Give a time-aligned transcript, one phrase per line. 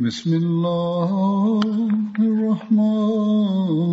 [0.00, 1.10] بسم الله
[2.18, 3.89] الرحمن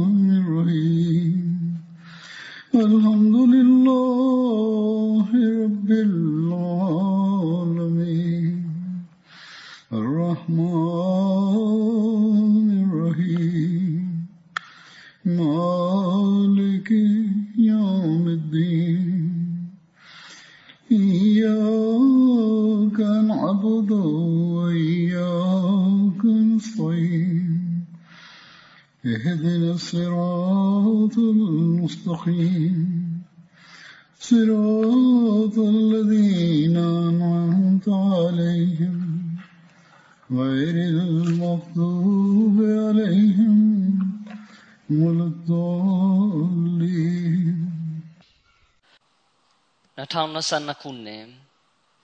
[50.19, 51.25] 2022ခုနှစ်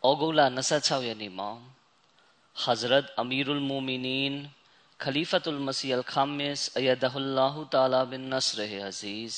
[0.09, 0.41] ဩဂုတ်လ
[0.75, 1.51] 26ရက်နေ့မှာ
[2.65, 4.35] Hazrat Amirul Mu'minin
[5.03, 8.59] Khalifatul Masih Al-Khamis Ayadahullahu Ta'ala bin Nasr
[8.91, 9.35] Aziz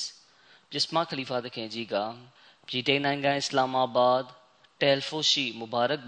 [0.71, 1.95] ပြစ်မခလီဖာသခင်ကြီးက
[2.67, 4.21] ပြည်တိန်နိုင်ငံအစ္စလာမာဘတ်
[4.81, 5.99] တယ်လ်ဖိုရှိမူဘာရက်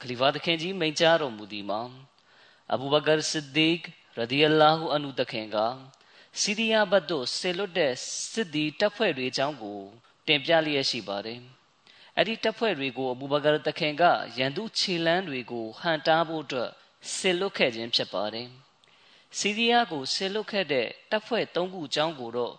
[0.00, 1.80] ခလီဖာတခင်ကြီးမိန့်ကြားတော်မူသည်မှာ
[2.72, 3.80] အဘူဘကာဆစ်ဒီက
[4.18, 5.56] ရဒီအလာဟူအန်ဟူတခင်က
[6.40, 7.92] စီးရီးယားဘတ်သို့ဆေလွတ်တဲ့
[8.32, 9.80] စစ်သည်တပ်ဖွဲ့တွေအကြောင်းကို
[10.26, 11.40] တင်ပြလျက်ရှိပါတယ်
[12.16, 14.02] အဲ့ဒီတပ်ဖွဲ့တွေကိုအဘူဘကာတခင်က
[14.38, 16.70] ရန်သူခြေလန်းတွေကိုဟန်တားဖို့အတွက်
[17.14, 18.48] ဆေလွတ်ခဲ့ခြင်းဖြစ်ပါတယ်
[19.38, 22.54] စီးရီးယားကိုဆေလွတ်ခဲ့တဲ့တပ်ဖွဲ့၃ခုအကြောင်းကိုတော့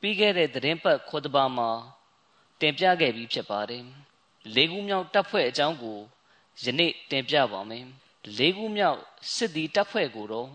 [0.00, 1.70] ပြီးခဲ့တဲ့သတင်းပတ်ခွတ်ဘာမှာ
[2.60, 3.84] တင်ပြခဲ့ပြီးဖြစ်ပါတယ်။
[4.54, 5.98] လေးခုမြောက်တပ်ဖွဲ့အကြောင်းကို
[6.62, 7.84] ယနေ့တင်ပြပါမယ်။
[8.38, 8.98] လေးခုမြောက်
[9.34, 10.50] စစ်သည်တပ်ဖွဲ့ကိုတော့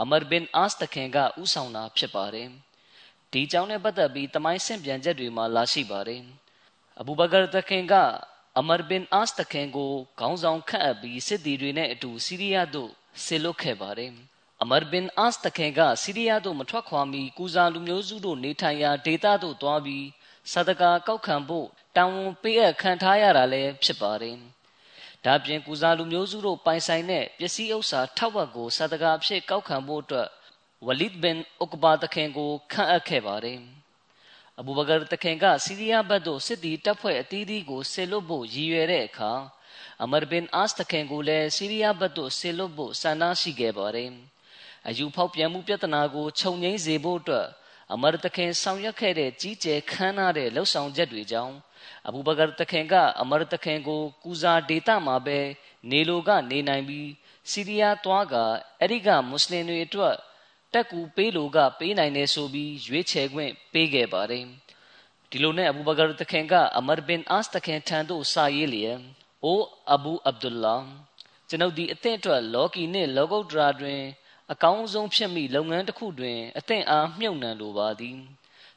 [0.00, 2.48] အမရ်ဘင်အာစ်တခင်ကဥဆောင်တာဖြစ်ပါတယ်။
[3.32, 6.22] ဒီအကြောင်းနဲ့ပတ်သက်ပြီးတမိုင်းဆင့်ပြန်ချက်တွေမှာလာရှိပါတယ်။
[7.00, 7.94] အဘူဘကာတခင်က
[8.58, 12.90] အမရ်ဘင်အာစ်တခင်ကိုခေါင်းဆောင်ခန့်အပ်ပြီးစစ်သည်တွေနဲ့အတူစီးရီးယားသို့
[13.24, 14.12] ဆေလွတ်ခဲ့ပါတယ်။
[14.64, 20.06] အမရ်ဘင်အာစ်တခင်ကစီးရီးယားသို့မထွက်ခွာမီကူဇာလူမျိုးစုတို့နေထိုင်ရာဒေသသို့သွားပြီး
[20.52, 21.66] စဒကာကောက်ခံဖို့
[21.96, 24.36] တာဝန်ပေးအပ်ခံထားရတာလည်းဖြစ်ပါတယ်။
[25.24, 30.28] ဒါပြင်ကုစားလူမျိုးစုတို့ပိုင်ဆိုင်တဲ့ပစ္စည်းဥစ္စာထောက်ဝက်ကိုစဒကာအဖြစ်ကောက်ခံဖို့အတွက်
[30.86, 33.58] ဝလစ်ဘင်ဥကဘာတခင်ကိုခန့်အပ်ခဲ့ပါတယ်။
[34.58, 39.32] အဘူဘကာတခင်ကစီးရီးယားဘက်သို့စစ်သည်တပ်ဖွဲ့အသီးသီးကိုဆေလွတ်ဖို့ရည်ရွယ်တဲ့အခါ
[40.02, 44.12] အမရ်ဘင်အာစ်တခင်ကိုလည်းစီးရီးယားဘက်သို့ဆေလွတ်ဖို့ဆန္ဒရှိခဲ့ပါတယ်။
[44.88, 47.46] အယူဖောက်ပြန်မှုပြဿနာကိုခြုံငိမ့်စေဖို့အတွက်
[47.92, 51.54] အမရတခင်ဆောင်ရွက်ခဲ့တဲ့ကြီးကျယ်ခမ်းနားတဲ့လှုပ်ဆောင်ချက်တွေကြောင့်
[52.06, 55.38] အဘူဘကာတခင်ကအမရတခင်ကိုကူဇာဒေတာမှာပဲ
[55.90, 57.08] နေလိုကနေနိုင်ပြီး
[57.50, 58.34] စီးရီးယားသွားက
[58.80, 60.14] အဲ့ဒီကမွတ်စလင်တွေအတွက်
[60.72, 64.44] တက်ကူပေးလိုကပေးနိုင်တယ်ဆိုပြီးရွေးချယ်ခွင့်ပေးခဲ့ပါတယ်
[65.30, 68.98] ဒီလိုနဲ့အဘူဘကာတခင်ကအမရဘင်အာစ်တခင်ထံသို့စာရေးလျက်
[69.44, 69.60] အို
[69.92, 70.76] အဘူအဗ်ဒူလာ
[71.48, 74.00] ကျွန်ုပ်ဒီအသင့်အတွက်လော်ကီနှင့်လောကုတ်ဒရာတွင်
[74.52, 78.18] အကောင်းဆုံးဖြစ်မိလုပ်ငန်းတစ်ခုတွင်အသင့်အားမြုပ်နှံလိုပါသည်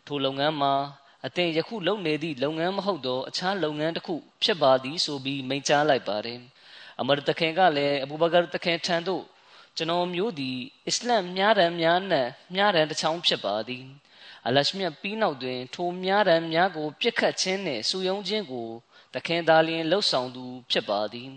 [0.07, 0.73] ထိုလုပ်ငန်းမှာ
[1.25, 6.39] အသင်ယခုလုပ်နေသည့်လုပ်ငန်းမဟုတ်သောအခြားလုပ်ငန်းတစ်ခုဖြစ်ပါသည်ဆိုပြီးမိန့်ကြားလိုက်ပါတယ်
[6.99, 9.23] အမရတခင်ကလည်းအဘူဘကာတခင်ထံသို့
[9.77, 10.57] ကျွန်တော်မျိုးသည်
[10.87, 13.85] အစ္စလမ်မြားတမ်းများနဲ့မြားတမ်းတစ်ချောင်းဖြစ်ပါသည်
[14.47, 18.69] အလရှမြတ်ပြီးနောက်တွင်ထိုမြားတမ်းများကိုပြစ်ခတ်ခြင်းနှင့်စူယုံခြင်းကို
[19.13, 21.31] တခင်သားလျင်လှုပ်ဆောင်သူဖြစ်ပါသည်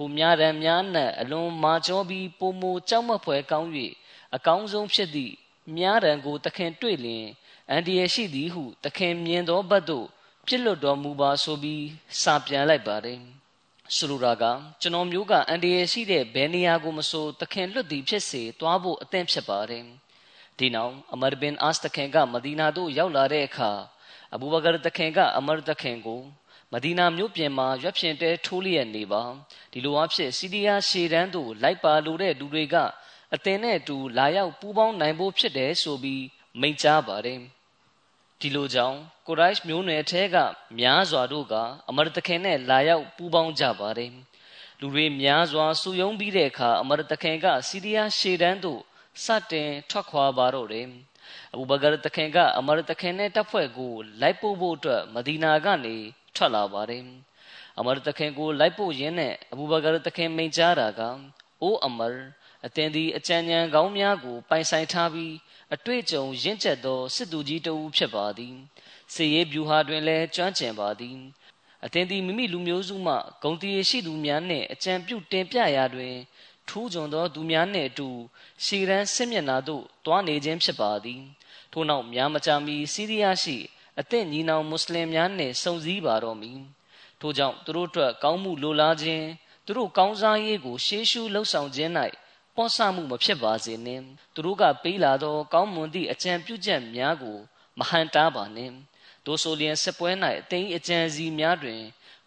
[0.00, 3.70] ထိုများရန်များနှင့်အလွန်မာကျောပြီးပုံမကြောက်မက်ဖွယ်ကောင်း၍
[4.34, 5.34] အကောင်းဆုံးဖြစ်သည့်
[5.76, 7.26] များရန်ကိုတခင်တွေ့လျင်
[7.70, 10.06] အန်ဒီရရှိသည်ဟုတခင်မြင်သောဘတ်သို့
[10.46, 11.84] ပြစ်လွတ်တော်မူပါဆိုပြီး
[12.22, 13.20] စာပြန်လိုက်ပါတယ်
[13.96, 14.44] ဆိုလိုတာက
[14.80, 19.84] ကျွန်တော်မျိုးကအန်ဒီရရှိတဲ့ဘယ်နေရာကိုမဆိုတခင်လွတ်သည်ဖြစ်စေသွားဖို့အသင့်ဖြစ်ပါတယ်
[20.58, 23.70] ဒီနောက်အမရဘင်အာစ်တခင်ကမဒီနာသို့ရောက်လာတဲ့အခါ
[24.34, 26.20] အဘူဘကာတခင်ကအမရတခင်ကို
[26.72, 29.22] မဒီနာမြို့ပြင်မှာရွက်ဖြင့်တဲထိုးလျက်နေပါ
[29.72, 32.76] ဒီလိုအဖြစ်စီးရီးယားရှေတန်းသို့လိုက်ပါလိုတဲ့လူတွေက
[33.34, 36.24] အသင်နဲ့အတူလာရောက်ပူးပေါင်းနိုင်ဖို့ဖြစ်တယ်ဆိုပြီး
[36.60, 37.40] မိန့်ကြားပါတယ်
[38.40, 40.36] ဒီလိုကြောင့်ကိုရိုက်မျိုးနွယ်ထဲက
[40.78, 41.54] များစွာတို့က
[41.88, 44.12] အမရတခင်နဲ့လာရောက်ပူးပေါင်းကြပါတယ်
[44.80, 48.80] လူတွေများစွာစုယုံပြီးတဲ့အခါအမရတခင်ကစီးရီးယားရှေ့တန်းသို့
[49.24, 50.86] စတင်ထွက်ခွာပါတော့တယ်
[51.52, 55.96] အဘူဘကာတခင်ကအမရတခင်နဲ့တပ်ဖွဲ့ကိုလိုက်ပို့ဖို့အတွက်မဒီနာကနေ
[56.38, 57.02] ထွက်လာပါတယ်
[57.78, 61.00] အမရတခင်ကိုလိုက်ပို့ရင်းနဲ့အဘူဘကာတခင်မိန့်ကြားတာက
[61.62, 62.14] အိုးအမရ
[62.66, 65.34] အသင်သည်အကြံဉာဏ်ကောင်းများကိုပိုင်ဆိုင်ထားပြီး
[65.74, 68.56] အတွေ့အကြုံရင့်ကျက်သောစစ်သူကြီးတဦးဖြစ်ပါသည်
[69.14, 71.18] စေရေးဗျူဟာတွင်လည်းကျွမ်းကျင်ပါသည်
[71.84, 76.14] အသင်သည်မိမိလူမျိုးစုမှဂုံတီရှိသူများနှင့်အကြံပြုတင်ပြရာတွင်
[76.68, 78.08] ထူးချွန်သောသူများနှင့်အတူ
[78.64, 81.22] ရှီရန်စစ်မျက်နှာသို့တွားနေခြင်းဖြစ်ပါသည်
[81.72, 83.56] ထို့နောက်များမကြာမီစီးရီးယားရှိ
[84.00, 86.60] အသင့်ညီနောင်မွတ်စလင်များနှင့်စုံစည်းပါတော့မည်
[87.20, 89.26] ထို့ကြောင့်သူတို့အတွက်ကောင်းမှုလိုလားခြင်း
[89.66, 91.92] သူတို့ကောင်းစားရေးကိုရှေးရှုလှုပ်ဆောင်ခြင်း၌
[92.56, 94.04] ပေါ့ဆမှုမဖြစ်ပါစေနှင့်
[94.34, 97.38] သူတို့ကပေးလာသော ကောင်းမွန်သည့်အကြံပြုချက်များကို
[97.78, 98.74] မဟန်တားပါနှင့်
[99.24, 100.10] ဒိုဆိုလျင်စစ်ပွဲ၌
[100.40, 101.80] အသိအကြံစီများတွင်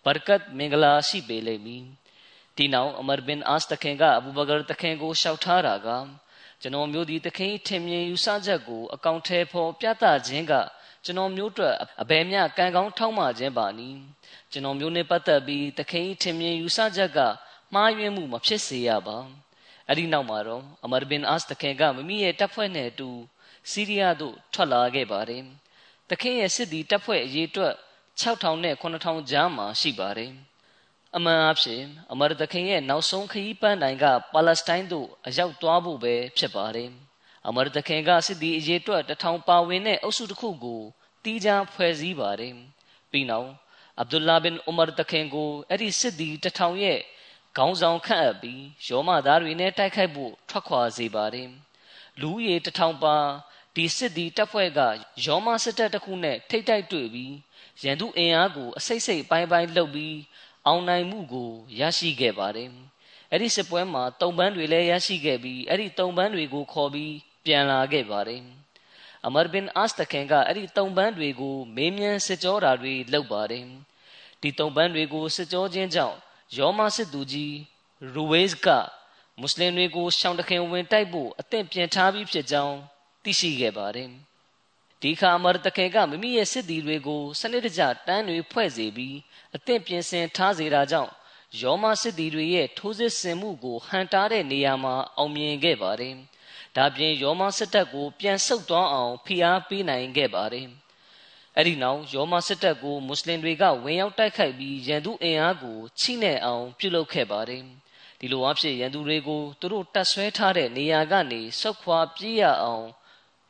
[0.06, 1.84] ဘရကတ်မင်္ဂလာရှိပေလိမ့်မည်
[2.56, 5.88] ဒီနောက်အမရ်ဘင်အာစ်တခင်ကအဘူဘကာတခင်ကိုရှောက်ထားတာက
[6.62, 10.54] ကျွန်တော်မျိုးဒီတခင်ထင်မြင်ယူဆချက်ကိုအကောင့်ထဲဖော်ပြသခြင်းက
[11.06, 13.90] ကျွန်တော်မျိုးအတွက်အဘယ်မျှကံကောင်းထောက်မှခြင်းပါနီ
[14.52, 17.20] ကျွန်တော်မျိုးနဲ့ပတ်သက်ပြီးတခင်ထင်မြင်ယူဆချက်က
[17.74, 19.18] မှားယွင်းမှုမဖြစ်စေရပါ
[19.88, 23.10] အဲ့ဒီနောက်မှာတော့အမရ်ဘင်အာစ်တခင်ကမမိရဲ့တပ်ဖွဲ့နဲ့အတူ
[23.72, 25.44] စီးရီးယားသို့ထွက်လာခဲ့ပါတယ်
[26.10, 27.74] တခင်ရဲ့စစ်သည်တပ်ဖွဲ့အရေးအတွက်
[28.22, 30.32] 6000နဲ့9000ကြားမှာရှိပါတယ်
[31.16, 31.82] အမှန်အဖြစ်
[32.12, 36.92] အမရတခင်ရဲ့နောက်ဆုံးခရီးပန်းတိုင်ကပါလက်စတိုင်းသို့အရောက်သွားဖို့ပဲဖြစ်ပါတယ်
[37.48, 40.82] အမရတခင်ကစစ်သည်အရေးအတွက်တထောင်ပါဝင်တဲ့အုပ်စုတစ်ခုကို
[41.24, 42.56] တီးခြားဖွဲ့စည်းပါတယ်
[43.12, 43.50] ပြီးနောက်
[44.00, 47.00] အဗ်ဒူလာဘင်ဥမာတခင်ကိုအဲ့ဒီစစ်သည်တထောင်ရဲ့
[47.58, 51.50] ခေါင်းဆောင်ခန့်အပ်ပြီးရောမသားတွေနဲ့တိုက်ခိုက်ဖို့ထွက်ခွာစေပါတယ်
[52.22, 53.18] လူဦးရေတထောင်ပါ
[53.76, 54.80] ဒီစစ်သည်တပ်ဖွဲ့က
[55.26, 57.34] ရောမစစ်တပ်တစ်ခုနဲ့ထိတ်တိုက်တွေ့ပြီး
[57.84, 60.18] ရန်သူအင်အားကိုအစိတ်စိတ်ပိုင်းပိုင်းလှုပ်ပြီး
[60.66, 62.70] အောင်နိုင်မှုကိုရရှိခဲ့ပါတယ်။
[63.32, 67.14] အဲ့ဒီစစ်ပွဲမှာတုံပန်းတွေလည်းရရှိခဲ့ပြီးအဲ့ဒီတုံပန်းတွေကိုခေါ်ပြီး
[67.46, 68.42] ပြန်လာခဲ့ပါတယ်။
[69.26, 73.66] အမရ်ဘင်အာစ်တခင်ကအဲ့ဒီတုံပန်းတွေကိုမေးမြန်းစစ်ကြောတာတွေလုပ်ပါတယ်။
[74.42, 76.18] ဒီတုံပန်းတွေကိုစစ်ကြောခြင်းကြောင့်
[76.58, 77.56] ယောမစစ်သူကြီး
[78.14, 78.68] ရူဝေးစ်က
[79.40, 82.78] မွတ်စလင်တွေကိုရှောင်းတခင်ဝင်တိုက်ဖို့အသင့်ပြင်ထားပြီးဖြစ်ကြောင်း
[83.24, 84.10] သိရှိခဲ့ပါတယ်။
[85.02, 89.18] ဒီခါမရတကေကမိမိရဲ့စစ်သည်တွေကိုစနစ်တကျတန်းတွေဖွဲ့စေပြီး
[89.56, 91.12] အသင့်ပြင်ဆင်ထားစေတာကြောင့်
[91.62, 96.16] ယောမစစ်သည်တွေရဲ့ထိုးစစ်ဆင်မှုကိုဟန်တားတဲ့နေရာမှာအောင်မြင်ခဲ့ပါတယ်။
[96.78, 100.68] ဒါပြင်ယောမစစ်တပ်ကိုပြန်ဆုတ်သွားအောင်ဖိအားပေးနိုင်ခဲ့ပါတယ်။
[101.58, 107.64] အဲ့ဒီနောက်ယောမစစ်တပ်ကိုမွတ်စလင်တွေကဝင်ရောက်တိုက်ခိုက်ပြီးရန်သူအင်အားကိုချိနဲ့အောင်ပြုလုပ်ခဲ့ပါတယ်။
[108.20, 112.86] ဒီလိုအဖြစ်ရန်သူတွေကိုသူတို့တတ်ဆွဲထားတဲ့နေရာကနေဆုတ်ခွာပြေးရအောင်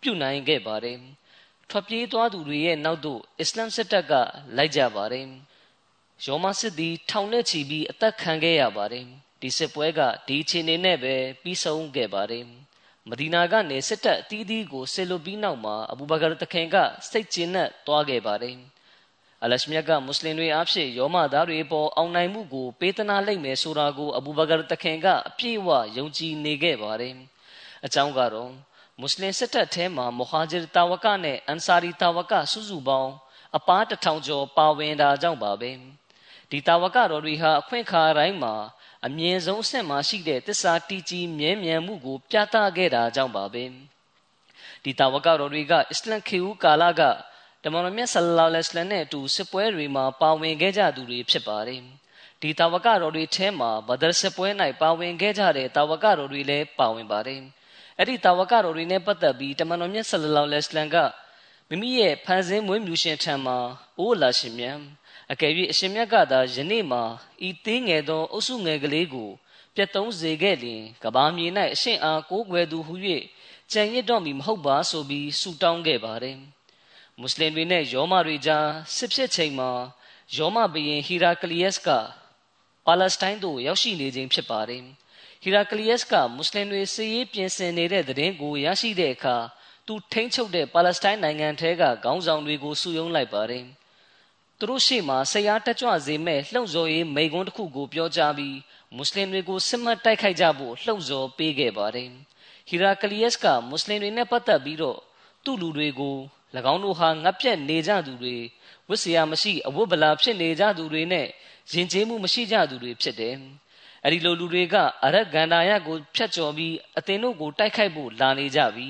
[0.02, 1.00] ပြုနိုင်ခဲ့ပါတယ်။
[1.70, 4.14] ထွက်ပြေးသွားသူတွေရဲ့နောက်သို့အစ္စလမ်စစ်တပ်က
[4.58, 5.28] လိုက်ကြပါတယ်။
[6.26, 9.06] ရောမစစ်သည်ထောင်နဲ့ချီပြီးအသက်ခံခဲ့ရပါတယ်။
[9.42, 12.46] ဒီစစ်ပွဲကဒီအခြေအနေနဲ့ပဲပြီးဆုံးခဲ့ပါတယ်။
[13.10, 16.76] မဒီနာကနေစစ်တပ်အသီးသီးကိုဆစ်လွတ်ပြီးနောက်မှာအဘူဘကာတခင်က
[17.10, 18.56] စိတ်ကျဉ်နဲ့တွားခဲ့ပါတယ်။
[19.44, 27.14] အလရှမြတ်ကမွတ်စလင်တွေအဖြစ်ယောမသားတွေပေါ်အောင်နိုင်မှုကိုပေးသနာလိုက်မယ်ဆိုတာကိုအဘူဘကာတခင်ကအပြည့်အဝယုံကြည်နေခဲ့ပါတယ်။
[27.86, 28.52] အကြောင်းကတော့
[29.00, 33.14] မွတ်စလင်စစ်တပ်ထဲမှာမဟာဂျီတာဝကနဲ့အန်ဆာရီတာဝကစုစုပေါင်း
[33.58, 35.72] အပားတထောင်ကျော်ပါဝင်တာကြောင့်ပါပဲ
[36.50, 38.54] ဒီတာဝကတော်တွေဟာအခွင့်အခါတိုင်းမှာ
[39.06, 43.64] အမြင့်ဆုံးအဆင့်မှာရှိတဲ့တစ္ဆာတီကြီးမြဲမြံမှုကို ပြသခဲ့တာကြောင့်ပါပဲ
[44.84, 47.02] ဒီတာဝကတော်တွေကအစ္စလမ်ခေဦးကာလက
[47.64, 51.82] တမန်တော်မြတ်ဆလလောလဟ်အလัยဟ်နဲ့အတူစစ်ပွဲတွေမှာပါဝင်ခဲ့ကြသူတွေဖြစ်ပါတယ်
[52.42, 54.48] ဒီတာဝကတော်တွေထဲမှာဘဒရ်စစ်ပွဲ၌
[54.82, 57.42] ပါဝင်ခဲ့ကြတဲ့တာဝကတော်တွေလည်းပါဝင်ပါတယ်
[57.98, 60.98] အဲ့ဒီတာဝကတော်တွေနဲ့ပတ်သက်ပြီးတမန်တော်မြတ်ဆလလောလဟ်အလัยဟ်က
[61.70, 63.58] မိမိရဲ့ဖန်ဆင်းမွေးမြူရှင်ထံမှာ
[64.00, 64.78] အိုးလာရှင်မြတ်
[65.32, 67.04] အကယ်၍အရှင်မြတ်ကသာယနေ့မှာ
[67.48, 69.30] ဤသေးငယ်သောအုပ်စုငယ်ကလေးကို
[69.76, 72.94] ပြတ်သုံးစေခဲ့လျင်ကဘာမြေ၌အရှင်အားကိုးကွယ်သူဟု၍
[73.72, 76.38] ကြံရစ်တော့မီမဟုတ်ပါဆိုပြီးဆုတောင်းခဲ့ပါတယ်
[77.20, 79.72] မွတ်စလင်တွေနဲ့ယောမတွေကြားစစ်ဖြစ်ချိန်မှာ
[80.36, 81.90] ယောမဘုရင်ဟီရာကလီယက်စ်က
[82.86, 84.82] ပါလက်စတိုင်းသို့ရောက်ရှိနေခြင်းဖြစ်ပါတယ်
[85.44, 89.38] ဟီရာကလီယက်စ်ကမွတ်စလင်တွေစစ်ရေးပြင်ဆင်နေတဲ့သတင်းကိုရရှိတဲ့အခါ
[89.88, 93.66] သူထိန်းချုပ်တဲ့ပါလက်စတိုင်းနိုင်ငံထဲကခေါင်းဆောင်တွေကိုစုယုံလိုက်ပါတယ်။
[94.62, 98.58] သူတို့ရှေ့မှာဆရာတက်ကြွစေမဲ့လှုံ့ဆော်ရေးမိန့်ခွန်းတစ်ခုကိုပြောကြားပြီး
[98.96, 102.10] မွတ်စလင်တွေကိုစစ်မှတ်တိုက်ခိုက်ကြဖို့လှုံ့ဆော်ပေးခဲ့ပါတယ်။
[102.70, 105.00] ဟီရာကလီယက်စ်ကမွတ်စလင်တွေနဲ့ပတ်သက်ပြီးတော့
[105.44, 106.18] သူ့လူတွေကို၎
[106.74, 108.36] င်းတို့ဟာငတ်ပြတ်နေကြသူတွေ
[108.90, 111.28] ဝတ်စရာမရှိအဝတ်ဗလာဖြစ်နေကြသူတွေနဲ့
[111.74, 113.36] ယဉ်ကျေးမှုမရှိကြသူတွေဖြစ်တယ်။
[114.04, 118.88] အဲ့ဒီလိုလူတွေကအရက်ဂန္ဓာယကိုဖျက်ကျော်ပြီးအသင်တို့ကိုတိုက်ခိုက်ဖို့လာနေကြပြီ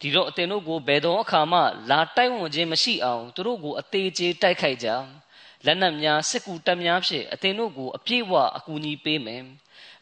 [0.00, 1.60] ဒီတော့အသင်တို့ကိုဘယ်သောအခါမှ
[1.90, 4.88] လာတိုက်ဝန်းခြင်းမရှိအောင်သူတို့ကိုအသေးချေတိုက်ခိုက်ကြ
[5.64, 9.42] လက်နက်များစစ်ကူတပ်များဖြင့်အသင်တို့ကိုအပြည့်အဝအကူအညီပေးမယ်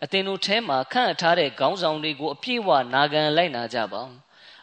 [0.04, 4.02] အသင်တို့ထဲမှာခန့်ထားတဲ့ခေါင်းဆောင်တွေကိုအပြည့်အဝနာခံလိုက်နာကြပါ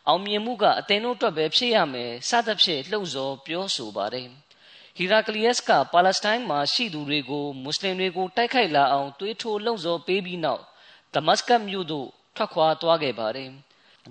[0.07, 4.27] အောင်မြင်မှုကအသင်တို့အတွက်ပဲဖြစ်ရမယ်စသဖြင့်လှုပ်ဆော်ပြောဆိုပါတယ်
[4.97, 10.63] ဟီရာကလီယက်စ်ကပါလက်စတိုင်းမှာရှိသူတွေကိုမွတ်စလင်တွေကိုတိုက်ခိုက်လာအောင်တွေးထိုးလှုံ့ဆော်ပေးပြီးနောက်
[11.13, 13.49] ဒမတ်စကတ်မြို့သို့ထွက်ခွာသွားခဲ့ပါတယ်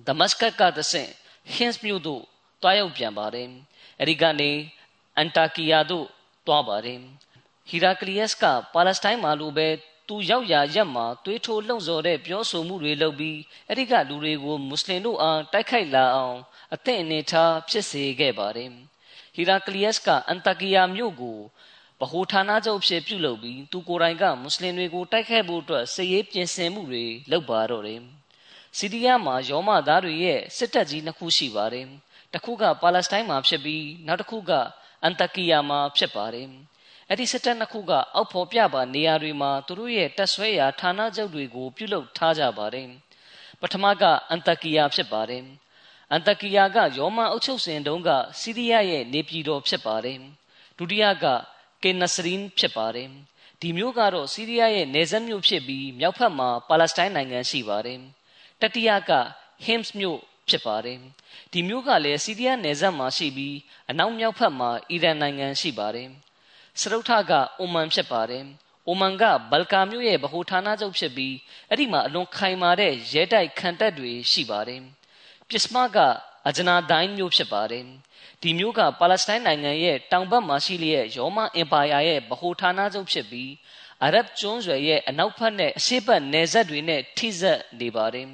[0.07, 1.11] ဒမတ်စကတ်ကတဆင့်
[1.55, 2.23] ဟင်းစ်မြို့သို့
[2.63, 3.49] တွားရောက်ပြန်ပါတယ်
[4.01, 4.51] အဲဒီကနေ
[5.17, 6.07] အန်တာကီယာသို့
[6.47, 7.01] တွားပါတယ်
[7.69, 9.69] ဟီရာကလီယက်စ်ကပါလက်စတိုင်းမှာလိုပဲ
[10.09, 16.39] သူရောက်ရာရက်မှာတွေးထိုးလှုံ့ဆော်တဲ့ပြောဆိုမှုတွေလုပ်ပြီးအဲ့ဒီကလူတွေကိုမွတ်စလင်တို့အားတိုက်ခိုက်လာအောင်
[16.75, 18.71] အသင့်အနေထားဖြစ်စေခဲ့ပါတယ်
[19.35, 21.39] ဟီရာကလီယက်စ်ကအန်တာကီယာမြို့ကို
[22.01, 28.18] ဗဟိုဌာနချုပ်ဖြစ်ပြုလုပ်ပြီးသူကိုယ်တိုင်ကမွတ်စလင်တွေကိုတိုက်ခိုက်ဖို့အတွက်စစ်ရေးပြင်ဆင်မှုတွေလုပ်ပါတော့တယ်
[28.77, 31.87] စီးရီးယားမှာယောမသားတွေရဲ့စစ်တပ်ကြီးနှစ်ခုရှိပါတယ်
[32.33, 34.53] တစ်ခုကပါလက်စတိုင်းမှာဖြစ်ပြီးနောက်တစ်ခုက
[35.03, 36.49] အန်တကီယာမှာဖြစ်ပါတယ်
[37.09, 42.89] အဲ့ဒီစစ်တပ်နှစ်ခုကအောက်ဖော်ပြပါနေရာတွေမှာသူတို့ရဲ့တပ်ဆွဲရာဌာနချုပ်တွေကိုပြုလုပ်ထားကြပါတယ်
[43.61, 45.45] ပထမကအန်တကီယာဖြစ်ပါတယ်
[46.11, 48.11] အန်တကီယာကယောမအုပ်ချုပ်စဉ်တုန်းက
[48.41, 50.19] စီးရီးယားရဲ့နေပြည်တော်ဖြစ်ပါတယ်
[50.79, 51.25] ဒုတိယက
[51.83, 53.09] ကေနစရင်ဖြစ်ပါတယ်
[53.61, 58.01] ဒီမျိုးကတော့စီးရီးယားရဲ့နေဆက်မြို့ဖြစ်ပြီးမြောက်ဖက်မှာပါလက်စတိုင်းနိုင်ငံရှိပါတယ်
[58.61, 59.11] တတိယက
[59.65, 60.99] ဟင်းစ်မြို့ဖြစ်ပါတယ်
[61.53, 63.57] ဒီမျိုးကလည်းစီးရီးယားနယ်စပ်မှာရှိပြီး
[63.91, 66.09] အနောက်မြောက်ဖက်မှာအီရန်နိုင်ငံရှိပါတယ်
[66.81, 68.45] စရုထကအိုမန်ဖြစ်ပါတယ်
[68.87, 71.35] အိုမန်ကဘလကာမြို့ရဲ့ဗဟိုဌာနချုပ်ဖြစ်ပြီး
[71.69, 74.81] အဲ့ဒီမှာအလွန်ခိုင်မာတဲ့ရဲတိုက်ခံတပ်တွေရှိပါတယ်
[75.49, 75.97] ပစ္စမက
[76.49, 77.85] အဂျနာဒိုင်းမြို့ဖြစ်ပါတယ်
[78.43, 83.53] ဒီမြို့ကပါလက်စတိုင်းနိုင်ငံရဲ့တောင်ဘက်မှာရှိလျက်ရောမအင်ပါယာရဲ့ဗဟိုဌာနချုပ်ဖြစ်ပြီး
[84.03, 88.29] အာရဗ်ကျွန်းဆွယ်ရဲ့အနောက်ဘက်နဲ့အရှေ့ဘက်နယ်စပ်တွေနဲ့ထိစပ်နေပါတယ်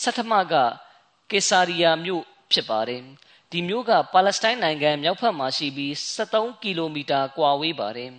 [0.00, 0.54] ဆထမက
[1.30, 2.22] ကေဆာရီယာမြို့
[2.52, 3.02] ဖြစ်ပါတယ်
[3.50, 8.10] ဒီမြို့ကပါလက်စတိုင်းနိုင်ငံမြောက်ဘက်မှာရှိပြီး73ကီလိုမီတာကွာဝေးပါတယ်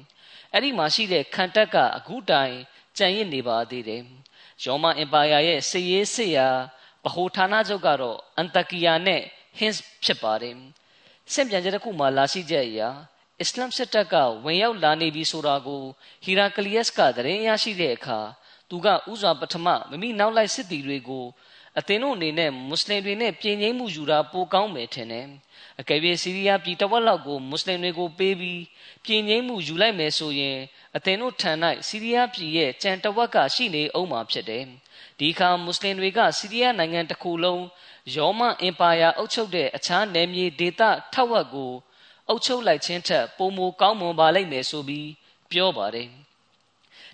[0.54, 2.56] အဲ့ဒီမှာရှိတဲ့ခန်တက်ကအကူတိုင်
[2.98, 4.04] ကြံရစ်နေပါသေးတယ်
[4.64, 6.48] ရောမအင်ပါယာရဲ့စစ်ရေးစစ်ရာ
[7.04, 9.22] ဗဟိုဌာနချုပ်ကတော့အန်တကီယာနဲ့
[9.58, 10.56] ဟင်းစ်ဖြစ်ပါတယ်
[11.34, 12.90] စင်ပြန်ချက်တစ်ခုမှလာရှိချက်အရာ
[13.42, 14.16] အစ္စလာမ်စစ်တပ်က
[14.46, 15.84] ဝင်ရောက်လာနေပြီဆိုတာကို
[16.24, 18.20] ဟီရာကလီယက်စ်ကသတင်းရရှိတဲ့အခါ
[18.70, 21.26] သူကဥစွာပထမမမိနောက်လိုက်စစ်တီတွေကို
[21.80, 25.28] အသင်တို့အနေနဲ့မွတ်စလင်တွေနဲ့ပြည်ငိမ့်မှုယူတာပိုကောင်းမယ်ထင်တယ်။
[25.80, 28.62] အကယ်၍စီးရီးယားပြည်တဝက်လောက်ကိုမွတ်စလင်တွေကိုပေးပြီး
[29.06, 30.58] ပြည်ငိမ့်မှုယူလိုက်မယ်ဆိုရင်
[30.96, 31.52] အသင်တို့ထံ၌
[31.88, 34.64] စီးရီးယားပြည်ရဲ့ကြံတဝက်ကရှိနေအောင်မှာဖြစ်တယ်။
[35.20, 37.64] ဒီအခါမွတ်စလင်တွေကစီးရီးယားနိုင်ငံတစ်ခုလုံး
[38.16, 40.82] ယောမအင်ပါယာအုပ်ချုပ်တဲ့အခြားနယ်မြေဒေသ
[41.14, 41.72] ထက်ဝက်ကို
[42.28, 45.10] အုပ်ချုပ်လိုက်ခြင်းထက်ပိုမိုကောင်းမွန်ပါလိမ့်မယ်ဆိုပြီး
[45.52, 46.10] ပြောပါတယ်။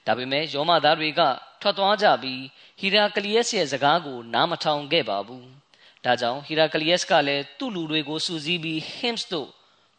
[0.06, 1.22] ဒါပေမဲ့ယောမသားတွေက
[1.62, 2.42] ထွက်သွားကြပြီး
[2.80, 5.46] ဟီရာကလီယက်စ်ရဲ့စကားကို နားမထောင်ခဲ့ပါဘူး။
[6.06, 9.50] ဒါကြောင့်ဟီရာကလီယက်စ်ကလည်းသူ့လူတွေကိုစူးစီးပြီးဟင်းစ်တို့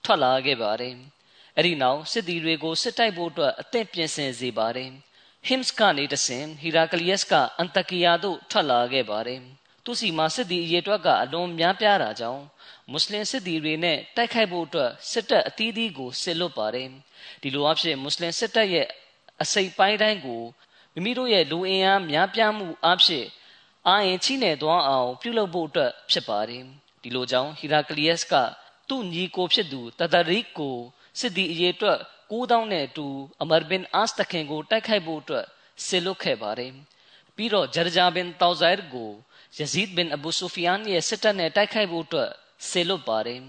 [0.05, 0.95] ထွက်လာခဲ့ပါတယ်။
[1.57, 4.91] အဲ့ဒီနောက်စစ်သည်တွေကိုစစ်တိုက်ဖို့အတွက်အသင့်ပြင်ဆင်စေပါတယ်။
[5.47, 9.41] ဟင်းစ်ကနေတဆင်ဟီရာကလီယက်စ်ကအန်တကီယာတို့ထွက်လာခဲ့ပါတယ်။
[9.85, 12.43] သူစီမှာစစ်သည်အရေးအတွက်ကအလွန်များပြားတာကြောင့်
[12.91, 16.89] မွတ်စလင်စစ်သည်တွေနဲ့တိုက်ခိုက်ဖို့အတွက်စစ်တပ်အသီးသီးကိုစစ်လွတ်ပါတယ်။
[17.43, 18.87] ဒီလိုအဖြစ်မွတ်စလင်စစ်တပ်ရဲ့
[19.41, 20.43] အစိပ်ပိုင်းတိုင်းကို
[20.95, 23.27] မိမိတို့ရဲ့လူအင်အားများပြားမှုအဖြစ်
[23.89, 26.65] အာရင်ချိနေသွားအောင် ပြုလုပ်ဖို့အတွက်ဖြစ်ပါတယ်
[27.03, 28.35] ဒီလိုကြောင့်ဟီရာကလီယက်စ်က
[28.89, 30.77] သူ့ညီကိုဖြစ်သူတဒရိကို
[31.21, 31.99] စစ်သည်အရေးအတွက်
[32.33, 33.07] 9000နဲ့အတူ
[33.43, 35.47] အမရ်ဘင်အာစ်တခင်ကိုတိုက်ခိုက်ဖို့အတွက်
[35.87, 36.73] ဆေလွတ်ခဲ့ပါတယ်
[37.37, 39.11] ပြီးတော့ဂျာဂျာဘင်တောဇိုင်ကို
[39.57, 42.31] ယဇီဒ်ဘင်အဘူဆူဖီယန်ရဲ့စစ်တပ်နဲ့တိုက်ခိုက်ဖို့အတွက်
[42.69, 43.41] ဆေလွတ်ပါတယ်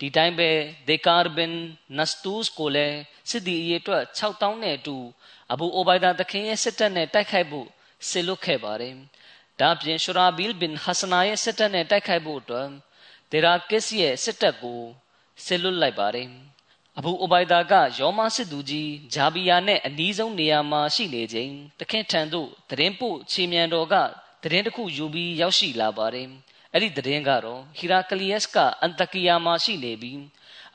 [0.00, 0.50] ဒီတိုင်းပဲ
[0.88, 1.52] ဒေကာဘင်
[1.98, 2.98] နစတူးစ်ကိုလည်း
[3.30, 4.96] စစ်သည်အရေးအတွက်6000နဲ့အတူ
[5.52, 7.68] အဘူအိုဘိုင်ဒါတခင်ရဲ့စစ်တပ်နဲ့တိုက်ခိုက်ဖို့
[8.08, 8.94] ဆေလွတ်ခဲ့ပါတယ်။
[9.60, 12.68] ဒါပြင်ရှူရာဘီလ်ဘင်ဟဆနာရဲ့စစ်တပ်နဲ့တိုက်ခိုက်ဖို့အတွက်
[13.32, 14.80] ဒေရာကစ်ရဲ့စစ်တပ်ကို
[15.44, 16.28] ဆေလွတ်လိုက်ပါတယ်။
[16.98, 23.94] အဘူအိုဘိုင်ဒါကယောမစစ်သူကြီးဂျာဘီယာနဲ့အနီးဆုံးနေရာမှာရှိနေချိန်တခင်ထံသို့သတင်းပို့ချီမြန်တော်က
[24.42, 26.28] သတင်းတစ်ခုယူပြီးရောက်ရှိလာပါတယ်။
[26.74, 30.20] အဲ့ဒီသတင်းကတော့ဟီရာကလီယက်စ်ကအန်တကီယာမှာရှိနေပြီး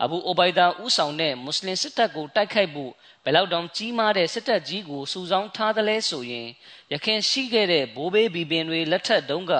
[0.03, 2.91] အဘူအိုဘိုင်ဒါဦးဆောင်တဲ့မွတ်စလင်စစ်တပ်ကိုတိုက်ခိုက်ဖို့
[3.23, 6.47] ဘယ်လောက်တောင်ကြီးမားတဲ့စစ်တပ်ကြီးကိုစုဆောင်းထားသလဲဆိုရင်
[6.91, 9.53] ရခင်ရှိခဲ့တဲ့ဘိုးဘေးဘီပင်တွေလက်ထက်တုန်းက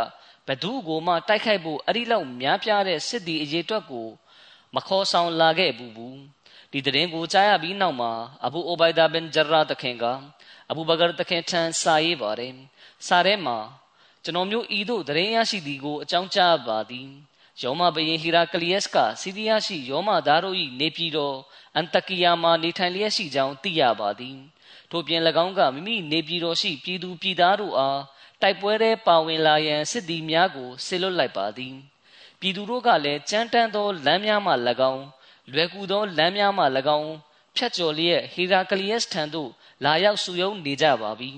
[0.48, 4.08] ဘသူကိုမှတိုက်ခိုက်ဖို့အရိလောက်များပြားတဲ့စစ်တီအရေးအတွက်ကို
[4.75, 6.20] မခေါ်ဆောင်လာခဲ့ဘူးဘူး
[6.72, 8.12] ဒီတရင်ကိုကြားရပြီးနောက်မှာ
[8.46, 10.06] အဘူအိုဘိုင်ဒါဘင်ဂျရာတခင်က
[10.70, 12.53] အဘူဘဂရတခင်ထံစာရေးပါတယ်
[13.08, 13.58] စာထဲမှာ
[14.27, 17.10] ကျွန်တော်မျိုးဤသို့တရင်ရရှိသည်ကိုအကြောင်းကြားပါသည်
[17.62, 21.38] ယောမဘယင်ဟီရာကလီယက်စ်ကစီးရီးယားရှိယောမသားတို့၏နေပြည်တော်
[21.75, 24.38] အန်တကီယာမှာနေထိုင်လျက်ရှိကြောင်းသိရပါသည်
[24.91, 28.01] ထို့ပြင်၎င်းကမိမိနေပြည်တော်ရှိပြည်သူပြည်သားတို့အား
[28.41, 31.75] တိုက်ပွဲထဲပါဝင်လာရန်စစ်သည်များကိုဆေလွတ်လိုက်ပါသည်
[32.39, 34.53] ပြည်သူတို့ကလည်းကြမ်းတမ်းသောလမ်းများမှ၎
[34.91, 35.03] င်း
[35.51, 36.63] လွယ်ကူသောလမ်းများမှ၎
[36.98, 37.12] င်း
[37.55, 39.50] ဖြတ်ကျော်လျက်ဟီရာကလီယက်ထံသို့
[39.84, 41.34] လာရောက်စုယုံနေကြပါပြီ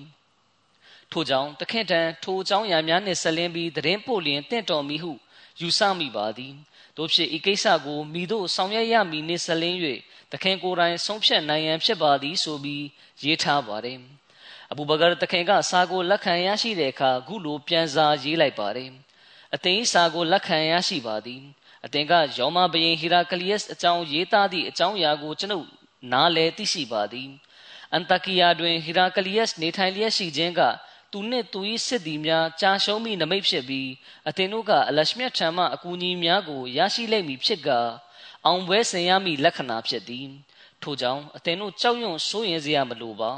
[1.11, 5.13] ထို့ကြောင့်တခင်တန်ထိုအကြောင်းအရာများနှင့်ဆက်လင်းပြီးသတင်းပို့လျင်တင့်တော်မီဟု
[5.59, 6.53] ယူဆမိပါသည်
[6.97, 9.77] တို့ဖြစ်ဤကိစ္စကိုမိတို့ဆောင်ရွက်ရမည်နှင့်ဆက်လင်း၍
[10.31, 12.85] တခင်ကိုယ်တိုင်ဆုံးဖြတ်နိုင်ရန်ဖြစ်ပါသည်ဆိုပြီး
[13.23, 13.99] ရေးထားပါတယ်
[14.71, 18.91] အဘူဘကာတခင်ကစာကိုလက်ခံရရှိတဲ့အခါခုလိုပြန်စာရေးလိုက်ပါတယ်
[19.55, 21.41] အသင်စာကိုလက်ခံရရှိပါသည်
[21.85, 25.67] အသင်ကယောမဘယင်ဟီရာကလီယက်အကြောင်းရေးသားသည့်အကြောင်းအရာကိုကျွန်ုပ်
[26.11, 27.29] နားလည်သိရှိပါသည်
[27.93, 30.61] အန်တကီယာတွင်ဟီရာကလီယက်နေထိုင်လျက်ရှိခြင်းက
[31.11, 33.89] သူနှင့်သူ၏စစ်သည်များကြာရှုံးမိနမိတ်ဖြစ်ပြီး
[34.29, 37.69] အသင်တို့ကအလရှမြတ်ထံမှအကူအညီများကိုရရှိလိမ့်မည်ဖြစ်က
[38.45, 40.27] အောင်ပွဲဆင်ရမည့်လက္ခဏာဖြစ်သည်
[40.83, 43.31] ထို့ကြောင့်အသင်တို့ကြောက်ရွံ့စိုးရင်စရာမလိုပါ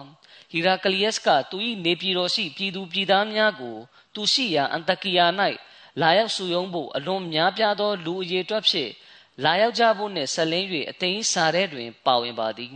[0.52, 3.78] ဟီရာကလီယက်စ်ကသူ၏နေပြည်တော်ရှိပြည်သူပြည်သားများကို
[4.14, 5.26] သူရှိရာအန်တကီယာ၌
[6.02, 8.92] လာရောက်စုယုံဖို့အလွန်များပြားသောလူအရေးတွက်ဖြင့်
[9.44, 12.70] လာရောက်ကြဖို့နှင့်ဆက်လင်း၍အသိန်းစာထဲတွင်ပါဝင်ပါသည်၎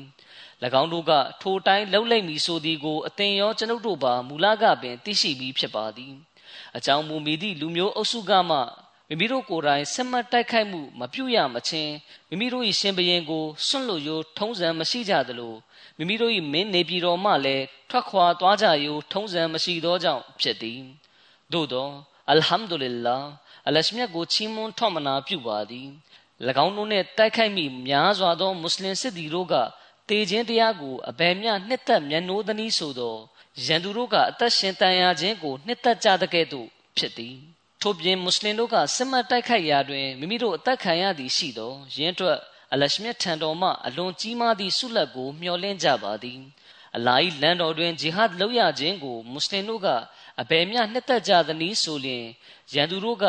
[0.82, 6.14] င်းတို့ကထိုတိုင်းလှုပ်လိုက်မည်ဆိုသည်ကိုအသင်ရောကျွန်ုပ်တို့ပါမူလကပင်သိရှိပြီးဖြစ်ပါသည်
[6.78, 8.58] အကြောင်းမူမီသည့်လူမျိုးအုပ်စုကမှ
[9.10, 11.94] မိမိတို့ကိုယ်တိုင်ဆက်မတိုက်ခိုက်မှုမပြုရမချင်း
[12.30, 15.54] မိမိတို့၏ရှင်ဘရင်ကိုစွန့်လွတ်ရိုးထုံးစံမရှိကြသလို
[15.98, 20.82] မိမိတို့၏မင်းနေပြည်တော်မှလည်းထွက်ခွာသွားကြရိုးထုံးစံမရှိသောကြောင့်ဖြစ်သည်
[21.54, 21.90] သို့သော
[22.30, 23.22] အလ်ဟမ်ဒူလ illah
[23.68, 25.88] အလရှမြတ်ကိုချီးမွမ်းထောက်မနာပြုပါသည်၎
[26.66, 29.56] င်းတို့နှင့်တိုက်ခိုက်မိများစွာသောမွတ်စလင်စစ်သည်တို့က
[30.10, 33.16] တေခြင်းတရားကိုအဘယ်မျှနှစ်သက်မျက်နှိုးသနည်းဆိုသော
[33.66, 37.36] ရန်သူတို့ကအသက်ရှင်တန်ရာခြင်းကိုနှစ်သက်ကြတဲ့ကဲ့သို့ဖြစ်သည်
[37.82, 42.38] ထို့ပြင်မွတ်စလင်တို့ကစစ်မှတ်တိုက်ခိုက်ရာတွင်မိမိတို့အသက်ခံရသည်ရှိသောယင်းအတွက်
[42.74, 46.40] အလရှမြတ်ထံတော်မှအလွန်ကြီးမားသည့်ဆုလက်ကိုမျှော်လင့်ကြပါသည်
[46.96, 49.88] အလာဟ်လန်တော်တွင်ဂျီဟတ်လုပ်ရခြင်းကိုမွတ်စလင်တို့က
[50.42, 52.26] အဘယ်မျှနှစ်သက်ကြသနည်းဆိုလျင်
[52.74, 53.26] ရန်သူတို့က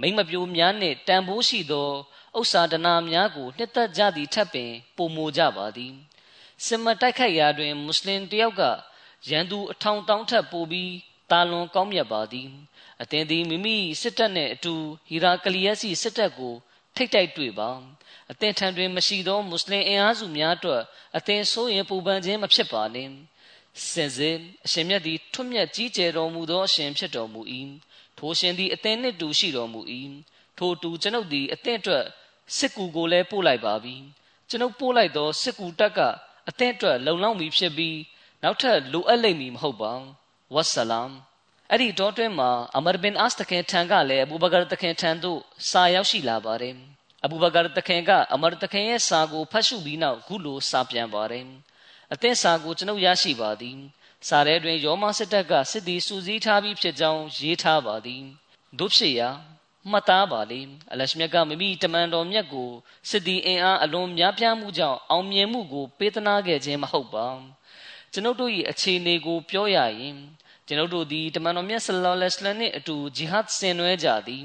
[0.00, 1.90] မိမ့်မပြိုများနှင့်တန်ဖိုးရှိသော
[2.38, 5.94] ဥစ္စာဒနာများကိုနှစ်သက်ကြသည်ထက်ပင်ပုံမိုကြပါသည်
[6.66, 8.62] စစ်မတိုက်ခိုက်ရာတွင်မွတ်စလင်တယောက်က
[9.28, 10.92] ရန်သူအထောင်တောင်းထက်ပိုပြီး
[11.30, 12.50] တာလွန်ကောင်းမြတ်ပါသည်
[13.02, 14.74] အသင်သည်မိမိစစ်တပ်နှင့်အတူ
[15.08, 16.54] ဟီရာကလီယက်စီစစ်တပ်ကို
[16.94, 17.70] ထိတ်တိုက်တွေ့ပါ
[18.30, 20.82] အသင်ထံတွင်မရှိသောမွတ်စလင်အင်အားစုများအတွက်
[21.16, 23.12] အသင်ဆိုရင်ပူပန်ခြင်းမဖြစ်ပါနှင့်
[23.90, 27.40] စင်စစ်အရှင်မြတ်သည်ထွတ်မြတ်ကြီးကျယ်တော်မူသောအရှင်ဖြစ်တော်မူ၏
[28.18, 29.80] ထိုရှင်သည်အသင်နှင့်တူရှိတော်မူ၏
[30.58, 32.04] ထိုတူကျွန်ုပ်သည်အသင်အတွက်
[32.56, 33.96] စစ်ကူကိုလည်းပို့လိုက်ပါပြီ
[34.48, 36.00] ကျွန်ုပ်ပို့လိုက်သောစစ်ကူတပ်က
[36.48, 37.98] အသင်အတွက်လုံလောက်ပြီဖြစ်ပြီး
[38.42, 39.92] နောက်ထပ်လိုအပ်လိမ့်မည်မဟုတ်ပါ
[40.54, 41.10] ဝတ်ဆလမ်
[41.70, 46.74] အဲ့ဒီတော့တွင်မှာအမရဘင်အစ်တခင်ထံကလည်းအဘူဘကာတခင်ထံသို့စာရောက်ရှိလာပါတယ်
[47.24, 51.46] အဘူဘကာတခင်ကအမရတခင်ရဲ့စာကိုဖတ်ရှုပြီးနောက်ခုလိုစာပြန်ပါတယ်
[52.12, 53.78] အသင်စာကိုကျွန်ုပ်ရရှိပါသည်
[54.28, 58.22] စာထဲတွင်ယောမစစ်တပ်ကစစ်သည်စူးစီးထားပြီးဖြစ်ကြောင်းရေးထားပါသည်
[58.78, 59.30] တို့ဖြစ်ရာ
[59.90, 60.60] မှတ်သားပါလေ
[60.92, 62.70] အလရှမြတ်ကမိမိတမန်တော်မြတ်ကို
[63.08, 67.26] စစ်တီအင်အားအလွန်များပြားမှုကြောင့်အောင်မြင်မှုကိုပေးသနာခဲ့ခြင်းမဟုတ်ပါ
[68.12, 70.16] ကျွန်ုပ်တို့၏အခြေအနေကိုပြောရရင်
[70.66, 74.44] ကျွန်ုပ်တို့သည်တမန်တော်မြတ်ဆလောလ္လဟ်အလัยဟိဝါစလမ်နှင့်အတူဂျီဟတ်ဆင်နွှဲကြသည်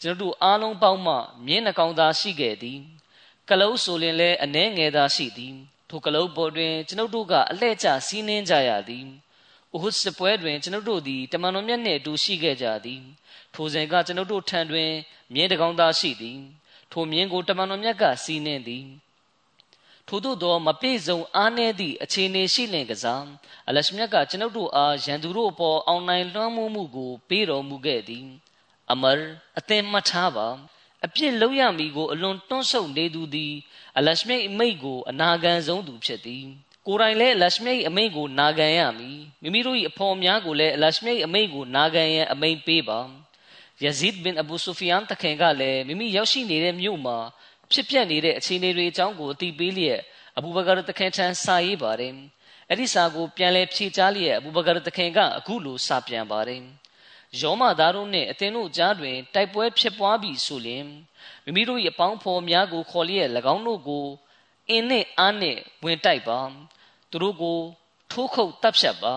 [0.00, 1.14] ကျွန်ုပ်တို့အားလုံးပေါင်းမှ
[1.46, 2.78] မြင်းနှကောင်သာရှိခဲ့သည်
[3.48, 5.54] ကလုတ်ဆိုရင်လည်းအနှဲငယ်သာရှိသည်
[5.88, 9.06] ထိုကလုတ်ပေါ်တွင်ကျွန်ုပ်တို့ကအလှဲ့ကျစီးနှင်းကြရသည်။
[9.74, 13.02] ဥဟုစပွဲတွင်ကျွန်ုပ်တို့သည်တမန်တော်မြတ်နှင့်အတူရှိခဲ့ကြသည်။
[13.54, 14.90] ထိုစဉ်ကကျွန်ုပ်တို့ထံတွင်
[15.34, 16.38] မြင်းတကောင်သားရှိသည်။
[16.92, 18.86] ထိုမြင်းကိုတမန်တော်မြတ်ကစီးနှင်းသည်။
[20.08, 23.24] ထို့သောသောမပြည့်စုံအားနည်းသည့်အခြေအနေရှိလင်ကစား
[23.68, 28.26] အလရှမြတ်ကကျွန်ုပ်တို့အားရန်သူတို့အပေါ်အောင်နိုင်လွှမ်းမိုးမှုကိုပေးတော်မူခဲ့သည်။
[28.92, 29.18] အမရ
[29.58, 30.48] အသင်မှတ်ထားပါ
[31.06, 33.54] အပြစ်လုံးရမည်ကိုအလွန်တွန်းဆုတ်နေသူသည်
[33.98, 36.44] အလရှမိတ်အမိတ်ကိုအနာခံဆုံးသူဖြစ်သည်
[36.86, 43.00] ကိုယ်တိုင်လည်းအလရှမိတ်အမိတ်ကိုနာခံရမည်မိမိတို့၏အဖော်များကိုလည်းအလရှမိတ်အမိတ်ကိုနာခံရန်အမိန်ပေးပါ
[43.84, 47.18] ယဇီဒ်ဘင်အဘူဆူဖီယန်တခင်ကလည်းမိမိရောက်ရှိနေတဲ့မြို့မှာ
[47.72, 50.00] ဖြစ်ပျက်နေတဲ့အခြေအနေတွေအကြောင်းကိုအသိပေးလျက်
[50.38, 52.14] အဘူဘကာတခင်ထံစာရေးပါတယ်
[52.68, 56.62] အဲ့ဒီစာကိုပြန်လဲဖြေချလျက်အဘူဘကာတခင်ကအခုလိုစာပြန်ပါတယ်
[57.40, 60.84] ယောမသားတို့နှင့်အသင်တို့ကြားတွင်တိုက်ပွဲဖြစ်ပွားပြီးဆိုလျင်
[61.44, 64.06] မိမိတို့၏အပေါင်းဖော်များကိုခေါ်လျက်၎င်းတို့ကို
[64.68, 66.40] အင်းနှင့်အားနှင့်ဝင်တိုက်ပါ
[67.10, 67.58] သူတို့ကို
[68.10, 69.14] ထိုးခုတ်တပ်ဖြတ်ပါ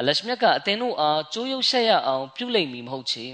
[0.00, 3.26] အလရှမြတ်ကအသင်တို့အားကြိုးရုပ်ဆက်ရအောင် ပြုလိမ့်မည်မဟုတ်ချေ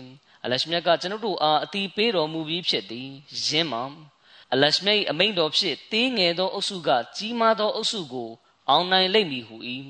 [0.45, 3.09] အလရှမြတ်ကကျွန်ုပ်တို့အားအတီးပေးတော်မူပြီးဖြစ်သည်
[3.47, 3.85] ယင်းမှာ
[4.53, 8.31] အလရှမြတ်အမိန်တော်ဖြစ်သေးငယ်သောအုပ်စုကကြီးမားသောအုပ်စုကို
[8.69, 9.57] အောင်နိုင်လိမ့်မည်ဟု၏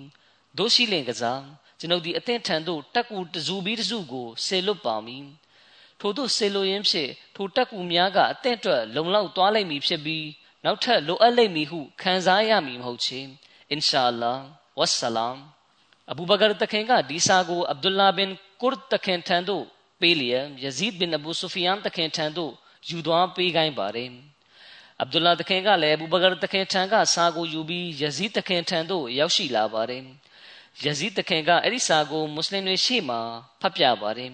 [0.59, 1.43] တို့ရှိလင်ကစား
[1.79, 5.25] ကျွန်ုပ်ဒီအသင်ထံသို့တက်ကူတစုပြီးတစုကိုဆေလွတ်ပါမည်
[6.01, 10.27] ထို့သို့ဆေလိုရင်းဖြင့်ထိုတက်ကူများကအသင်အတွက်လုံလောက်သွားလိမ့်မည်ဖြစ်ပြီး
[10.65, 13.21] နောက်ထပ်လိုအပ်လိမ့်မည်ဟုခံစားရမည်မဟုတ်ချေ
[13.71, 14.35] အင်ရှာအလ္လာ
[14.79, 15.37] ဝတ်ဆလမ်
[16.13, 18.31] အဘူဘကာတခင်ကဒီစာကိုအဗ်ဒူလာဘင်
[18.63, 19.65] ကုရ်တခင်ထံသို့
[20.01, 22.53] ပေးလျက်ယဇီဒ်ဘင်အဘူဆူဖီယန်တခင်ထံသို့
[22.89, 24.11] ယူသွားပေးခိုင်းပါတယ်
[25.01, 30.03] အဗ်ဒူလာတခင်ကလည်းအဘူဘကာတခင်ထံကစာကိုယူပြီးယဇီဒ်တခင်ထံသို့ရောက်ရှိလာပါတယ်
[30.85, 33.21] ယဇီဒ်တခင်ကအဲ့ဒီစာကိုမွတ်စလင်တွေရှေ့မှာ
[33.61, 34.31] ဖတ်ပြပါတယ်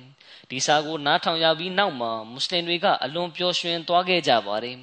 [0.51, 4.77] ဒီစာကိုနားထောင်ရပြီးနောက်မှာမွတ်စလင်တွေကအလွန်ပျော်ရွှင်သွားခဲ့ကြပါတယ်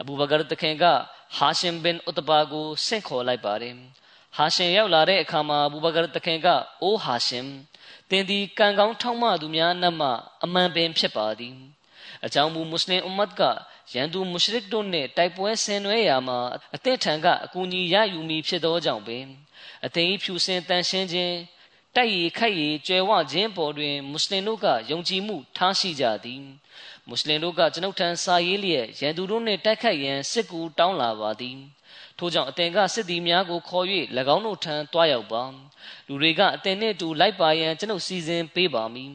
[0.00, 0.84] အဘူဘကာတခင်က
[1.36, 3.74] ဟာရှင်ဘင်ဥတဘာကိုဆင့်ခေါ်လိုက်ပါတယ်
[4.36, 6.48] ဟာရှင်ရောက်လာတဲ့အခါမှာအဘူဘကာတခင်က
[6.82, 7.46] အိုးဟာရှင်
[8.10, 10.02] တင်ဒီကံကောင်းထောက်မသူများနှမ
[10.44, 11.56] အမှန်ပင်ဖြစ်ပါသည်
[12.24, 13.42] အကြောင်းမူမွတ်စလင်အွမ်မတ်က
[13.94, 16.38] ရန်သူမုရှရစ်တို့နှင့်တိုက်ပွဲဆင်နွှဲရာမှာ
[16.74, 19.24] အသည့်ထံကအကူအညီရယူမိဖြစ်သောကြောင့်ပင်
[19.86, 21.36] အသိဖြူစင်တန်ရှင်းခြင်း
[21.96, 26.42] တိုက်ရီခိုက်ရီကျွယ်ဝခြင်းပေါ်တွင်မွတ်စလင်တို့ကယုံကြည်မှုထားရှိကြသည်
[27.08, 31.58] မွတ်စလင်တို့ကကျွန်ုပ်ထံစာရေးလျက်ရန်သူတို့နှင့်တိုက်ခိုက်ရန်စစ်ကူတောင်းလာပါသည်
[32.20, 33.86] ထို့ကြောင့်အသင်ကစစ်သည်များကိုခေါ်၍၎
[34.34, 35.42] င်းတို့ထံတွားရောက်ပါ
[36.06, 39.12] လူတွေကအသင်နှင့်တူလိုက်ပါရန်ကျွန်ုပ်စီစဉ်ပေးပါမည်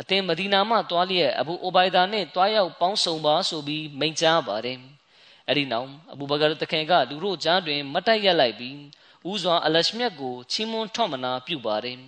[0.00, 4.78] အသင်မဒီနာမှတွားလျက်အဘူအိုဘိုင်ဒါနှင့်တွားရောက်ပေါင်းစုံပါဆိုပြီးမိန့်ကြားပါတယ်
[5.46, 8.76] အဲ့ဒီနောက်အဘူဘကာတခင်ကလူတို့ကြားတွင်မတ်တိုက်ရက်လိုက်ပြီး
[9.30, 11.98] ဦးစွာအလရှမြတ်ကိုချီးမွမ်းထွတ်မနာပြုပါတယ်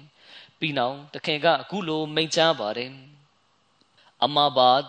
[0.59, 2.91] ပြီးနောက်တခင်ကအခုလိုမိန့်ကြားပါတယ်
[4.25, 4.83] အမဘာဒ်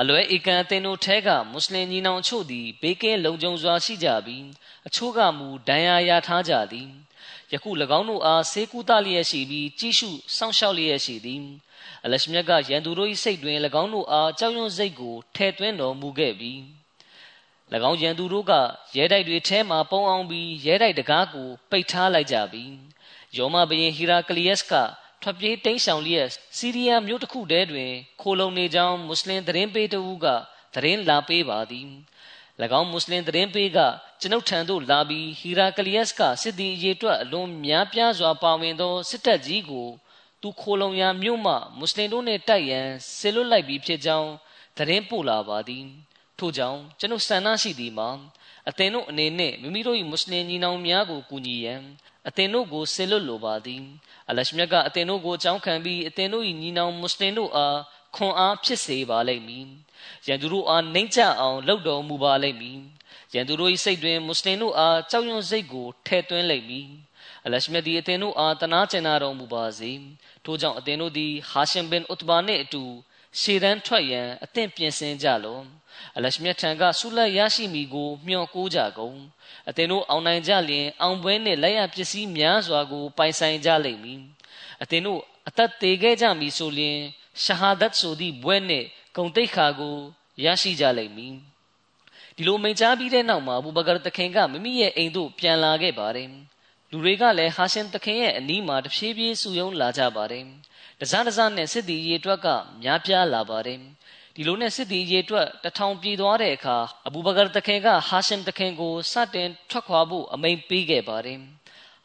[0.00, 4.44] မလွဲဧကန်အသင်တို့ထဲကမွတ်စလင်ညီနောင်အချို့သည်ဘေးကင်းလုံခြုံစွာရှိကြပြီး
[4.86, 6.88] အချို့ကမူဒဏ်ရာရထားကြသည်
[7.52, 11.42] ယခု၎င်းတို့အားဆေးကူးတလျက်ရှိပြီးကြီးစုစောင့်ရှောက်လျက်ရှိသည်
[12.04, 16.58] အလရှမြတ်ကရန်သူတို့၏စိတ်တွင်၎င်းတို့အားကြောက်ရွံ့စိတ်ကိုထဲ့သွင်းတော်မူခဲ့ပြီး၎
[17.90, 18.52] င်းရန်သူတို့က
[18.96, 22.72] ရဲတိုက်တွေထဲမှပုံအောင်ပြီးရဲတိုက်တကားကိုပိတ်ထားလိုက်ကြပြီး
[23.36, 24.74] ယောမဘရင်ဟီရာကလီယက်စ်က
[25.22, 30.26] ထွက်ပြေးတိမ်းရှောင်လျက်စီးရီးယားမြို့တစ်ခုတည်းတွင် ခိုလုံနေကြောင်းမွတ်စလင်သတင်းပေးတဦးက
[30.74, 31.88] သတင်းလာပေးပါသည်၎
[32.80, 33.78] င်းမွတ်စလင်သတင်းပေးက
[34.20, 39.88] ကျွန်ုပ်ထံသို့လာပြီးဟီရာကလီယက်စ်ကစစ်သည်အရေးအတွက်အလွန်များပြားစွာပါဝင်သောစစ်တပ်ကြီးကို
[40.42, 42.86] သူခိုလုံရာမြို့မှမွတ်စလင်တို့နှင့်တိုက်ရန်
[43.18, 44.30] ဆေလွတ်လိုက်ပြီးဖြစ်ကြောင်း
[44.76, 45.86] သတင်းပို့လာပါသည်
[46.38, 48.10] ထို့ကြောင့်ကျွန်ုပ်ဆန္ဒရှိသည်မှာ
[48.68, 51.82] အသင်တို့အနေနဲ့မိမိတို့၏မွတ်စလင်ညီနောင်များကိုကူညီရန်
[52.28, 53.82] အသင်တို့ကိုဆေလွတ်လိုပါသည်
[54.30, 57.78] အလရှမြတ်ကအသင်တို့ကိုအကြောင်းခံပြီးအသင်တို့၏ညီနောင်မွတ်စလင်တို့အား
[58.16, 59.66] ခွန်အားဖြစ်စေပါလိမ့်မည်
[60.26, 62.78] ရန်သူတို့အားနှိမ့်ချအောင်လှုပ်တော်မူပါလိမ့်မည်
[63.34, 66.88] ရန်သူတို့၏စိတ်တွင်မွတ်စလင်တို့အားကြောက်ရွံ့စိတ်ကိုထဲ့သွင်းလိမ့်မည်
[67.44, 69.92] အလရှမြတ်သည်အသင်တို့အားတနာကျင်နာတော်မူပါစေ
[70.44, 72.84] ထို့ကြောင့်အသင်တို့သည်ဟာရှင်ဘင်ဥတဘာနှင့်အတူ
[73.40, 75.60] ရှေတန်းထွက်ရန်အသင့်ပြင်ဆင်ကြလော
[76.16, 79.18] အလရှမြတ်ထံကဆုလက်ရရှိမိကိုမျှော်ကိုးကြကုန်
[79.68, 84.20] အသင်တို့အောင်နိုင်ကြလျင် အောင်ပွဲနှင့်လက်ရပစ္စည်းများစွာကို ပိုင်ဆိုင်ကြလိမ့်မည်
[84.82, 86.98] အသင်တို့အသက်သေးခဲ့ကြမည်ဆိုလျင်
[87.42, 88.86] ရှဟာဒတ်ဆိုသည့်ဘွဲ့နှင့်
[89.16, 89.96] ဂုံတိတ်ခါကို
[90.44, 91.34] ရရှိကြလိမ့်မည်
[92.36, 96.28] ဒီလိုမိန့်ကြားပြီးတဲ့နောက်မှာအဘူဘကာတခင်ကမိမိရဲ့အိမ်သို့ပြန်လာခဲ့ပါတယ်
[96.90, 100.44] လူတွေကလည်းဟာရှင်တခင်ရဲ့အနီးမှာတဖြည်းဖြည်းစုယုံလာကြပါတယ်
[101.00, 102.46] တစားတစားနဲ့စစ်တီရေတွက်က
[102.82, 103.80] များပြားလာပါတယ်
[104.34, 111.38] ဒီလိုနဲ့စစ်တီရေတွက်တထောင်ပြေသွားတဲ့အခါအဘူဘကာတခင်ကဟာရှင်တခင်ကိုစတင်ထွက်ခွာဖို့အမိန့်ပေးခဲ့ပါတယ်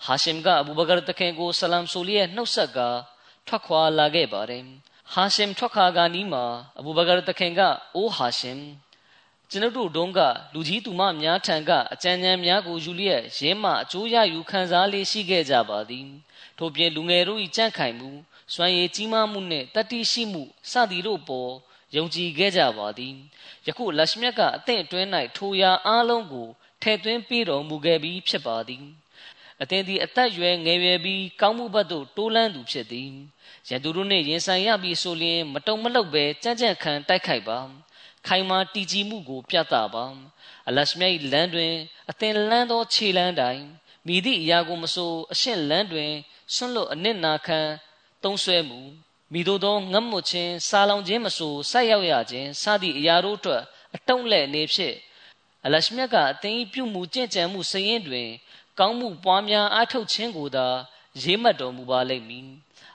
[0.06, 2.80] ဟာရှင်ကအဘူဘကာတခင်ကိုဆလမ်ဆိုလီရဲ့နှုတ်ဆက်က
[3.48, 4.64] ထွက်ခွာလာခဲ့ပါတယ်
[5.14, 6.46] ဟာရှင်ထွက်ခါကနီးမှာ
[6.80, 7.62] အဘူဘကာတခင်က
[7.96, 8.60] အိုးဟာရှင်
[9.50, 10.20] ကျွန်ုပ်တို့တုံးက
[10.54, 16.08] လူကြီးသူမများထံကအကြံဉာဏ်များကိုယူလျက်ရင်းမှအကျိုးရယူခံစားလေးရှိခဲ့ကြပါသည်
[16.58, 18.12] ထို့ပြင်လူငယ်တို့၏ကြန့်ခိုင်မှု
[18.54, 21.52] စွမ်းရည်ကြီးမားမှုနှင့်တတိရှိမှုစသည်တို့ပေါ်
[21.96, 23.16] ယုံကြည်ခဲ့ကြပါသည်
[23.68, 26.48] ယခုလက်ရှမြတ်ကအသင့်အတွင်း၌ထိုရာအားလုံးကို
[26.82, 28.86] ထည့်သွင်းပေးတော်မူခဲ့ပြီးဖြစ်ပါသည်
[29.62, 33.12] အသင်သည်အသက်ရွယ်ငယ်ရွယ်ပြီးကောင်းမှုဘက်သို့တိုးလန်းသူဖြစ်သည်
[33.70, 37.60] ရန်သူတို့နှင့်ရင်ဆိုင်ရပြီးဆိုလျင်မတုံမလှုပ်ပဲကြမ်းကြမ်းခံတိုက်ခိုက်ပါ
[38.28, 40.06] ခိုင်မာတည်ကြည်မှုကို ပြသပါ
[40.68, 41.74] အလရှမြတ်လမ်းတွင်
[42.10, 43.64] အသင်လန်းသောခြေလမ်းတိုင်း
[44.08, 46.12] မိသည့်အရာကိုမဆိုအရှင်းလန်းတွင်
[46.56, 47.60] ဆွန့်လွတ်အနစ်နာခံ
[48.24, 48.80] သုံးဆွဲမှု
[49.34, 53.64] မိတို့သောငတ်မွတ်ခြင်းစားလောင်ခြင်းမဆိုဆက်ရောက်ရခြင်းစသည့်အရာတို့အတွက်
[53.96, 54.96] အတုံးလက်နေဖြစ်
[55.66, 58.30] အလရှမြတ်ကအသင်၏ပြုမှုကြင်ကြံမှုစရင်တွင်
[58.80, 60.68] ကောင်းမှုပွားများအားထုတ်ခြင်းကိုသာ
[61.22, 62.48] ရေးမှတ်တော်မူပါလိမ့်မည်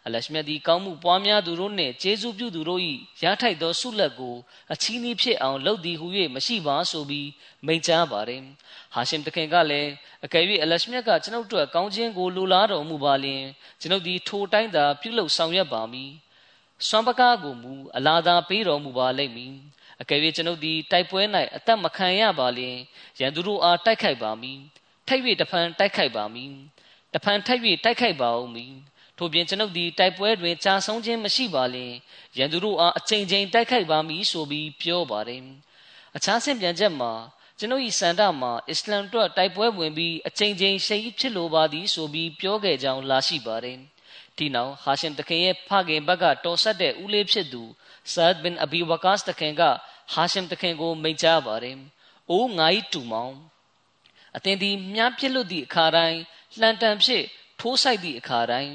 [0.09, 2.81] အလရှမြတ်သည်ကောင်းမှုပွားများသူတို့နှင့်ကျေးဇူးပြုသူတို့၏
[3.23, 4.37] ရထိုက်သောဆုလက်ကို
[4.73, 7.29] အချီးနှီးဖြစ်အောင်လုပ်သည်ဟု၍မရှိပါဆိုပြီး
[7.67, 8.43] မိန့်ကြားပါတယ်။
[8.95, 9.91] ဟာရှင်တခင်ကလည်း
[10.25, 13.45] အကယ်၍အလရှမြတ်ကကျွန်ုပ်တို့ကောင်းခြင်းကိုလိုလားတော်မူပါလျင်
[13.81, 16.11] ကျွန်ုပ်သည်ထိုတိုင်းသာပြုလုပ်ဆောင်ရွက်ပါမည်။
[16.89, 19.55] စွမ်းပကားကိုမူအလားသာပေးတော်မူပါလိမ့်မည်။
[20.01, 21.23] အကယ်၍ကျွန်ုပ်သည်တိုက်ပွဲ၌
[21.57, 22.77] အသက်မခံရပါလျင်
[23.21, 24.59] ရန်သူတို့အားတိုက်ခိုက်ပါမည်။
[25.09, 26.53] ထိုက်၍တဖန်တိုက်ခိုက်ပါမည်။
[27.15, 28.75] တဖန်ထိုက်၍တိုက်ခိုက်ပါဦးမည်။
[29.19, 31.93] ထို့ပြင်ကျွန်ုပ်သည်တိုက်ပွဲတွင်ကြာဆုံးခြင်းမရှိပါလျင်
[32.39, 35.43] ရန်သူတို့အားအချိန်ချင်းတိုက်ခိုက်ပါမည်ဆိုပြီးပြောပါတယ်
[36.17, 37.13] အခြားဆင့်ပြန်ချက်မှာ
[37.59, 43.79] ကျွန်ုပ်၏စန္ဒမှာအစ္စလမ်တို့တိုက်ပွဲဝင်ပြီးအချိန်ချင်းရှိဖြစ်လိုပါသည်ဆိုပြီးပြောခဲ့ကြောင်းလာရှိပါတယ်
[44.37, 47.63] ဒီနောက်ဟာရှင်တခင်ရဲ့ဖခင်ဘက်ကတော်ဆက်တဲ့ဦးလေးဖြစ်သူ
[48.13, 49.63] ဆာဒ်ဘင်အဘီဝကာစ်တခင်က
[50.13, 51.77] ဟာရှင်တခင်ကိုမိန့်ကြားပါတယ်။
[52.31, 53.35] အိုးငါ၏တူမောင်
[54.37, 56.19] အသင်သည်မြားပြစ်လွတ်သည့်အခါတိုင်း
[56.61, 57.25] လှန်တန်ဖြစ်
[57.61, 58.75] ထိုးဆိုင်သည့်အခါတိုင်း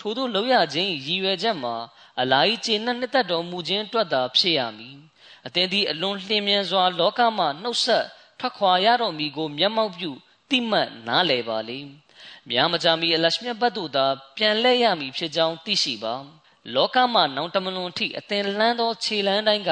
[0.00, 1.74] ထို့သောလောက်ရခြင်းရည်ရွယ်ချက်မှာ
[2.20, 4.96] အလာဤကျေနပ်နှစ်သက်တော်မူခြင်းအတွက်သာဖြစ်ရမည်။
[5.46, 8.04] အသင်သည်အလွန်လျင်မြန်စွာ လောကမှနှုတ်ဆက်
[8.38, 10.10] ထွက်ခွာရတော်မူကိုမျက်မှောက်ပြု
[10.50, 11.90] တိမှတ်နားလည်ပါလိမ့်။
[12.48, 16.14] မြာမကြမီအလရှမြတ်ဘတ်တို့သာပြန်လဲရမည်ဖြစ်ကြောင်းသိရှိပါ။
[16.74, 19.70] လောကမှနောင်တမလွန်ထိအသင်လန်းသောခြေလန်းတိုင်းက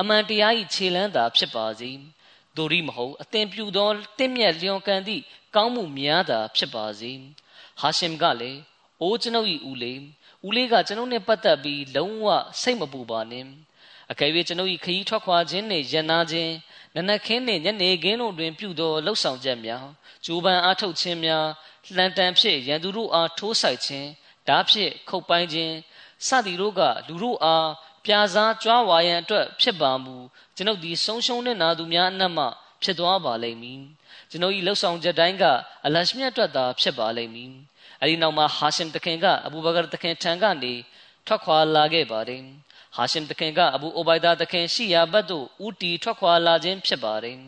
[0.00, 1.90] အမှန်တရား၏ခြေလန်းသာဖြစ်ပါစေ။
[2.56, 5.22] ဒိုရီမဟုတ်အသင်ပြုသောတင့်မြတ်လျော်ကန်သည့်
[5.54, 7.12] ကောင်းမှုများသာဖြစ်ပါစေ။
[7.80, 8.60] ဟာရှင်ကလည်း
[9.02, 10.00] အိုးကျွန်ုပ်၏ဦးလေး
[10.46, 12.26] ဦးလေးကကျွန်ုပ်နဲ့ပတ်သက်ပြီးလုံးဝ
[12.60, 13.46] စိတ်မပူပါနဲ့။
[14.12, 16.52] အကယ်၍ကျွန်ုပ်၏ခရီးထွက်ခွာခြင်းနှင့်ရန်နာခြင်း
[16.94, 19.86] နနက်ခင်းနှင့်ညနေခင်းတို့တွင်ပြုသောလှုပ်ဆောင်ချက်များ
[20.24, 21.46] ဂျိုးပန်အားထုတ်ခြင်းများ
[21.96, 24.08] လှန်တန်ဖြင့်ရန်သူတို့အားထိုးဆိုင်ခြင်း
[24.48, 25.74] ဓာဖြင့်ခုတ်ပိုင်းခြင်း
[26.26, 27.68] စသည်တို့ကလူတို့အား
[28.04, 30.16] ပြာစားကြွားဝါရန်အတွက်ဖြစ်ပါမူ
[30.56, 32.46] ကျွန်ုပ်ဒီဆုံးရှုံးနေနာသူများအနက်မှ
[32.82, 33.80] ဖြစ်သွားပါလိမ့်မည်
[34.30, 35.44] ကျွန်ုပ်၏လှုပ်ဆောင်ချက်တိုင်းက
[35.86, 37.52] အလရှမြတ်အတွက်သာဖြစ်ပါလိမ့်မည်
[38.02, 40.74] အဲဒီနောက်မှာဟာရှင်တခင်ကအဘူဘကာတခင်ထံကနေ
[41.26, 42.42] ထွက်ခွာလာခဲ့ပါတယ်
[42.96, 47.38] ဟာရှင်တခင်ကအဘူအိုဘိုင်ဒါတခင်ရှိရာဘက်သို့ဦးတီထွက်ခွာလာခြင်းဖြစ်ပါတယ်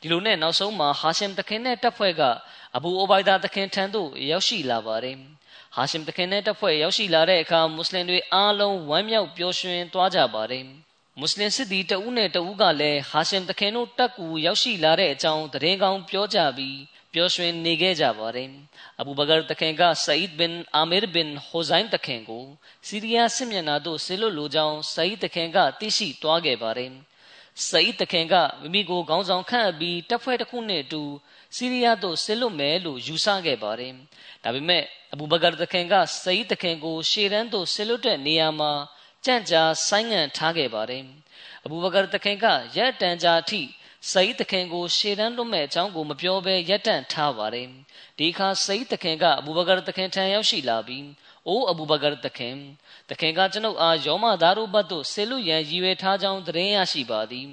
[0.00, 2.22] ဒီလိုနဲ့နောက်ဆုံးမှာဟာရှင်တခင်နဲ့တပ်ဖွဲ့က
[2.76, 5.16] အဘူအိုဘိုင်ဒါတခင်ထံသို့ရောက်ရှိလာပါတယ်
[5.74, 10.64] ဟာရှင်တခင်နဲ့တပ်ဖွဲ့ရောက်ရှိလာတဲ့အခါမွတ်စလင်တွေအားလုံးဝမ်းမြောက်ပျော်ရွှင်သွားကြပါတယ်
[11.18, 16.78] မွတ်စလင်စစ်သည်တဦးနဲ့တဦးကလည်းဟာရှင်တခင်တို့တပ်ကူရောက်ရှိလာတဲ့အကြောင်းသတင်းကောင်းပြောကြပြီး
[17.14, 18.48] ပျော်ရွှင်နေခဲ့ကြပါတယ်
[19.00, 22.44] အဘူဘကာတခင်ကဆာအီဒ်ဘင်အာမီရ်ဘင်ဟိုဇိုင်းတခင်ကို
[22.86, 26.90] စီးရီးယားစစ်မျက်နှာသို့ဆေလွတ်လိုကြောင်းဆာအီဒ်တခင်ကသိရှိသွားခဲ့ပါတယ်
[27.68, 31.02] ဆာအီဒ်တခင်ကမိမိကိုခေါင်းဆောင်ခန့်အပ်ပြီးတပ်ဖွဲ့တစ်ခုနဲ့အတူ
[31.56, 33.92] စီးရီးယားသို့ဆေလွတ်မယ်လို့ယူဆခဲ့ပါတယ်
[34.44, 38.72] ဒါပေမဲ့အဘူဘကာတခင်ကဆာအီဒ်တခင်ကိုရှေ့တန်းသို့ဆေလွတ်တဲ့နေရာမှာ
[39.24, 41.04] ကြံ့ကြာဆိုင်းငံ့ထားခဲ့ပါတယ်
[41.64, 42.46] အဘူဘကာတခင်က
[42.76, 43.62] ရက်တန်ကြာအထိ
[44.10, 47.68] စိတ်တခင်ကိုရှေ့တန်းလွတ်မဲ့အကြောင်းကိုမပြောဘဲရက်တန့်ထားပါတယ်
[48.18, 51.06] ဒီအခါစိတ်တခင်ကအဘူဘကာတခင်ထံရောက်ရှိလာပြီး
[51.48, 52.56] အိုးအဘူဘကာတခင်
[53.10, 57.46] တခင်ကကျွန်ုပ်အားယောမသားတို့ဘတ်သို့ဆေလူရန်ရည်ရွယ်ထားကြောင်းသတင်းရရှိပါသည်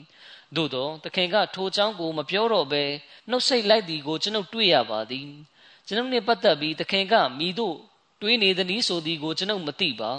[0.55, 2.83] သို့သောတခင်ကထိုအကြောင်းကိုမပြောတော့ဘဲ
[3.29, 5.27] နှုတ်ဆက်လိုက်သည်ကိုကျွန်ုပ်တွေ့ရပါသည်
[5.87, 7.77] ကျွန်ုပ်နှင့်ပတ်သက်ပြီးတခင်ကမိတို့
[8.21, 10.11] တွေးနေသည်နည်းဆိုသည်ကိုကျွန်ုပ်မသိပါ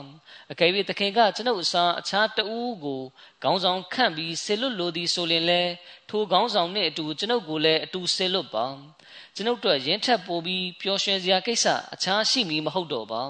[0.52, 3.00] အကယ်၍သခင်ကကျွန်ုပ်အစားအခြားတဦးကို
[3.42, 5.72] ခေါင်းဆောင်ခန့်ပြီးဆေလွတ်လိုသည်ဆိုရင်လည်း
[6.10, 8.66] ထိုခေါင်းဆောင်နှင့်အတူကျွန်ုပ်ကိုလည်းအတူဆေလွတ်ပါ
[9.34, 13.22] ကျွန်ုပ်တို့ရင်းထက်ပိုပြီးပျော်ရွှင်စရာကိစ္စအခြားရှိမည်မဟုတ်တော့ပါ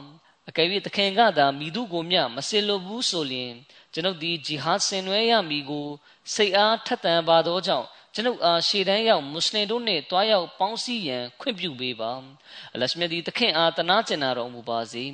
[0.49, 3.53] အကယ်၍သခင်ကသာမိသူကိုမျှမဆေလွတ်ဘူးဆိုရင်
[3.93, 5.89] ကျွန်ုပ်ဒီဂျီဟာဆင်နွှဲရမည်ကို
[6.35, 12.13] စိတ်အားထက်သန်ပါသောကြောင့် ကျွန်ုပ်အားရှေ့တန်းရောက်မွတ်စလင်တို့နှင့်တွားရောက်ပေါင်းစည်းရန်ခွင့်ပြုပေးပါ
[12.75, 15.05] အလရှမြတ်ဒီသခင်အားတနာကျင်နာတော်မူပါစေ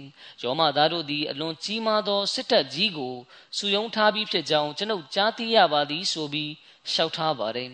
[0.43, 3.15] ယောမသားတို့သည်အလွန်ကြီးမားသောစစ်တပ်ကြီးကို
[3.57, 6.53] စုယုံထားပြီးဖြစ်ကြောင်းကျွန်ုပ်ကြားသိရပါသည်ဆိုပြီး
[6.91, 7.71] လျှောက်ထားပါတယ်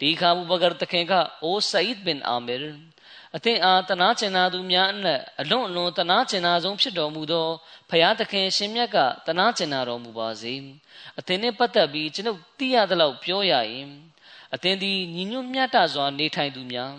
[0.00, 2.76] ဒီခါဘူဘကာသခင်ကအိုဆာအစ်ဘင်အာမီရ်
[3.36, 7.48] အသင်အားတနာကျင်နာသူများအနက်အလွန်အလွန်တနာကျင်နာဆုံးဖြစ်တော်မူသော
[7.90, 10.54] ဖယားသခင်ရှင်မြတ်ကတနာကျင်နာတော်မူပါစေ
[11.18, 13.90] အသင်နှင့်ပတ်သက်ပြီးကျွန်ုပ်သိရသလောက်ပြောရရင်
[14.54, 16.94] အသင်သည်ညီညွတ်မြတ်တစွာနေထိုင်သူများ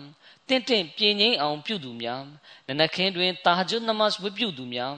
[0.48, 2.22] တင့်တင့်ပြင်းငိမ့်အောင်ပြုသူများ
[2.68, 4.94] နနခင်းတွင်တာဂျွတ်နမတ်ဝတ်ပြုသူများ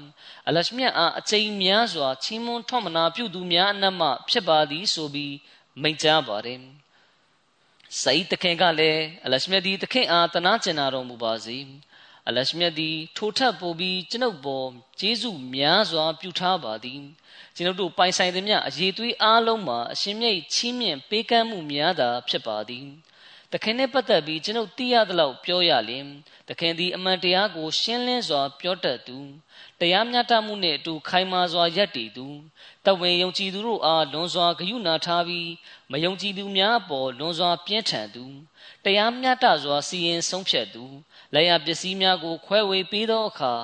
[0.49, 5.35] အလရှမြတ်အားအချိန်များစွာချီးမွမ်းထောက်မနာပြုသူများအနက်မှဖြစ်ပါသည်ဆိုပြီး
[5.83, 6.61] မိန့်ကြားပါတယ်
[8.03, 11.59] စိတ်တခင်ကလည်းအလရှမြတ်ဒီတခင်အားတနာကျင်နာတော်မူပါစေ
[12.29, 14.69] အလရှမြတ်သည်ထိုထပ်ပို့ပြီးကျွန်ုပ်ပေါ်
[15.01, 17.03] ကျေးဇူးများစွာပြုထားပါသည်
[17.57, 22.87] ကျွန်ုပ်တို့ပိုင်ဆိုင်သမျှအရေးသွေးအားလုံးမှာအရှင်မြတ်ချီးမြှင့်ပေးကမ်းမှုများသာဖြစ်ပါသည်
[23.53, 26.07] တခင်နဲ့ပတ်သက်ပြီးကျွန်ုပ်သိရသလောက်ပြောရလင်
[26.49, 29.19] တခင်သည်အမှန်တရားကို ရှင်းလင်းစွာ ပြောတတ်သူ
[29.81, 32.27] တရားမျှတမှုနှင့်အတူခိုင်မာစွာယက်တည်သူ
[32.87, 35.51] တဝင်ယုံကြည်သူတို့အားလွန်စွာဂရုဏာထားပြီး
[35.91, 38.25] မယုံကြည်သူများအပေါ်လွန်စွာပြင်းထန်သူ
[38.85, 40.85] တရားမျှတစွာစီရင်ဆုံးဖြတ်သူ
[41.35, 43.55] လက်ရပစ္စည်းများကို ခွဲဝေပေးသောအခါ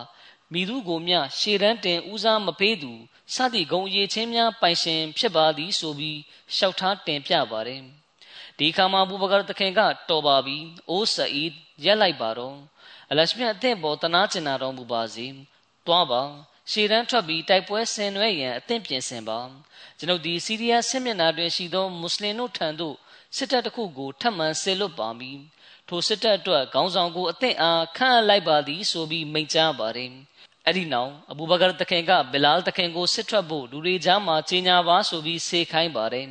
[0.52, 2.92] မိသူကိုမျှရှေ့တန်းတင်ဦးစားမပေးသူ
[3.34, 6.18] စသည့်ဂုံအရေးချင်းများပိုင်ရှင် ဖြစ်ပါသည်ဆိုပြီး
[6.54, 7.82] လျှောက်ထားတင်ပြပါတယ်
[8.58, 10.56] ဒီခါမှာဘူဘကာတခင်ကတော်ပါပြီ
[10.88, 12.56] အိုးဆအီဒ်ရက်လိုက်ပါတော့
[13.10, 15.26] အလရှမြတ်အသင့်ပေါ်တနာကျင်နာတော်မူပါစေ
[15.86, 16.22] တွားပါ
[16.70, 19.40] ရှေ့တန်းထွက်ပြီးတိုက်ပွဲဆင်နွှဲရန်အသင့်ပြင်ဆင်ပါ
[19.98, 22.96] ကျွန်ုပ်ဒီစီးရီးယားစစ်မျက်နှာတွင်ရှိသောမွတ်စလင်တို့ထံသို့
[23.36, 25.38] စစ်တပ်တစ်ခုကိုထပ်မံဆေလွတ်ပါမည်
[25.94, 30.10] ထိုစစ်တပ်အတွက်ခေါင်းဆောင်ကိုအသင့်အားခန့်အပ်လိုက်ပါသည်ဆိုပြီးမိန့်ကြားပါတယ်
[30.66, 36.26] အဲ့ဒီနောက်အဘူဘကာတခင်ကဘီလာတခင်ကိုစစ်ထွက်ဖို့လူတွေကြားမှာကြီးညာပါဆိုပြီးစေခိုင်းပါတယ်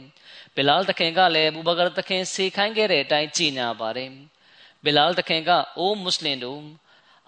[0.56, 4.10] ဘီလာတခင်ကလည်းအဘူဘကာတခင်စေခိုင်းခဲ့တဲ့အတိုင်းကြီးညာပါတယ်
[4.84, 6.62] ဘီလာတခင်ကအိုးမွတ်စလင်တို့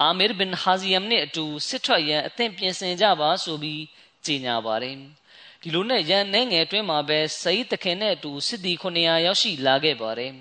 [0.02, 3.82] အာမီရ်ဘင်ဟာဇီယမ်နဲ့အတူစစ်ထွက်ရန်အသင့်ပြင်ဆင်ကြပါဆိုပြီး
[4.26, 4.96] ကြေညာပါတယ်
[5.62, 10.34] ဒီလိုနဲ့ရန်နှဲငယ်အတွင်းမှာပဲစိတ်တခင်နဲ့အတူစစ်သည်900ရောက်ရှိလာခဲ့ပါတယ်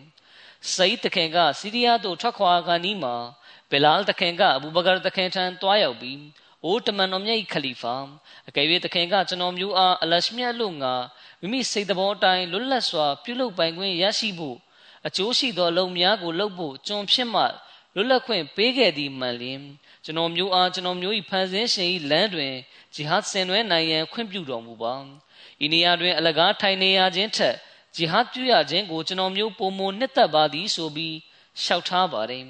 [0.74, 3.14] စိတ်တခင်ကစီးရီးယားသို့ထွက်ခွာခါနီးမှာ
[3.70, 6.20] ဘီလာလ်တခင်ကအဘူဘကာတခင်ထံတွားရောက်ပြီး
[6.64, 7.94] အိုးတမန်တော်မြတ်ခလီဖာ
[8.48, 10.94] အကယ်၍တခင်ကကျွန်တော်မျိုးအားအလရှမြတ်လို့ငါ
[11.40, 14.56] မိမိစိတ်သဘောအတိုင်းလွတ်လပ်စွာပြုလုပ်ပိုင်ခွင့်ရရှိဖို့
[15.06, 17.42] အကျိုးရှိသောအလုံးများကိုလုပ်ဖို့ကျွန်ဖြစ်မှ
[17.94, 19.60] လွတ်လပ်ခွင့်ပေးခဲ့သည်မှန်လျင်
[20.04, 22.54] ကျွန်တော်မျိုးအားကျွန်တော်မျိုး၏ဖန်ဆင်းရှင်၏လမ်းတွင်
[22.94, 24.94] ဂျီဟတ်ဆင်နွှဲနိုင်ရန်ခွင့်ပြုတော်မူပါ
[25.64, 27.56] ဤနေရာတွင်အလကားထိုင်နေရခြင်းထက်
[27.96, 31.16] ဂျီဟတ်ပြုရခြင်းကိုကျွန်တော်မျိုးပုံမနှစ်သက်ပါသည်ဆိုပြီး
[31.62, 32.44] လျှောက်ထားပါတယ်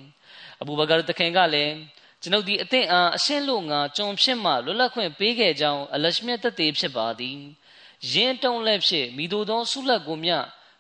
[0.61, 1.75] အဘူဘကာတခင်ကလည်း
[2.23, 7.39] ကျွန်ုပ်ဒီအသင့်အားအရှင်းလို့ငါကြုံဖြစ်မှလွတ်လပ်ခွင့်ပေးခဲ့ကြောင်းအလရှမြတ်တသေးဖြစ်ပါသည်
[8.13, 10.33] ယင်းတုံးလက်ဖြစ်မိတို့သောဆုလက်ကိုမြ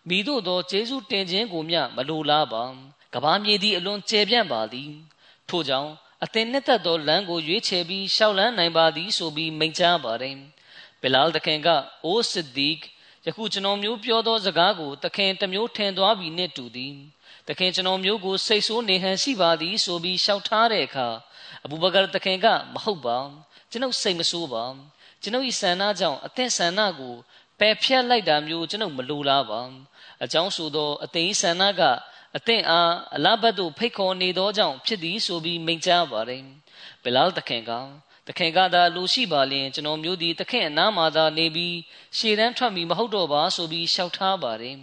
[0.09, 2.65] မိတို့သောကျေးဇူးတင်ခြင်းကိုမြမလိုလားပါ
[3.15, 4.91] ကဘာမြေသည်အလွန်ကျယ်ပြန့်ပါသည်
[5.49, 5.91] ထို့ကြောင့်
[6.25, 10.37] အသင်နှစ်သက်သောလမ်းကိုရွေးချယ်ပြီးရှောက်လန်းနိုင်ပါသည်ဆိုပြီးမိန့်ကြားပါတယ်
[11.01, 11.69] ဘီလာလ်တခင်က
[12.05, 12.79] အိုးစစ်ဒီက
[13.27, 16.95] ယခုကျွန်တော်မျိုးပြောသောစကားကိုတခင်တမျိုးထင်သွားပြီနှင့်တူသည်
[17.49, 21.09] တခင်ကျွန်တော်မျိုးကိုစိတ်ဆိုးနေဟန်ရှိပါသည်ဆိုပြီးရှောက်ထားတဲ့အခါ
[21.65, 23.19] အဘူဘကာတခင်ကမဟုတ်ပါ
[23.71, 24.65] ကျွန်ုပ်စိတ်မဆိုးပါ
[25.23, 27.15] ကျွန်ုပ်၏ဆန္ဒကြောင့်အသက်ဆန္ဒကို
[27.59, 29.61] ပယ်ဖြတ်လိုက်တာမျိုးကျွန်ုပ်မလိုလားပါ
[30.25, 31.83] အကြောင်းဆိုသောအသိဆန္ဒက
[32.37, 36.43] အသင်အားအလဘတ်သို့ဖိတ်ခေါ်နေသောကြောင့်ဖြစ်သည်ဆိုပြီးမိန့်ကြားပါတယ်
[37.03, 37.73] ဘီလာလ်တခင်က
[38.29, 41.77] တခင်ကသာလူရှိပါလျင်ကျွန်တော်မျိုးသည်တခင်အနားမှာသာနေပြီး
[42.17, 44.77] ရှေ့တန်းထွက်မီမဟုတ်တော့ပါဆိုပြီးရှောက်ထားပါတယ်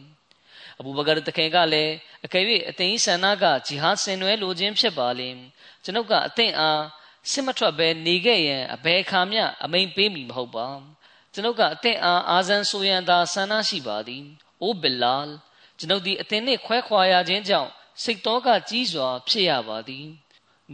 [0.79, 1.93] အဘူဘကာတခင်ကလည်း
[2.25, 5.37] အကယ်၍အသိဆန္ဒကဂျီဟာဆင်နွဲလိုခြင်းဖြစ်ပါလျင်
[5.83, 6.83] ကျွန်ုပ်ကအသင်အား
[7.31, 10.67] စစ်မထွက်ဘဲနေခဲ့ရင်အဘယ်ခါမျှအမိန်ပေးမည်မဟုတ်ပါ
[11.33, 14.23] ကျွန်ုပ်ကအသင်အားအာဇန်ဆိုရန်သာဆန္ဒရှိပါသည်။
[14.61, 15.33] အိုဘီလာလ်
[15.79, 17.69] ကျွန်ုပ်သည်အသင်နှင့်ခွဲခွာရခြင်းကြောင့်
[18.03, 20.05] စိတ်တော်ကကြီးစွာဖြစ်ရပါသည်။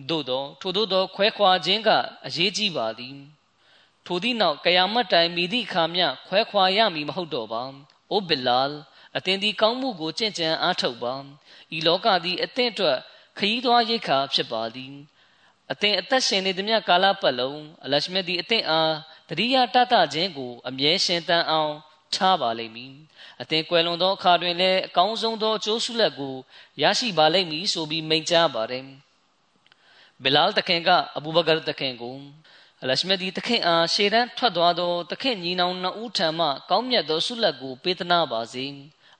[0.10, 1.90] သို့သောထို့သောခွဲခွာခြင်းက
[2.26, 3.16] အရေးကြီးပါသည်။
[4.06, 7.64] ထိုသည့်နောက်ကယာမတ်တိုင်မိသည့်အခါမျှခွဲခွာရမည်မဟုတ်တော့ပါ။
[8.12, 8.78] အိုဘီလာလ်
[9.18, 11.14] အသင်သည်ကောင်းမှုကိုကြင်ကြံအားထုတ်ပါ။
[11.76, 12.98] ဤလောကသည်အသင်အတွက်
[13.38, 14.94] ခရီးသွားရိတ်ခါဖြစ်ပါသည်။
[15.72, 18.94] အသင်အသက်ရှင်နေသမျှကာလပတ်လုံးအလရှမြတ်သည်အသင်အား
[19.30, 21.74] တတိယတတခြင်းကိုအမြဲရှင်တန်အောင်
[22.16, 22.94] ထားပါလိမ့်မည်
[23.42, 26.36] အသင်ကွယ်လွန်သောအခါတွင်လည်းအကောင်းဆုံးသောအကျိုးဆုလက်ကို
[26.82, 28.86] ရရှိပါလိမ့်မည်ဆိုပြီးမိန့်ကြားပါတယ်
[30.24, 32.16] ဘီလာလ်တခင်ကအဘူဘကာတခင်ကို
[32.82, 38.66] အလရှမဒီတခင်အားရှေရန်ထွက်သွားသောတခင်ညီနောင်နှစ်ဦးထံမှကောင်းမြတ်သောဆုလက်ကိုပေးသနာပါစေ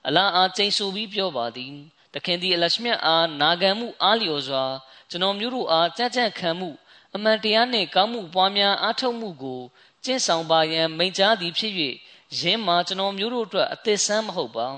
[0.06, 1.74] အလာအားကျိန်ဆိုပြီးပြောပါသည်
[2.14, 4.64] တခင်သည်အလရှမြတ်အားနာခံမှုအားလျော်စွာ
[5.10, 6.70] ကျွန်တော်မျိုးတို့အားကြံ့ကြံ့ခံမှု
[7.14, 9.60] အမှန်တရားနှင့်ကောင်းမှုပွားများအားထုတ်မှုကို
[10.04, 11.72] ကျင့်ဆောင်ပါရန်မိန့်ကြားသည်ဖြစ်၍
[12.38, 14.68] ယင်းမှာကျွန်တော်မျိုးတို့အတွက်အသစ်ဆန်းမဟုတ်ပါ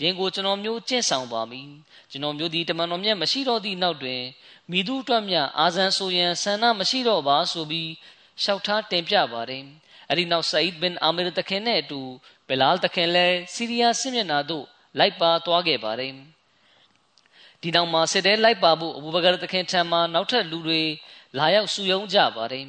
[0.00, 1.68] ယင်းကိုကျွန်တော်မျိုးကျင့်ဆောင်ပါမည်
[2.10, 4.22] ကျွန်တော်မျိုးဒီတမန်တော်မြတ်မရှိတော့သည့်နောက်တွင်
[4.70, 7.90] မိသူအတွက်မြအာဇန်ဆိုရန်ဆန္ဒမရှိတော့ပါဆိုပြီး
[8.42, 9.64] လျှောက်ထားတင်ပြပါတယ်
[10.08, 12.00] အဲ့ဒီနောက်ဆာအစ်ဘင်အာမီရတခင်နဲ့အတူ
[12.48, 14.64] ဘီလာလ်တခင်လည်းစီးရီးယားစစ်မျက်နှာသို့
[14.98, 16.12] လိုက်ပါသွားခဲ့ပါတယ်
[17.62, 20.82] ဒီနောက်မှာစစ်တဲလိုက်ပါဖို့အဘူဘကာတခင်ထံမှာနောက်ထပ်လူတွေ
[21.38, 22.66] လာရောက်စုယုံကြပါတယ်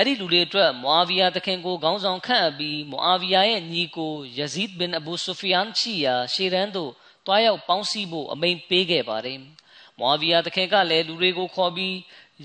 [0.00, 6.92] အဲ့ဒီလူတွေအတွက်မွာဗီယာတခင်ကိုခေါင်းဆောင်ခန့်အပ်ပြီးမွာဗီယာရဲ့ညီကိုယဇီဒ်ဘင်အဘူဆူဖီယန်ချီယာရှေရန်တို့
[7.26, 9.38] တွားရောက်ပေါင်းစည်းဖို့အမိန်ပေးခဲ့ပါတယ်
[10.00, 11.94] မွာဗီယာတခင်ကလည်းလူတွေကိုခေါ်ပြီး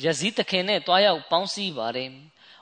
[0.03, 2.09] ယဇီဒ်တခင်နဲ့တွားရောက်ပေါင်းစည်းပါတယ်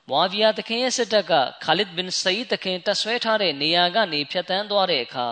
[0.09, 5.27] မွာဗီယာတခင်ရဲ့စစ်တပ်ကခါလစ်ဘင်ဆယီတခင်တပ်ဆွဲထားတဲ့နေရာကနေဖျက်ဆီးသွားတဲ့အခါ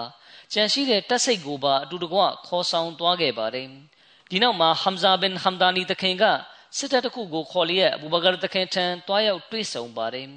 [0.54, 3.68] ကြံရှိတဲ့တပ်စိတ်ကိုပါအတူတကွခေါ်ဆောင်သွားခဲ့ပါတယ်
[4.30, 6.26] ဒီနောက်မှာဟမ်ဇာဘင်ဟမ်ဒါနီတခင်က
[6.78, 10.28] စစ်တပ်တစ်ခုကိုခေါ်လျက်အဘူဘကာတခင်ထံတွားရောက်တွေ့ဆုံပါတယ်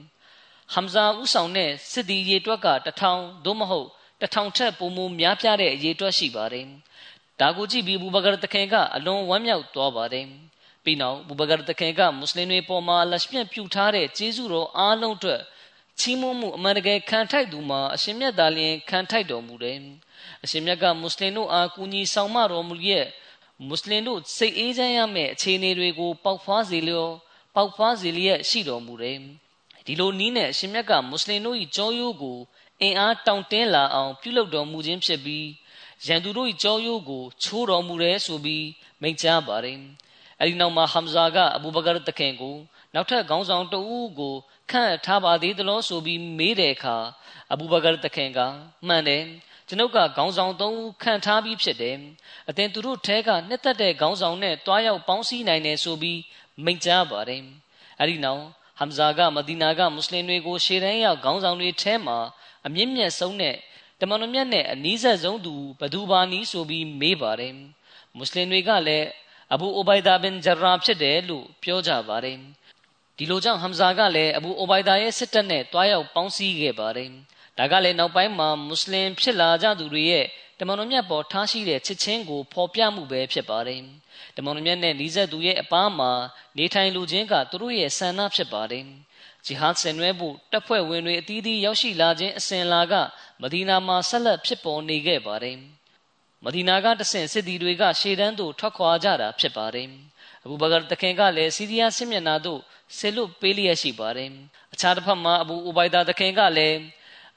[0.74, 3.88] ဟမ်ဇာဦးဆောင်တဲ့စစ်သည်ရေတွက်ကတထောင်သို့မဟုတ်
[4.20, 6.66] တထောင်ထက်ပိုမိုများပြားတဲ့ရေတွက်ရှိပါတယ်
[7.40, 10.26] ဒါကိုကြည့်ပြီးဘူဘကာတခင်ကအလွန်ဝမ်းမြောက်သွားပါတယ်
[10.84, 15.40] ပြီးနောက်ဘူဘကာတခင်ကမွတ်စလင်တွေပေါ်မှာလက်ပြပြုထားတဲ့ကျေးဇူးတော်အားလုံးအတွက်
[16.00, 19.78] ချီးမွမ်းမှုအမှန်တကယ်ခံထိုက်သူမှာအရှင်မြတ်သာလျှင်ခံထိုက်တော်မူတယ်
[20.44, 23.06] အရှင်မြတ်ကမွတ်စလင်တို့အားကူညီဆောင်မတော်မူရဲ့
[23.68, 27.08] မွတ်စလင်တို့စိတ်အေးချမ်းရမယ့်အခြေအနေတွေကိုပေါက်ဖွားစေလျော
[27.54, 29.18] ပေါက်ဖွားစေလျက်ရှိတော်မူတယ်
[29.86, 32.38] ဒီလိုနီးနဲ့အရှင်မြတ်ကမွတ်စလင်တို့၏ကြောရိုးကို
[32.80, 35.46] အင်အားတောင့်တင်းလာအောင်ပြုလုပ်တော်မူခြင်းဖြစ်ပြီး
[36.06, 38.66] ရန်သူတို့၏ကြောရိုးကိုချိုးတော်မူတယ်ဆိုပြီး
[39.00, 39.78] မိန့်ကြားပါတယ်
[40.40, 42.56] အဲဒီနောက်မှာဟမ်ဇာကအဘူဘကာတခင်ကို
[42.94, 44.34] နောက်ထပ်ခေါင်းဆောင်တဦးကို
[44.70, 46.96] ခန့်ထားပါသေးသလားဆိုပြီးမေးတဲ့အခါ
[47.52, 48.40] အဘူဘကာတခင်က
[48.86, 49.22] မှန်တယ်
[49.68, 51.96] ကျွန်ုပ်ကခေါင်းဆောင်သုံးဦးခံထားပြီးဖြစ်တယ်။
[52.48, 56.20] အသင်သူတို့ထဲကနှစ်သက်တဲ့ခေါင်းဆောင်နဲ့တွားရောက်ပေါင်းစည်းနိုင်တယ်ဆိုပြီး
[56.64, 57.42] မိန့်ကြားပါတယ်။
[58.00, 58.42] အဲဒီနောက်
[58.78, 62.18] ဟမ်ဇာကမဒီနာကမွတ်စလင်တွေကိုရှေ့တန်းရောက်ခေါင်းဆောင်တွေထဲမှာ
[62.66, 63.56] အမြင့်မြတ်ဆုံးနဲ့
[64.00, 67.52] တမန်တော်မြတ်နဲ့အနီးဆက်ဆုံးသူဘသူပါနီးဆိုပြီးမေးပါတယ်။
[68.16, 69.06] မွတ်စလင်တွေကလည်း
[69.54, 72.38] အဘူအိုဘိုင်ဒါဘင်ဂျရာဖြစ်တယ်လို့ပြောကြပါတယ်
[73.16, 77.10] ဒီလိုကြောင့်ဟမ်ဇာကလည်းအဘူအိုဘိုင်ဒါရဲ့စစ်တပ်နဲ့တွားရောက်ပေါင်းစည်းခဲ့ပါတယ်
[77.58, 80.26] ဒါကလည်းနောက်ပိုင်းမှာမွတ်စလင်ဖြစ်လာကြသူတွေရဲ့
[80.58, 83.80] တမန်တော်မြတ်ပေါ်ထားရှိတဲ့ချစ်ချင်းကိုဖော်ပြမှုပဲဖြစ်ပါတယ်
[84.36, 86.12] တမန်တော်မြတ်နဲ့နီးစပ်သူရဲ့အပားမှာ
[86.58, 88.84] နေထိုင်လူချင်းကသူတို့ရဲ့ဆန္ဒဖြစ်ပါတယ်
[89.44, 92.94] ဂျီဟတ်ဆင်နွဲဖို့တပ်ဖွဲ့ဝင်တွေအသီးသီးရောက်ရှိလာခြင်းအစဉ်လာက
[93.42, 95.58] မဒီနာမှာဆက်လက်ဖြစ်ပေါ်နေခဲ့ပါတယ်
[96.44, 99.88] မဒီနာကတဆင့်စစ်သည်တွေကရှေ့တန်းသို့ထွက်ခွာကြတာဖြစ်ပါတယ်
[100.44, 102.60] အဘူဘကာတခင်ကလည်းစီးရီးယားစစ်မျက်နှာသို့
[102.98, 104.30] ဆေလွတ်ပေးလျက်ရှိပါတယ်
[104.74, 106.78] အခြားတစ်ဖက်မှာအဘူအိုဘိုင်ဒါတခင်ကလည်း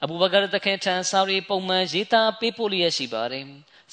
[0.03, 3.45] အဘူဘကာတခင်ထံစာရီပုံမှန်ရေးသားပေးပို့လျက်ရှိပါတယ်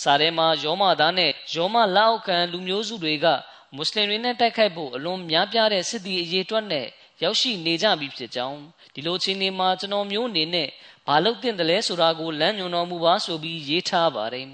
[0.03, 3.27] စာထဲမှာယောမသားနဲ့ယောမလောက်ခံလူမျိုးစုတွေက
[3.75, 6.87] မွတ်စလင်တွေနဲ့တိုက်ခိုက်ဖို့အလွန်များပြားတဲ့စစ်သည်အရေးတွက်နဲ့
[7.23, 8.61] ရောက်ရှိနေကြပြီဖြစ်ကြောင်း
[8.95, 10.69] ဒီလိုချင်းနေမှာကျွန်တော်မျိုးအနေနဲ့
[11.07, 14.49] ဘာလုပ်တင်တယ်လဲဆိုတာကိုလမ်းညွှန်တော်မူပါဆိုပြီးရေးထားပါတယ်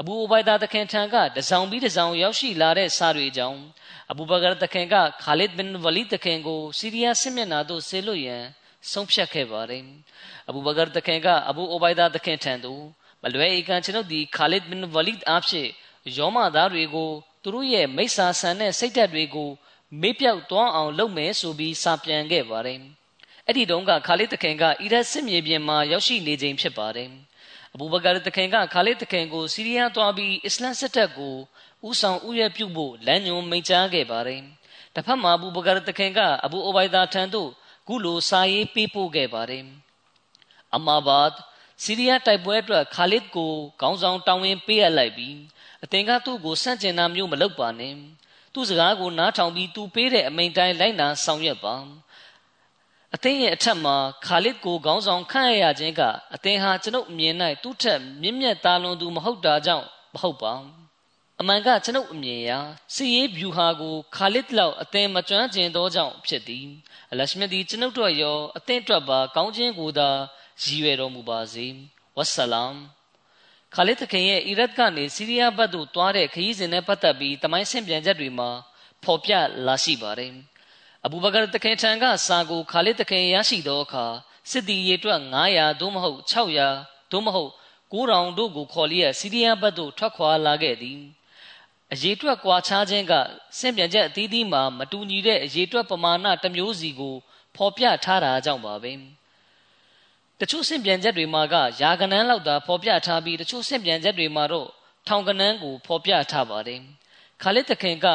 [0.00, 3.60] အဘူအိုဘိုင်ဒါတခင်ထံကတစောင်ပြီးတစောင်ရောက်ရှိလာတဲ့စာတွေကြောင့်
[4.10, 8.44] အဘူဘကာတခင်ကခါလစ်ဘင်ဝလီတခင်ကိုစီးရီးယားစစ်မျက်နှာသို့ဆေလွတ်ရန်
[8.90, 9.84] ဆုံးဖြတ်ခဲ့ပါတယ်
[10.48, 12.82] အဘူဘကာတခင်ကအဘူအိုဘိုင်ဒါတခင်ထံသို့
[13.22, 15.70] မလွဲဧကန်ကျွန်ုပ်ဒီခါလစ်ဘင်ဝလီအားဖြင့်
[16.16, 17.10] ယောမသားတွေကို
[17.42, 19.50] သူတို့ရဲ့မိစ္ဆာဆန်တဲ့စိတ်ဓာတ်တွေကို
[20.00, 22.80] မေ့ပြောက်သွားအောင်လုပ်မယ်ဆိုပြီးစာပြန်ခဲ့ပါတယ်
[23.46, 27.10] အဲ့ဒီတုန်းကခါလစ်တခင်ကအီရတ်စစ်မြေပြင်မှာရောက်ရှိနေခြင်းဖြစ်ပါတယ်
[27.74, 31.36] အဘူဘကာတခင်ကခါလစ်တခင်ကိုစီးရီးယားသွားပြီးအစ္စလမ်စစ်တပ်ကို
[31.88, 34.42] ဥဆောင်ဥရပြုဖို့လမ်းညွှန်မိန့်ကြားခဲ့ပါတယ်။
[34.94, 37.50] တစ်ဖက်မှာအဘူဘကာတခင်ကအဘူအိုဘိုင်ဒါထံသို့
[37.86, 39.64] ခုလိုစာရေးပေးပို့ခဲ့ပါတယ်။
[40.74, 41.30] အမာဘတ်
[41.82, 45.36] စီးရီးယားတိုက်ပွဲအတွက်ခါလစ်ကိုခေါင်းဆောင်တောင်းဝင်ပေးအပ်လိုက်ပြီး
[45.84, 47.94] အသင်ကသူ့ကိုစန့်ကျင်တာမျိုးမလုပ်ပါနဲ့။
[48.52, 51.74] သူ့စကားကိုနားထောင်ပြီးသူပေးတဲ့အမိန့်တိုင်းလိုက်နာဆောင်ရွက်ပါ။
[53.14, 56.02] အသင်ရဲ့အထက်မှာခါလစ်ကိုခေါင်းဆောင်ခန့်ရရခြင်းက
[56.34, 60.54] အသင်ဟာကျွန်ုပ်အမြင်၌သူ့ထက်မြင့်မြတ်သားလွန်သူမဟုတ်တာကြောင့်မဟုတ်ပါ။
[61.42, 62.52] အမှန်ကကျွန်ုပ်အမြင်အရ
[62.94, 66.66] စီရေးဗျူဟာကိုခါလစ်လောက်အသင်မကျွမ်းကျင်သောကြောင့်ဖြစ်သည်
[67.12, 70.08] အလရှမြတ်သည်ကျွန်ုပ်တို့ရောအသင်အတွက်ပါကောင်းခြင်းကိုသာ
[70.62, 71.66] ရည်ရွယ်တော်မူပါစေ
[72.16, 72.74] ဝဆလမ်
[73.74, 78.50] ခါလစ်တခင်ရဲ့အီရတ်ကနေစီးရီးယားဘက်သို့တွားတဲ့ခရီးစဉ်နဲ့ပတ်သက်ပြီးတမိုင်းဆင့်ပြန်ချက်တွေမှာ
[79.04, 79.32] ဖော်ပြ
[79.66, 80.32] လာရှိပါတယ်
[81.04, 84.06] အဘူဘကာတခင်ထံကစာကိုခါလစ်တခင်ရရှိသောအခါ
[84.50, 85.20] စစ်သည်ရေတွက်
[85.50, 87.50] 900သို့မဟုတ်600သို့မဟုတ်
[87.92, 91.00] 9000တို့ကိုခေါ်လျက်စီးရီးယားဘက်သို့ထွက်ခွာလာခဲ့သည်
[91.92, 93.12] အရေးတွက်ကွာခြားခြင်းက
[93.58, 97.14] စင့်ပြန်ချက်အသီးသီးမှာမတူညီတဲ့အရေးတွက်ပမာဏတစ်မျိုးစီကို
[97.56, 98.92] ဖော်ပြထားတာကြောင့်ပါပဲ
[100.40, 104.68] တချို့စင့်ပြန်ချက်တွေမှာကယာကနန်းလောက်သာဖော်ပြထားပြီးတချို့စင့်ပြန်ချက်တွေမှာတော့
[105.08, 106.80] ထောင်ကနန်းကိုဖော်ပြထားပါတယ်
[107.42, 108.06] ခါလစ်တခင်က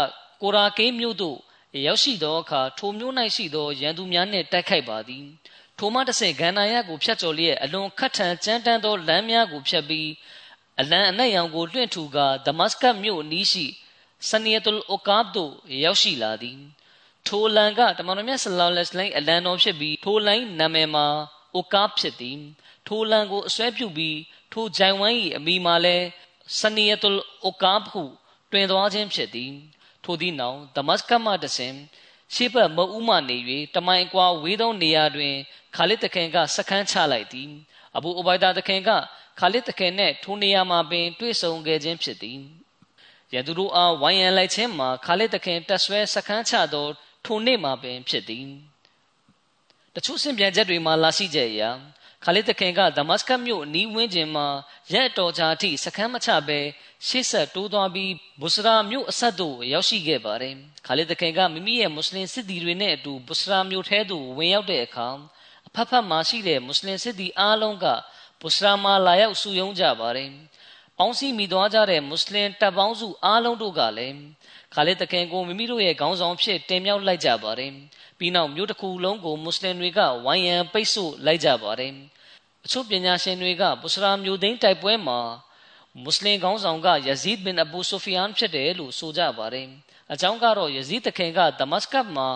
[0.41, 1.37] ကိုရာကိန်းမြို့သို့
[1.85, 5.25] ရောက်ရှိသောအခါထိုမြို့၌ရှိသောရန်သူများနှင့်တိုက်ခိုက်ပါသည်
[5.77, 10.09] ထိုမှတဆင့်ဂန္နာယကိုဖျက်ကျော်လျက်အလွန်ခတ်ထန်ကြမ်းတမ်းသောလမ်းများကိုဖျက်ပြီး
[10.81, 13.65] အလံအနက်ရောင်ကိုလွှင့်ထူကာဒမတ်စကတ်မြို့နီးရှိ
[14.29, 15.53] ဆနီယတ်လ်အိုကာဘ်သို့
[15.83, 16.59] ရောက်ရှိလာသည်
[17.27, 21.07] ထိုလန်ကတမန်တော်မြတ်ဆလောလ္လဟ်အလိုင်းအလံတော်ဖြစ်ပြီးထိုလိုင်းနာမည်မှာ
[21.55, 22.39] အိုကာဘ်ဖြစ်သည်
[22.87, 24.17] ထိုလန်ကိုအစွဲပြုပြီး
[24.53, 26.05] ထိုဂျိုင်ဝမ်၏အမိမှာလည်း
[26.59, 28.01] ဆနီယတ်လ်အိုကာဘ်ဟု
[28.51, 29.53] တွင်သွားခြင်းဖြစ်သည်
[30.03, 31.73] ထိုသည့်နောက်ဒမတ်စကတ်မှတဆင်
[32.33, 33.37] ရှေ့ဘက်မအူးမှနေ၍
[33.75, 35.33] တမိုင်အကွာဝေးသောနေရာတွင်
[35.75, 37.49] ခါလစ်တခင်ကစခန်းချလိုက်သည်
[37.97, 38.89] အဘူအိုဘိုင်ဒါတခင်က
[39.39, 42.39] ခါလစ်တခင်နှင့်ထိုနေရာမှာပင်တွေ့ဆုံခဲ့ခြင်းဖြစ်သည်
[43.33, 46.87] ရန်သူတို့အားဝိုင်းရန်လိုက်ခြင်းမှာခါလစ်တခင်တက်ဆွဲစခန်းချသော
[47.25, 48.47] ထိုနေ့မှာပင်ဖြစ်သည်
[49.95, 51.69] တချို့စင်ပြန်ချက်တွေမှာလာရှိကြရာ
[52.23, 54.47] ခါလစ်တခင်ကဒမတ်စကတ်မြို့နီးဝန်းကျင်မှာ
[54.93, 56.59] ရက်တော်ကြာအထိစခန်းမချဘဲ
[57.07, 58.11] ရှေ့ဆက်တိုးသွားပြီး
[58.41, 60.55] ဘူစရာမြို့အဆက်သို့ရောက်ရှိခဲ့ပါတယ်
[60.85, 65.07] ခါလစ်တခင်ကမိမိရဲ့မွတ်စလင်စစ်သည်တွေနဲ့အတူဘူစရာမြို့ထဲသို့ဝင်ရောက်တဲ့အခါ
[65.67, 67.85] အဖက်ဖက်မှာရှိတဲ့မွတ်စလင်စစ်သည်အားလုံးက
[68.41, 70.29] ဘူစရာမှာလာရောက်စုယုံကြပါတယ်။
[70.97, 74.17] ပေါင်းစည်းမိသွားကြတဲ့မွတ်စလင်တပ်ပေါင်းစုအားလုံးတို့ကလည်း
[74.73, 77.71] ခါလစ်တခင်ကိုမိမိတို့ရဲ့ခေါင်းဆောင်ဖြစ်တင်မြှောက်လိုက်ကြပါတယ်။
[78.19, 81.91] ပြီးနောက်မြို့တစ်ခုလုံးကိုမွတ်စလင်တွေကဝိုင်းရန်ပိတ်ဆို့လိုက်ကြပါတယ်။
[82.65, 85.19] အချို့ပညာရှင်တွေကဘူစရာမြို့သိမ်းတိုက်ပွဲမှာ
[86.03, 89.67] မွတ်စလင်ခေါင်းဆောင်ကယဇီဒ်ဘင်အဘူဆိုဖီယန်ဖြစ်တယ်လို့ဆိုကြပါတယ်။
[90.13, 92.29] အကြောင်းကတော့ယဇီဒ်တခင်ကဒမတ်စကတ်မှာ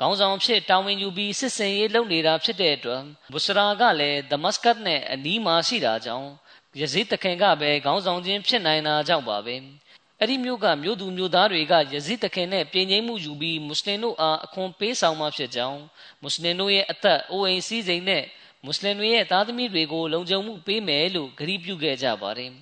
[0.00, 6.28] ခေါင်းဆောင်ဖြစ်တာဝန်ယူပြီးစစ်စင်ရေးလုပ်နေတာဖြစ်တဲ့အတွက်ဘူစရာကလည်းဒမတ်စကတ်နဲ့အနီးမှာရှိတာကြောင့်
[6.80, 9.56] ယဇီတခင်ကပဲခေါင်းဆောင်ခြင်းဖြစ်နိုင်တာကြောင့်ပါပဲ
[10.18, 15.80] အဲ့ဒီမျိုးကမျိုးသူမျိုးသားတွေကယဇီတခင်နဲ့ပြည်ငိမ့်မှုယူပြီးမွတ်စလင်တို့အားအခွန်ပေးဆောင်မှဖြစ်ကြောင်း
[16.22, 18.24] မွတ်စလင်တို့ရဲ့အသက်အိုးအိမ်စည်းစိမ်နဲ့
[18.64, 22.52] မွတ်စလင်တွေရဲ့သားသမီးတွေကိုလုံခြုံမှုပေးမယ်လို့ဂရုပြုခဲ့ကြပါတယ်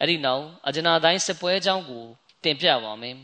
[0.00, 2.04] အဲ့ဒီနောက်အဂျနာတိုင်းစစ်ပွဲအကြောင်းကို
[2.44, 3.16] တင်ပြပါမယ်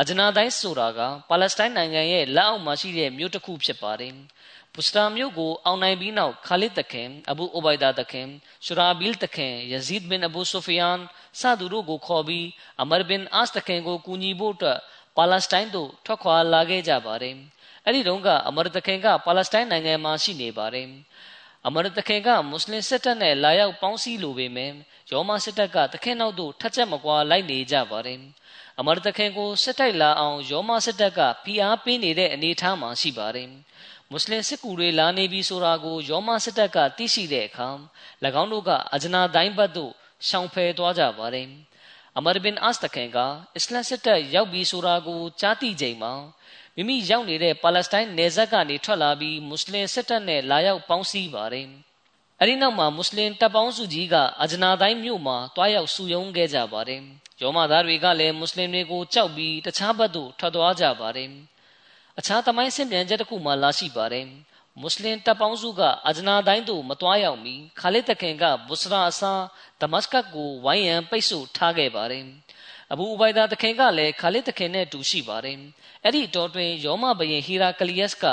[0.00, 4.14] အဂျနာတိုင်းဆိုတာကပါလက်စတိုင်းနိုင်ငံရဲ့လက်အောက်မှာရှိတဲ့မြို့တစ်ခုဖြစ်ပါတယ်။
[4.74, 8.26] ပုစတာမြို့ကိုအောင်နိုင်ပြီးနောက်ခါလစ်တခင်အဘူအိုဘိုင်ဒါတခင်
[8.64, 10.98] ရှူရာဘီလ်တခင်ယဇီဒ်ဘင်အဘူဆိုဖီယန်
[11.40, 12.46] စသူတို့ကိုခေါ်ပြီး
[12.82, 14.78] အမရ်ဘင်အာစ်တခင်ကိုကူညီဖို့အတွက်
[15.16, 17.34] ပါလက်စတိုင်းသို့ထွက်ခွာလာခဲ့ကြပါတယ်။
[17.84, 20.88] အဲ့ဒီတုန်းကအမေရိကန်ကပါလက်စတိုင်းနိုင်ငံမှာရှိနေပါတယ်။
[21.66, 24.70] အမေရိကန်ကမွတ်စလင်စစ်တပ်နဲ့လာရောက်ပေါင်းစည်းလိုပေမဲ့
[25.10, 28.20] ရောမစစ်တပ်ကတခင်နောက်သို့ထက်ချက်မကွာလိုက်နေကြပါတယ်။
[28.80, 33.48] အမေရိကန်ကိုစစ်တိုက်လာအောင်ရောမစစ်တပ်ကဖိအားပေးနေတဲ့အနေအထားမှာရှိပါတယ်။
[34.10, 37.68] မွတ်စလင်စစ်ကူတွေလာနေပြီဆိုတာကိုရောမစစ်တပ်ကသိရှိတဲ့အခါ၎
[38.42, 39.92] င်းတို့ကအဂျနာတိုင်းဘက်သို့
[40.28, 41.48] ရှောင်ဖယ်သွားကြပါတယ်။
[42.16, 43.18] အမရဘင်အစ်တခင်က
[43.56, 46.12] အစ္စလမ်စစ်တပ်ရောက်ပြီးဆိုတာကိုကြားသိချိန်မှာ
[46.76, 51.68] မိမိရောက်နေတဲ့ပါလက်စတိုင်းနယ်စပ်ကနေထွက်လာပြီးမွတ်စလင်စစ်တပ်နဲ့လာရောက်ပေါင်းစည်းပါတယ်။
[52.40, 57.02] အဲဒီနောက်မှာမွတ်စလင်တပ်ပေါင်းစုကြီးကအဂျနာတိုင်းမြို့မှာတွားရောက်စုယုံခဲ့ကြပါတယ်။
[57.40, 61.30] ရောမသားတွေကလည်းမွတ်စလင်တွေကိုကြောက်ပြီးတခြားဘက်သို့ထွက်သွားကြပါတယ်။
[62.18, 64.26] အခြားသမိုင်းဆင်ပြန်ချက်တစ်ခုမှလာရှိပါတယ်။
[64.80, 69.42] မွတ်စလင်တပ်ပေါင်းစုကအဂျနာတိုင်းသို့မတွားရောက်မီခါလစ်တခင်ကဘုစရာအစား
[69.80, 72.24] ဒမတ်စကတ်ကိုဝိုင်းရန်ပိတ်ဆို့ထားခဲ့ပါတယ်။
[72.92, 75.58] အဘူအဘိုင်ဒါတခင်ကလည်းခါလစ်တခင်နဲ့တူရှိပါတယ်။
[76.04, 78.24] အဲ့ဒီတော်တွင်ယောမဘယင်ဟီရာကလီယက်စ်က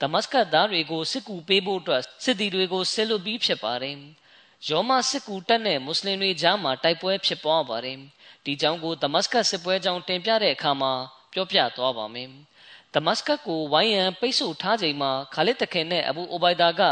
[0.00, 3.96] ဒမတ်စကတ်သားတွေကိုစစ်ကူပေးဖို့အတွက်စစ်သည်တွေကိုဆစ်လွတ်ပြီးဖြစ်ပါတယ်။
[4.68, 7.98] ယောမစစ်ကူတပ်နဲ့မွတ်စလင်တွေကြားမှာတိုက်ပွဲဖြစ်ပွားပါတယ်။
[8.44, 10.92] ဒီကြောင့်ကိုဒမတ်စကတ်စစ်ပွဲကြောင့်တင်ပြတဲ့အခါမှာ
[11.32, 12.30] ပြောပြသွားပါမယ်။
[12.94, 16.82] ဒမတ်စကတ်ကိုဝိုင်းရန်ပိတ်ဆို့ထားချိန်မှာခါလစ်တခင်နဲ့အဘူအိုဘိုင်ဒါက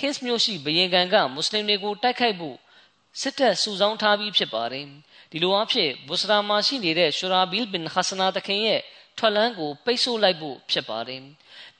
[0.00, 2.56] ဟစ်မြို့ရှိဘရင်ကန်ကမွတ်စလင်တွေကိုတိုက်ခိုက်ဖို့
[3.20, 4.86] စစ်တပ်စုဆောင်းထားပြီးဖြစ်ပါတယ်
[5.30, 8.80] ဒီလိုအဖြစ်ဘူစရာမှာရှိနေတဲ့ရှူရာဘီလ်ဘင်ဟဆနာတခင်ရဲ့
[9.18, 11.22] ထွက်လန်းကိုပိတ်ဆို့လိုက်ဖို့ဖြစ်ပါတယ်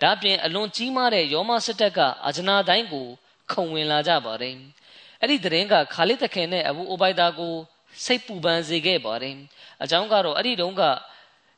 [0.02, 3.06] ဒါပြင်အလွန်ကြီးမားတဲ့ယောမစစ်တပ်ကအဂျနာတိုင်းကို
[3.52, 4.56] ခုံဝင်လာကြပါတယ်
[5.20, 7.54] အဲ့ဒီသတင်းကခါလစ်တခင်နဲ့အဘူအိုဘိုင်ဒါကို
[8.04, 9.36] စိတ်ပူပန်စေခဲ့ပါတယ်
[9.82, 10.82] အကြောင်းကတော့အဲ့ဒီတုန်းက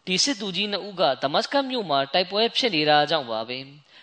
[0.06, 3.58] ဒီစစ်သူကြီးနှစ်ဦးကဒမတ်စကတ်မြို့မှာတိုက်ပွဲဖြစ်နေတာကြောင့်ပါပဲ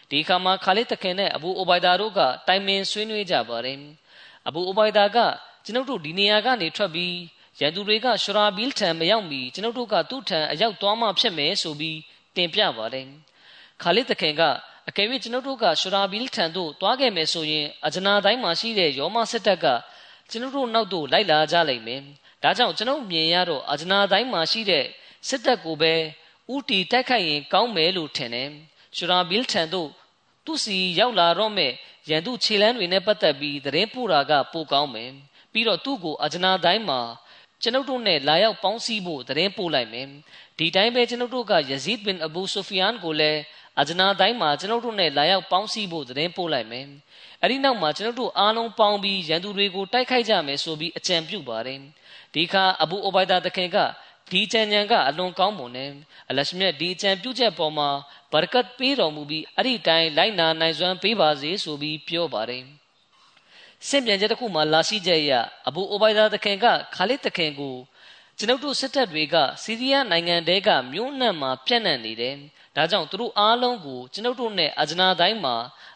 [0.09, 3.77] ဒီအခါမှာခါလစ်တခင်နဲ့အဘူအိုဘိုင်ဒါတို့ကတိုင်ပင်ဆွေးနွေးကြပါတယ်
[4.47, 5.17] အဘူအိုဘိုင်ဒါက
[5.65, 7.15] ကျွန်ုပ်တို့ဒီနေရာကနေထွက်ပြီး
[7.59, 11.97] ရန်သူတွေကရှရာဘီလ်ထံမရောက်မီကျွန်ုပ်တို့ကသူ့ထံအရောက်သွားမှဖြစ်မယ်ဆိုပြီး
[12.35, 13.07] တင်ပြပါတယ်
[13.81, 14.41] ခါလစ်တခင်က
[14.89, 19.65] အကယ်၍ကျွန်ုပ်တို့ကရှရာဘီလ်ထံသို့သွားခဲ့မယ်ဆိုရင်အဂျနာတိုင်းမှာရှိတဲ့ယောမစစ်တပ်က
[20.29, 22.01] ကျွန်ုပ်တို့နောက်သို့လိုက်လာကြလိမ့်မယ်
[22.43, 24.85] ဒါကြောင့်ကျွန်ုပ်မြင်ရတော့အဂျနာတိုင်းမှာရှိတဲ့
[25.27, 25.93] စစ်တပ်ကိုပဲ
[26.53, 28.49] ဥတီတိုက်ခိုက်ရင်ကောင်းမယ်လို့ထင်တယ်
[28.95, 29.89] ရှူရာဘီလ်ထန်တို့
[30.45, 31.71] သူ့စီရောက်လာတော့မဲ့
[32.09, 35.11] ရန်သူခြေလန်းတွေနဲ့ပတ်သက်ပြီးသတင်းပို့တာကပိုကောင်းမယ်
[35.51, 36.99] ပြီးတော့သူ့ကိုအဂျနာတိုင်းမှာ
[37.61, 40.07] ကျွန်ုပ်တို့နဲ့လာရောက်ပေါင်းစည်းဖို့သတင်းပို့လိုက်မယ်
[40.57, 43.39] ဒီတိုင်းပဲကျွန်ုပ်တို့ကယဇီဒ်ဘင်အဘူဆိုဖီယန်ကိုလည်း
[43.81, 46.85] အဂျနာတိုင်းမှာကျွန်ုပ်တို့နဲ့လာရောက်ပေါင်းစည်းဖို့သတင်းပို့လိုက်မယ်
[47.41, 51.79] အဲ့ဒီနောက်မှာကျွန်ုပ်တို့အားလုံးပေါင်းပြီးရန်သူတွေကိုတိုက်ခိုက်ကြမယ်ဆိုပြီးအကြံပြုပါတယ်
[52.33, 53.77] ဒီခါအဘူအိုဘိုင်ဒါတခင်က
[54.31, 55.91] ဒီကြံဉဏ်ကအလွန်ကောင်းမွန်တယ်
[56.29, 57.89] အလရှမြတ်ဒီကြံပြုချက်ပေါ်မှာ
[58.31, 62.63] ဘရကတ်ပေးတော်မူပြီးအဲ့ဒီတိုင်းလိုက်နာနိုင်စွမ်းပေးပါစေဆိုပြီးပြောပါတယ်
[63.87, 65.33] စင်ပြန်ချက်တစ်ခုမှလာရှိချက်အရ
[65.67, 66.65] အဘူအိုဘိုင်ဒါတခင်က
[66.95, 67.75] ခါလစ်တခင်ကို
[68.37, 72.35] ကျွန်ုပ်တို့စစ်တပ်တွေကစီးရီးယားနိုင်ငံတဲကမြို့နှံ့မှာပြန့်နှံ့နေတယ်။
[72.75, 75.55] ဒါကြောင့်သူတို့အားလုံးကိုကျွန်ုပ်တို့နဲ့အဂျနာတိုင်းမှာ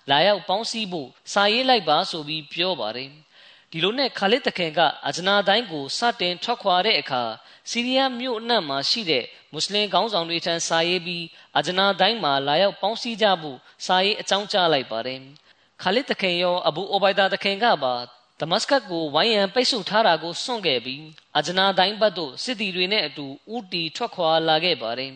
[0.09, 3.09] လာရောက်ပေါင်းစည်းဖို့စာရေးလိုက်ပါဆိုပြီးပြောပါတယ်။
[3.71, 7.23] ဒီလိုနဲ့ခါလစ်တခင်ကအဂျနာတိုင်းကိုစတင်ထွက်ခွာတဲ့အခါ
[7.69, 11.25] စီးရီးယားမြို့အနှံ့မှာရှိတဲ့မွတ်စလင်ခေါင်းဆောင်တွေထံစာရေးပြီး
[11.57, 15.21] အဂျနာတိုင်းမှာလာရောက်ပေါင်းစည်းကြဖို့စာရေးအကြောင်းကြားလိုက်ပါတယ်။
[15.81, 17.95] ခါလစ်တခင်ရောအဘူအိုဘိုင်ဒါတခင်ကပါ
[18.39, 21.03] ဒမတ်စကတ်ကိုဝိုင်းရန်ပိတ်ဆို့ထားတာကိုစွန့်ခဲ့ပြီး
[21.37, 25.13] အဂျနာတိုင်းဘက်သို့စစ်တီတွေနဲ့အတူဦးတီထွက်ခွာလာခဲ့ပါတယ်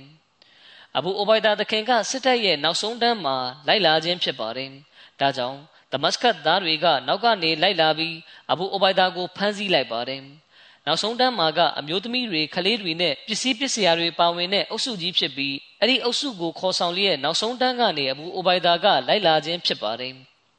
[0.98, 3.38] ။အဘူအိုဘိုင်ဒါတခင်ကစစ်တပ်ရဲ့နောက်ဆုံးတန်းမှာ
[3.68, 4.70] လိုက်လာခြင်းဖြစ်ပါတယ်။
[5.22, 5.60] ဒါကြောင့်
[5.92, 8.16] ဒမတ်စကတ်သားတွေကနောက်ကနေလိုက်လာပြီး
[8.52, 10.22] အဘူအိုဘိုင်ဒါကိုဖမ်းဆီးလိုက်ပါတယ်။
[10.86, 20.14] နောက်ဆုံးတန်းမှာကအမျိုးသမီးတွေကလေးတွေနဲ့ပစ္စည်းပစ္စယတွေပါဝင်တဲ့အုပ်စုကြီးဖြစ်ပြီးအဲ့ဒီအုပ်စုကိုခေါ်ဆောင်လျက်နောက်ဆုံးတန်းကနေအဘူအိုဘိုင်ဒါကလိုက်လာခြင်းဖြစ်ပါတယ်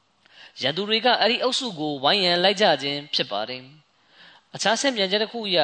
[0.62, 3.62] ။ရန်သူတွေကအဲ့ဒီအုပ်စုကိုဝိုင်းရန်လိုက်ကြခြင်းဖြစ်ပါတယ်။
[4.54, 5.58] အခြားဆင့်ပြန်ချက်တစ်ခုအရ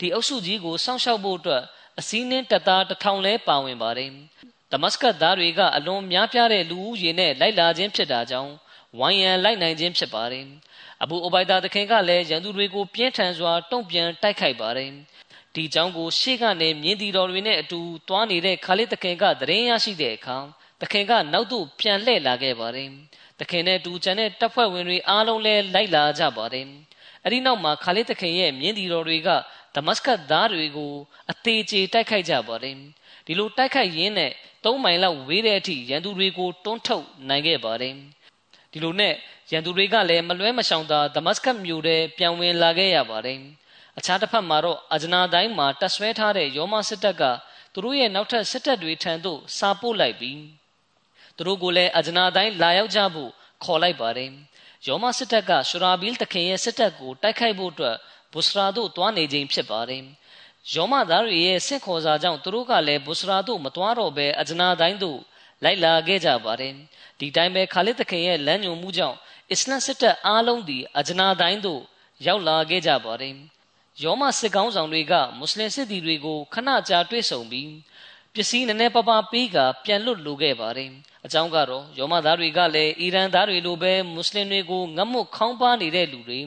[0.00, 1.62] ဒီအုပ်စုကြီးကိုစောင့်ရှောက်ဖို့အတွက်
[1.98, 4.10] အစည်းနှင်းတပ်သားတစ်ထောင်လဲပါဝင်ပါတယ်။
[4.72, 8.52] ဒမတ်စကတ်သားတွေကအလွန်များပြားတဲ့လူဦးရေနဲ့လိုက်လာခြင်းဖြစ်တာကြောင့်
[8.98, 10.46] ဝိုင်းရန်လိုက်နိုင်ခြင်းဖြစ်ပါတယ်။
[11.02, 14.90] အဘူအိုဘိုင်ဒါသခင်ကလည်းရန်သူတွေကိုပြင်းထန်စွာတုံ့ပြန်တိုက်ခိုက်ပါတယ်။
[15.54, 20.38] ဒီကြောင့်ကိုရှေ့ကနေမြင်းတီတော်တွေနဲ့အတူတွားနေတဲ့ခါလစ်သခင်ကသတင်းရရှိတဲ့အခါ
[20.80, 22.88] သခင်ကနောက်သို့ပြန်လှည့်လာခဲ့ပါတယ်။
[23.38, 26.66] သခင်နဲ့တူချန်တဲ့တပ်ဖွဲ့ဝင်တွေအားလုံးလည်းလိုက်လာကြပါတယ်။
[27.24, 29.28] အဲဒီနောက်မှာခါလစ်သခင်ရဲ့မြင်းတီတော်တွေက
[29.74, 30.92] ဒမတ်စကတ်သားတွေကို
[31.30, 32.76] အသေးချေတိုက်ခိုက်ကြပါတယ်။
[33.26, 34.32] ဒီလိုတိုက်ခိုက်ရင်းနဲ့
[34.64, 37.94] ၃မိုင်လောက်ဝေးတဲ့အထိရန်သူတွေကိုတွန်းထုတ်နိုင်ခဲ့ပါတယ်။
[38.72, 39.14] ဒီလိုနဲ့
[39.50, 43.38] ရန်သူတွေကလည်းမလွဲမရှောင်သာဒမတ်စကတ်မြို့ထဲပြန်ဝင်လာခဲ့ရပါတယ်။
[43.98, 47.22] အခြားတစ်ဖက်မှာတော့အဂျနာတိုင်းမှာတပ်ဆွဲထားတဲ့ယောမစစ်တပ်က
[47.72, 50.40] သူတို့ရဲ့နောက်ထပ်စစ်တပ်တွေထံသို့စာပို့လိုက်ပြီး
[51.36, 53.30] သူတို့ကိုလည်းအဂျနာတိုင်းလာရောက်ကြဖို့
[53.64, 54.30] ခေါ်လိုက်ပါတယ်။
[54.86, 57.96] ယောမစစ်တပ်ကရှူရာဘီလ်တခင်ရဲ့စစ်တပ်ကိုတိုက်ခိုက်ဖို့အတွက်
[58.32, 60.02] ဘူစရာသို့တွားနေခြင်းဖြစ်ပါတယ်။
[60.74, 65.18] ယောမသားတွေရဲ့ဆင့်ခေါ်စာကြောင့်သူတို့ကလည်းဘုစရာတို့မသွားတော့ဘဲအဂျနာတိုင်းတို့
[65.64, 66.72] လိုက်လာခဲ့ကြပါတယ်
[67.18, 69.16] ဒီတိုင်းပဲခါလစ်သခင်ရဲ့လမ်းညွှန်မှုကြောင့်
[69.50, 71.82] အစ္စလမ်စစ်တပ်အားလုံးဒီအဂျနာတိုင်းတို့
[72.26, 73.34] ရောက်လာခဲ့ကြပါတယ်
[74.02, 77.70] ယောမစစ်ကောင်းဆောင်တွေကမွတ်စလင်စစ်သည်တွေကိုခဏကြာတွေ့ဆုံပြီး
[78.34, 80.90] ပစ္စည်းနည်းနည်းပါးပါးပေးကပြန်လွတ်လိုခဲ့ပါတယ်
[81.24, 86.40] အကြောင်းကတော့ယောမသားတွေကလည်းအီရန်သားတွေလိုပဲမွတ်စလင်တွေကိုငတ်မွတ်ခေါင်းပါနေတဲ့လူတွေ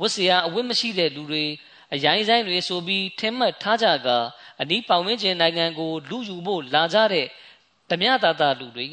[0.00, 1.44] ဝတ်စရာအဝတ်မရှိတဲ့လူတွေ
[1.94, 4.08] အရိုင်းဆိုင်တွေဆိုပြီးထင်မှတ်ထားကြက
[4.60, 7.26] အနီးပတ်ဝန်းကျင်နိုင်ငံကိုလူယူဖို့လာကြတဲ့
[7.90, 8.86] ဓမြတာတာလူတွေ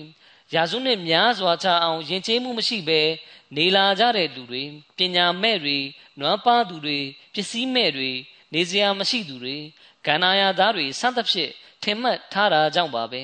[0.53, 3.01] ရာစုနှစ်များစွာချအောင်ယဉ်ကျေးမှုမရှိဘဲ
[3.55, 4.63] နေလာကြတဲ့လူတွေ
[4.97, 5.77] ပညာမဲ့တွေ
[6.19, 6.99] နွမ်းပါသူတွေ
[7.33, 8.11] ပစ္စည်းမဲ့တွေ
[8.53, 9.57] နေစရာမရှိသူတွေ
[10.05, 11.51] ကန္နာယာသားတွေစသဖြင့်
[11.83, 13.21] ထင်မှတ်ထားတာကြောင့်ပါပဲ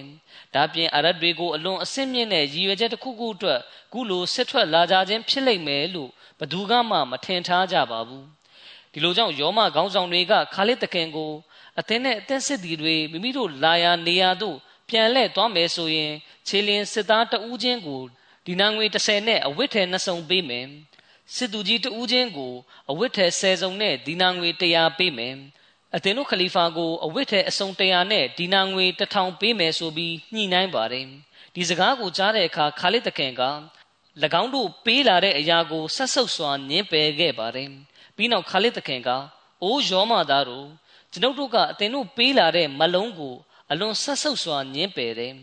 [0.53, 3.59] ဒါပြင်အရတ်တွေကိုအလွန်အဆင့်မြင့်တဲ့ရည်ရွယ်ချက်တစ်ခုခုအတွက်
[3.93, 6.09] ကုလိုစစ်ထွက်လာကြခြင်းဖြစ်လိမ့်မယ်လို့
[6.39, 8.25] ဘယ်သူကမှမထင်ထားကြပါဘူး
[8.91, 11.31] ဒီလိုကြောင့်ယောမခေါင်းဆောင်တွေကခါလစ်တခင်ကို
[11.79, 14.57] အသင်းနဲ့အသက်စစ်တီတွေမိမိတို့လာယာနေရာတို့
[14.89, 16.13] ပြန်လှည့်သွားမယ်ဆိုရင်
[16.47, 18.01] ခြေလင်းစစ်သားတဦးချင်းကို
[18.45, 20.67] ဒီနာငွေ30နဲ့အဝတ်ထဲနှစ်စုံပေးမယ်
[21.35, 22.53] စစ်သူကြီးတဦးချင်းကို
[22.91, 25.35] အဝတ်ထဲ10စုံနဲ့ဒီနာငွေ100ပေးမယ်
[25.95, 31.07] အသင်တို့ခလီဖာကိုအဝတ်ထဲအစုံ100နဲ့ဒီနာငွေ1000ပေးမယ်ဆိုပြီးညှိနှိုင်းပါတယ်
[31.55, 33.43] ဒီစကားကိုကြားတဲ့အခါခါလစ်တခင်က၎
[34.41, 37.69] င်းတို့ပေးလာတဲ့အရာကိုဆက်ဆုပ်စွာညှင်းပယ်ခဲ့ပါတယ်
[38.15, 39.09] ပြီးနောက်ခါလစ်တခင်က
[39.63, 40.67] အိုးယောမသားတို့
[41.11, 43.35] ကျွန်ုပ်တို့ကအသင်တို့ပေးလာတဲ့မလုံးကို
[43.71, 45.33] အလွန်ဆက်ဆုပ်စွာညှင်းပယ်တယ်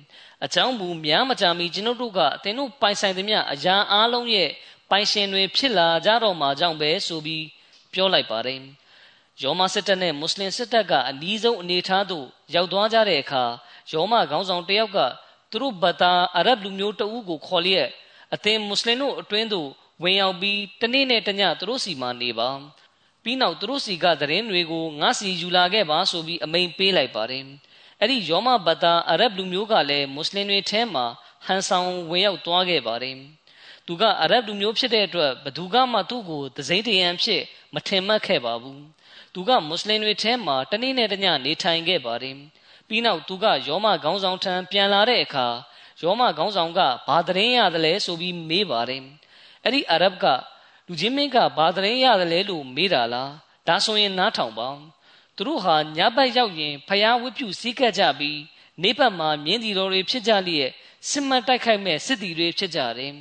[0.44, 4.50] အကြောင်းမူများမကြာမီကျွန်ုပ်တို့ကအသင်တို့ပိုင်ဆိုင်သမျှအရာအလုံးရဲ့
[4.90, 7.44] ပိုင်ရှင်တွေဖြစ်လာကြတော့မှာကြောင့်ပဲဆိုပြီး
[7.92, 8.60] ပြောလိုက်ပါတယ်
[9.42, 13.44] ယောမစစ်တပ်နဲ့မွတ်စလင်စစ်တပ်ကအနီးဆုံးအနေထားသို့ရောက်သွားကြတဲ့အခါ
[13.92, 14.98] ယောမခေါင်းဆောင်တယောက်က
[15.50, 17.88] သူတို့ဘတာအရဗ်လူမျိုးတအူးကိုခေါ်လျက်
[18.34, 19.68] အသင်မွတ်စလင်တို့အတွင်းသို့
[20.02, 22.48] ဝင်ရောက်ပြီးတနေ့နဲ့တညသူတို့စီမှာနေပါ
[23.22, 27.44] ပြီးနောက်သူတို့စီကသတင်းတွေကိုငါစီယူလာခဲ့ပါဆိုပြီးအမိန်ပေးလိုက်ပါတယ်
[28.01, 31.05] အဲ့ဒီယောမဘတာအရဗ်လူမျိုးကလည်းမွတ်စလင်တွေထဲမှာ
[31.46, 33.16] ဟန်ဆောင်ဝင်ရောက်သွားခဲ့ပါတယ်
[33.86, 37.42] သူကအရဗ်လူမျိုးဖြစ်တဲ့အတွက်ဘသူကမှသူ့ကိုသစိမ့်တရံဖြစ်
[37.74, 38.82] မထင်မှတ်ခဲ့ပါဘူး
[39.34, 42.36] သူကမွတ်စလင်တွေထဲမှာတနေ့နဲ့တညနေထိုင်ခဲ့ပါတယ်
[42.88, 45.46] ပြီးနောက်သူကယောမခေါင်းဆောင်ထံပြန်လာတဲ့အခါ
[46.03, 49.03] ယောမခေါင်းဆောင်ကဘာသတင်းရတယ်လဲဆိုပြီးမေးပါတယ်
[49.64, 50.24] အဲ့ဒီအာရဗ်က
[50.86, 53.30] လူချင်းမင်းကဘာသတင်းရတယ်လဲလို့မေးတာလား
[53.66, 54.68] ဒါဆိုရင်နားထောင်ပါ
[55.41, 58.41] သူတို့ဟာညဘက်ရောက်ရင်ဖျားဝတ်ပြုစည်းကပ်ကြပြီး
[58.82, 60.70] နေဘက်မှာမြင်းစီတော်တွေဖြစ်ကြလျက်
[61.09, 63.14] စစ်မှတ်တိုက်ခိုက်မဲ့စစ်တီတွေဖြစ်ကြတယ်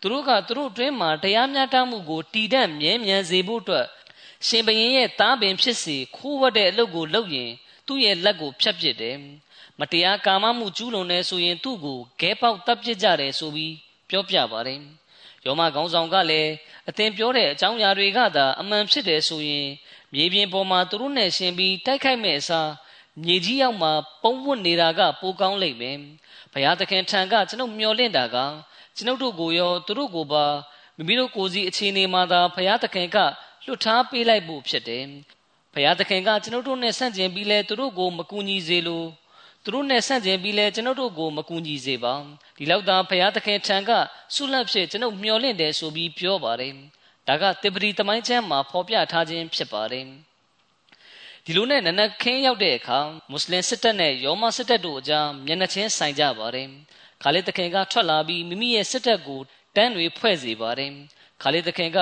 [0.00, 3.86] သူတို့ကသူတို့အတွင်းမှာတရားမျှတမှုကိုတည်တံ့မြဲမြံစေဖို့အတွက်
[4.46, 7.50] ရှင်ဘရင်ရဲ့သားပင်ဖြစ်စီခိုးဝတ်တဲ့အလုပ်ကိုလုပ်ရင်
[7.86, 9.16] သူ့ရဲ့လက်ကိုဖြတ်ပစ်တယ်
[9.80, 13.74] မတရားကာမမှုကျူးလွန်နေဆိုရင်သူ့ကိုဂဲပေါက်တပ်ပစ်ကြတယ်ဆိုပြီး
[14.08, 14.80] ပြောပြပါတယ်
[15.44, 16.52] ယောမခေါင်းဆောင်ကလည်း
[16.88, 19.68] အသင်ပြောတဲ့အကြောင်းအရာတွေကသာအမှန်ဖြစ်တယ်ဆိုရင်
[20.14, 22.70] မြေပြင်ပေါ်မှာသူတို့နဲ့ရှင်ပြီးတိုက်ခိုက်မဲ့အစား
[23.24, 23.92] မြေကြီးရောက်မှာ
[24.22, 25.98] ပုံဝတ်နေတာကပိုကောင်းလိမ့်မယ်
[26.52, 28.36] ဘုရားသခင်ထံကကျွန်ုပ်မျှော်လင့်တာက
[28.96, 30.44] ကျွန်ုပ်တို့ကိုရောသူတို့ကိုပါ
[30.96, 33.16] မိမိတို့ကိုယ်စီအခြေအနေမှာသာဘုရားသခင်က
[33.66, 35.04] လွတ်ထားပေးလိုက်ဖို့ဖြစ်တယ်
[35.74, 39.06] ဘုရားသခင်ကကျွန်ုပ်တို့နဲ့ဆန့်ကျင်ပြီးလဲသူတို့ကိုမကူညီစေလို့
[39.64, 42.14] သူတို့နဲ့ဆန့်ကျင်ပြီးလဲကျွန်ုပ်တို့ကိုမကူညီစေပါ
[42.56, 43.90] ဒီလောက်သာဘုရားသခင်ထံက
[44.34, 46.74] ဆုလတ်ဖြစ်ကျွန်ုပ်မျှော်လင့်တယ်ဆိုပြီးပြောပါတယ်
[47.28, 50.06] ဒါကတေပရီတမိုင်းချမ်းမှာဖော်ပြထားခြင်းဖြစ်ပါတယ်
[51.44, 52.98] ဒီလိုနဲ့နနခင်းရောက်တဲ့အခါ
[53.30, 56.68] မွတ်စလင်စစ်တပ်နဲ့ယောမစစ်တပ်တို့အကြားမျက်နှာချင်းဆိုင်ကြပါတယ်
[57.22, 59.40] ခါလစ်သခင်ကထွက်လာပြီးမိမိရဲ့စစ်တပ်ကို
[59.76, 60.92] တန်းတွေဖွဲ့စေပါတယ်
[61.42, 61.98] ခါလစ်သခင်က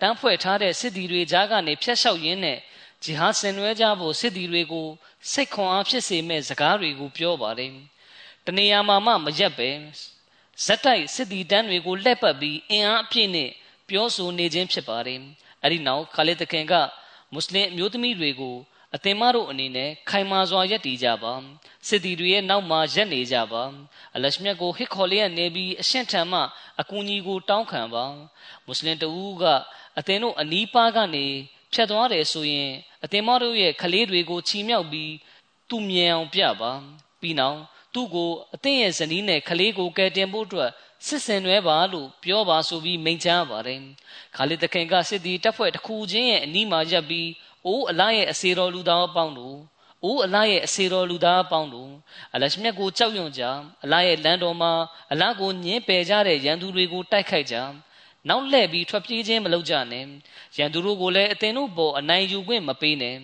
[0.00, 2.58] တန်းဖွဲ့ထားတဲ့စစ်သည်တွေကြားကနေဖျက်လျှောက်ရင်းနဲ့
[3.02, 4.88] ဂျီဟာဆင်နွှဲကြဖို့စစ်သည်တွေကို
[5.32, 7.72] စိတ်ခွန်အားဖြစ်စေမဲ့စကားတွေကိုပြောပါတယ်
[8.46, 9.68] တနေရာမှာမှမရက်ပဲ
[10.64, 13.50] ဇက်တိုက်စစ်သည်တန်းတွေကိုလှည့်ပတ်ပြီးအင်အားအပြည့်နဲ့
[13.88, 15.20] ပြောဆိုနေခြင်းဖြစ်ပါတယ်
[15.62, 16.74] အဲ့ဒီနောက်ခါလစ်သခင်က
[17.32, 18.56] မွတ်စလင်အမျိုးသမီးတွေကို
[18.94, 21.34] အသင်မတို့အနေနဲ့ခိုင်မာစွာယက်တည်ကြပါ
[21.88, 23.62] စစ်တီတွေရဲ့နောက်မှာရက်နေကြပါ
[24.14, 26.40] အလရှမြတ်ကိုဟစ်ခေါ်လျက်နေပြီးအရှင့်ထံမှ
[26.80, 28.04] အကူအညီကိုတောင်းခံပါ
[28.66, 29.44] မွတ်စလင်တဦးက
[29.98, 31.26] အသင်တို့အနီးပါးကနေ
[31.72, 32.70] ဖြတ်သွားတယ်ဆိုရင်
[33.04, 35.12] အသင်မတို့ရဲ့ခလေးတွေကိုချီမြောက်ပြီး
[35.68, 36.72] သူ့မြင်အောင်ပြပါ
[37.20, 37.58] ပြီးနောက်
[37.94, 40.70] သူ့ကိုအသင်ရဲ့ဇနီးနဲ့ခလေးကိုကယ်တင်ဖို့အတွက်
[41.04, 43.80] စစ်စင်နွဲပါလို့ပြောပါဆိုပြီးမိန့်ကြားပါတယ်
[44.36, 47.28] ခါလစ်တခင်ကစစ်တီတပ်ဖွဲ့တစ်ခုချင်းရဲ့အနီးမှာရပ်ပြီး
[47.66, 49.56] အိုးအလားရဲ့အစေတော်လူသားအပေါင်းတို့
[50.04, 51.90] အိုးအလားရဲ့အစေတော်လူသားအပေါင်းတို့
[52.34, 53.42] အလရှမြတ်ကိုကြောက်ရွံ့ကြ
[53.84, 54.72] အလားရဲ့လမ်းတော်မှာ
[55.12, 57.56] အလားကိုညင်းပယ်ကြတဲ့ရန်သူတွေကိုတိုက်ခိုက်ကြ
[58.28, 60.04] နောက်လှည့်ပြီးထွက်ပြေးခြင်းမလုပ်ကြနဲ့
[60.56, 63.16] ရန်သူတို့ကိုလည်းအသင်တို့ပေါ်အနိုင်ယူခွင့်မပေးနဲ့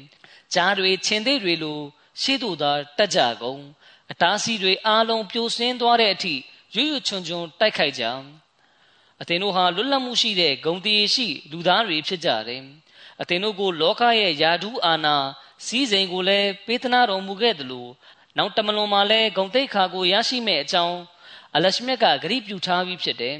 [0.54, 1.80] ကြားတွေချင်းသေးတွေလို
[2.22, 3.62] ရှေ့သို့သာတက်ကြကုန်
[4.12, 6.34] အသားစီတွေအားလုံးပြိုစင်းသွားတဲ့အထိ
[6.74, 8.04] ရွရွချွန်ချွန်တိုက်ခိုက်ကြ
[9.20, 12.62] အသင်တို့ဟာလွတ်လပ်မှုရှိတဲ့ဂုံတည်ရှိလူသားတွေဖြစ်ကြတယ်
[13.20, 15.16] အသင်တို့ကိုလောကရဲ့ယာဒူးအာနာ
[15.66, 17.90] စီးစိမ်ကိုလည်းပေးသနာတော်မူခဲ့တယ်လို့
[18.36, 20.98] နောက်တမလွန်မှာလည်းဂုံတိတ်ခါကိုရရှိမဲ့အကြောင်း
[21.56, 23.36] အလရှမြတ်ကဂရိပြုထားပြီးဖြစ်တယ်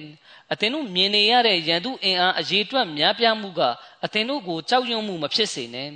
[0.52, 3.60] အသင်တို့မြင်နေရတဲ့ရန်သူအင်အားအရေးတွက်များပြားမှုက
[4.04, 5.90] အသင်တို့ကိုကြောက်ရွံ့မှုမဖြစ်စေနဲ့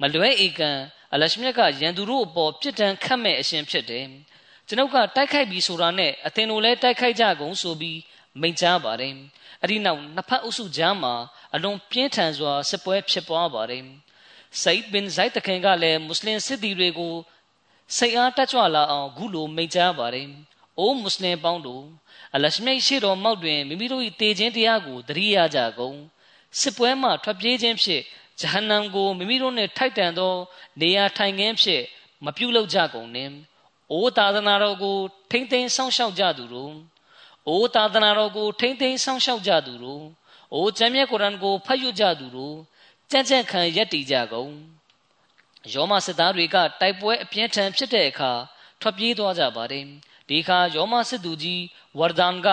[0.00, 0.70] မလွဲဧကံ
[1.12, 4.06] အလရှမြတ်ကရန်သူတို့အပေါ်ပြစ်ဒဏ်ခတ်မဲ့အရှင်ဖြစ်တယ်
[4.68, 7.98] ကျွန်ုပ်ကတိုက်ခိုက်ပြီးဆိုတာနဲ့အသင်တို့လည်းတိုက်ခိုက်ကြကုန်ဆိုပြီး
[8.40, 9.14] မိန့်ကြားပါတယ်
[9.60, 11.14] အဲ့ဒီနောက်နှစ်ဖက်အုပ်စုကြားမှာ
[11.54, 13.84] အလွန်ပြင်းထန်စွာစစ်ပွဲဖြစ်ပွားပါတယ်
[14.62, 17.14] ဆိုက်ဘင်ဇိုက်တခင်ကလည်းမွတ်စလင်စစ်သည်တွေကို
[17.96, 20.28] စိတ်အားတက်ကြွလာအောင်ဂုလိုမိန့်ကြားပါတယ်။
[20.78, 21.84] အိုးမွတ်စလင်ပေါင်းတို့
[22.34, 25.98] အလရှမိတ်ရှိတော်မောက်တွင်မိမိတို့၏တေခြင်းတရားကိုသတိရကြကုန်
[26.60, 28.02] စစ်ပွဲမှထွက်ပြေးခြင်းဖြင့်
[28.40, 30.34] ဂျဟန္နမ်ကိုမိမိတို့နှင့်ထိုက်တန်သော
[30.80, 31.84] နေရာထိုင်ခင်းဖြင့်
[32.24, 33.32] မပြုတ်လောက်ကြကုန်နှင့်
[33.92, 34.96] အိုးသာသနာတော်ကို
[35.30, 36.74] ထိမ့်သိမ်းဆောင်ရှောက်ကြသူတို့
[37.48, 40.04] အိုးသာသနာတော်ကိုထိမ့်သိမ်းဆောင်ရှောက်ကြသူတို့
[40.54, 42.56] အိုးကျမ်းမြတ်ကုရ်အာန်ကိုဖတ်ယူကြသူတို့
[43.10, 44.52] ကြံ့ကြံ့ခံရက်တည်ကြကုန်
[45.72, 48.32] ယောမစစ်သားတွေကတိုက်ပွဲအပြင်းထန်ဖြစ်တဲ့အခါ
[48.80, 49.84] ထွက်ပြေးသွားကြပါတယ်
[50.28, 51.62] ဒီအခါယောမစစ်သူကြီး
[51.98, 52.48] ဝါဒန်က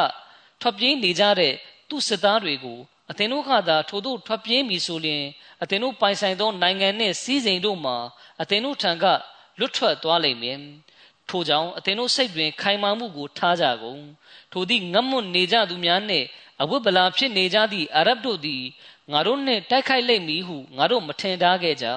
[0.61, 1.53] ထွက်ပြေးနေကြတဲ့
[1.89, 2.79] သူ့စစ်သားတွေကို
[3.09, 5.23] အသင်တို့ကသာထို့သို့ထွက်ပြေးမည်ဆိုလျှင်
[5.61, 7.97] အသင်တို့ပိုင်ဆိုင်သောနိုင်ငံနှင့်စည်းစိမ်တို့မှာ
[8.41, 9.05] အသင်တို့ထံက
[9.59, 10.59] လွတ်ထွက်သွားလိမ့်မည်
[11.29, 14.01] ထို့ကြောင့်အသင်တို့စိတ်တွင် ခိုင်မာမှုကိုထားကြကုန်
[14.51, 16.25] ထိုသည့်ငတ်မွတ်နေကြသူများနှင့်
[16.61, 18.63] အဝိပလာဖြစ်နေကြသည့်အာရဗ်တို့သည်
[19.11, 21.87] ငါတို့နှင့်တိုက်ခိုက်လိမ့်မည်ဟုငါတို့မထင်ထားခဲ့ကြ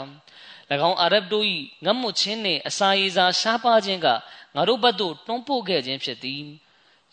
[0.88, 1.46] ၎င်းအာရဗ်တို့၏
[1.84, 4.08] ငတ်မွတ်ခြင်းနှင့်အစာရေစာရှားပါခြင်းက
[4.54, 6.42] ငါတို့ဘက်သို့တွန်းပို့ခဲ့ခြင်းဖြစ်သည်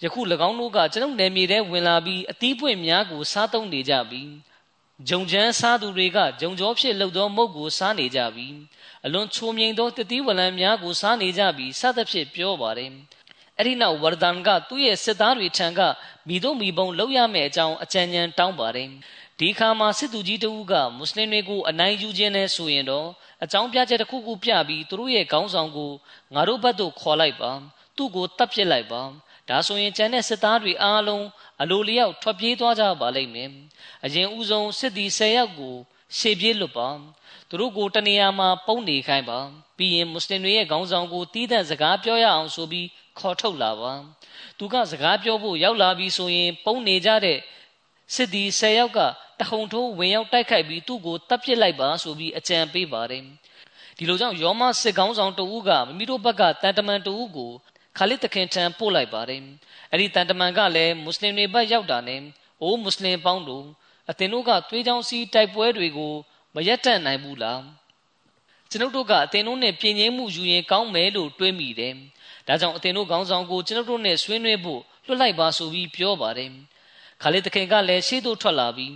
[0.03, 4.24] ယခု၎င်းတို့ကကျွန်ုပ်နယ်မြေထဲဝင်လာပြီးအသီးပွင့်များကိုစားသုံးနေကြပြီ
[5.09, 8.47] ဂျုံချမ်းစားသူတွေကဂျုံကြောဖြစ်လှုပ်သောမုတ်ကိုစားနေကြပြီ
[9.06, 12.91] အလွန်ချိုမြိန်သောတတိဝလံများကိုစားနေကြပြီစသဖြင့်ပြောပါတယ်
[13.58, 15.80] အဲ့ဒီနောက်ဝရဒန်ကသူ့ရဲ့စစ်သားတွေထံက
[16.28, 18.89] မိတို့မိဘုံလောက်ရမယ့်အကြောင်းအကြံဉာဏ်တောင်းပါတယ်
[19.39, 23.08] ဒီခါမှာစစ်သူကြီးတဦးကမွတ်စလင်တွေကိုအနိုင်ယူခြင်းနဲ့ဆိုရင်တော့
[23.43, 25.91] အကြောင်းပြချက်တစ်ခုခုပြပြီးသူတို့ရဲ့ခေါင်းဆောင်ကို
[26.34, 27.52] ငါတို့ဘက်သို့ခေါ်လိုက်ပါ
[27.97, 29.02] သူ့ကိုတပ်ပစ်လိုက်ပါ
[29.50, 31.26] ဒါဆိုရင်ကျန်တဲ့စစ်သားတွေအားလုံး
[31.62, 33.50] အလိုလျောက်ထွက်ပြေးသွားကြပါလိမ့်မယ်
[34.06, 35.76] အရင်ဦးဆုံးစစ်သည်10ယောက်ကို
[36.18, 36.89] ရှေ့ပြေးလွတ်ပါ
[37.50, 39.39] သူတို့ကိုတနေရာမှာပုံနေခိုင်းပါ
[39.78, 42.88] ပြီးရင်မွတ်စလင်တွေရဲ့ခေါင်းဆောင်ကိုတီးတဲ့စကားပြောရအောင်ဆိုပြီး
[43.20, 43.93] ခေါ်ထုတ်လာပါ
[44.58, 47.39] သူကစကားပြောဖို့ရောက်လာပြီးဆိုရင်ပုံနေကြတဲ့
[48.16, 49.00] စစ်သည်10ယောက်က
[49.39, 53.24] တဟုန်ထိုးဝင်ရောက်တိုက်ခိုက်ပြီးသူ့ကိုတပ်ပစ်လိုက်ပါဆိုပြီးအကြံပေးပါတယ်
[53.97, 57.52] ဒီလိုကြောင့်ယောမစစ်ကောင်းဆောင်တဦးကမိမိတို့ဘက်ကတန်တမန်တဦးကို
[57.97, 59.41] ခါလစ်တခင်ထံပို့လိုက်ပါတယ်
[59.91, 62.22] အဲ့ဒီတန်တမန်ကလည်းမွတ်စလင်တွေဘက်ရောက်တာနဲ့
[62.62, 63.66] အိုးမွတ်စလင်ပေါင်းတို့
[64.10, 66.14] အသင်တို့ကသွေးချောင်းစီးတိုက်ပွဲတွေကို
[66.56, 67.62] မရက်တန့်နိုင်ဘူးလား
[68.70, 71.93] ကျွန်ုပ်တို့ကအသင်တို့နဲ့ပြင်ငင်းမှုယူရင်ကောင်းမယ်လို့တွေးမိတယ်
[72.47, 76.52] ဒါကြောင့်အသင်တို့ခေါင်းဆောင်ကိုကျွန်ုပ်တို့နဲ့ဆွေးနွေးဖို့လွှတ်လိုက်ပါဆိုပြီးပြောပါတယ်
[77.22, 78.95] ခါလစ်တခင်ကလည်းရှေ့သို့ထွက်လာပြီး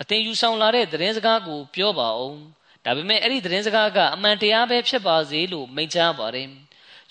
[0.00, 2.38] အသင်ယူဆောင်လာတဲ့သတင်းစကားကိုပြောပါအောင်
[2.84, 6.48] ဒါပေမဲ့အဲ့ဒီသတင်းစကားကအမှန်တရားပဲဖြစ်ပါစေလို့မိန့်ကြားပါတယ်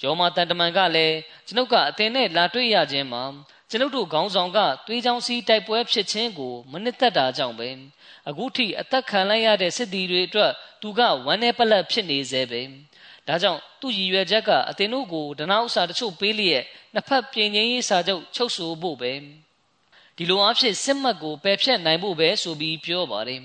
[0.02, 1.16] ယောမတန်တမန်ကလည်း
[1.48, 3.24] ကျွန်ုပ်ကအသင်နဲ့လာတွေ့ရခြင်းမှာ
[3.70, 7.70] ကျွန်ုပ်တို့ခေါင်းဆောင်ကသွေးချောင်းစီးတိုက်ပွဲဖြစ်ခြင်းကိုမနစ်သက်တာကြောင့်ပဲ
[8.30, 10.52] အခုထိအသက်ခံလိုက်ရတဲ့စစ်သည်တွေအတွက်
[10.82, 12.62] သူကဝမ်းနဲ့ပလက်ဖြစ်နေစေပဲ
[13.28, 16.64] ဒါကြောင့်သူ့ရည်ရွယ်ချက်ကအသင်တို့ကိုဒနာဥစ္စာတချို့ပေးလျက်
[16.94, 19.14] နှစ်ဖက်ပြင်ငင်းရေးစာချုပ်ချုပ်ဆိုဖို့ပဲ
[20.18, 23.42] ဒီလိုအဖြစ်စစ်မှတ်ကိုပယ်ဖြတ်နိုင်ဖို့ပဲဆိုပြီးပြောပါတယ်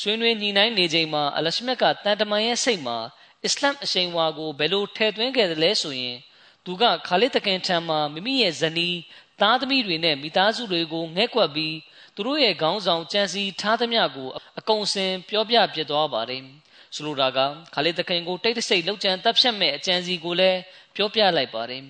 [0.00, 2.98] ဆွေးနွေးညီနိုင်နေချိန်မှာအလရှမြတ်ကတန်တမန်ရဲ့စိတ်မှာ
[3.44, 6.16] အစ္စလမ်အရှိန်ဝါကိုဘယ်လိုထည့်သွင်းခဲ့သလဲဆိုရင်
[6.64, 8.98] သူကခါလစ်တခင်ထံမှာမိမိရဲ့ဇနီး
[9.40, 11.74] သားသမီးတွေနဲ့မိသားစုတွေကိုငဲ့ကွက်ပြီး
[12.14, 16.42] သူတို့ရဲ့ခေါင်းဆောင်ကြံစီထားသမျှကိုအကုန်စင်ပြောပြပြသွားပါတယ်
[16.94, 17.38] ဆိုလိုတာက
[17.74, 20.58] ခါလစ်တခင်ကိုတိတ်တဆိတ်လောက်ကျန်တပ်ဖြတ်မဲ့အကြံစီကိုလည်း
[20.96, 21.82] ပြောပြလိုက်ပါတယ်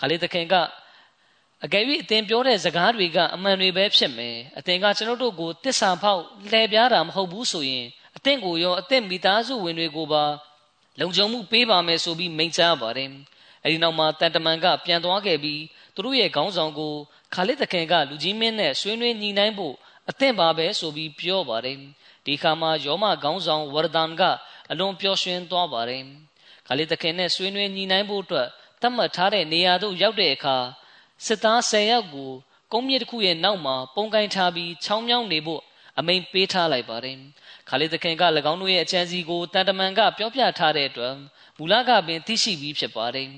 [0.00, 0.54] ခါလစ်တခင်က
[1.64, 10.24] အကယ်၍အသင်ပြောတဲ့စကားတွေကအမှန်တွေပဲဖြစ်မယ်အသင်ကကျွန်တော်တို့ကိုတစ္ဆာဖောက်လှည့်ပြားတာမဟုတ်ဘူးဆိုရင်အသင်ကိုရောအသင်မိသားစုဝင်တွေကိုပါ
[11.00, 13.10] လုံခြုံမှုပေးပါမယ်ဆိုပြီးမိန့်ကြားပါတယ်
[13.64, 15.62] အဲဒီနောက်မှာတန်တမန်ကပြန်သွားခဲ့ပြီး
[15.94, 16.94] သူတို့ရဲ့ခေါင်းဆောင်ကို
[17.34, 19.74] ခါလစ်တခင်ကလူကြီးမင်းနဲ့ဆွေးနွေးညှိနှိုင်းဖို့
[20.10, 21.76] အသင့်ပါပဲဆိုပြီးပြောပါတယ်
[22.26, 24.22] ဒီခါမှာယောမခေါင်းဆောင်ဝရဒန်က
[24.70, 26.02] အလွန်ပျော်ရွှင်သွားပါတယ်
[26.66, 28.48] ခါလစ်တခင်နဲ့ဆွေးနွေးညှိနှိုင်းဖို့အတွက်
[28.80, 30.56] သတ်မှတ်ထားတဲ့နေရာသို့ရောက်တဲ့အခါ
[31.26, 32.30] စစ်သား10ယောက်ကို
[32.72, 35.62] ကုန်းမြစ်တစ်ခုရဲ့နောက်မှာပုံကိုင်းထားပြီးချောင်းမြောင်းနေဖို့
[35.98, 37.16] အမိန်ပေးထားလိုက်ပါတယ်
[37.68, 38.22] ခါလီသခင်က၎
[38.52, 41.14] င်းတို့ရဲ့အကြံစီကိုတန်တမန်ကပြောပြထားတဲ့အတွက်
[41.58, 43.28] မူလကပင်သိရှိပြီးဖြစ်ပါတယ်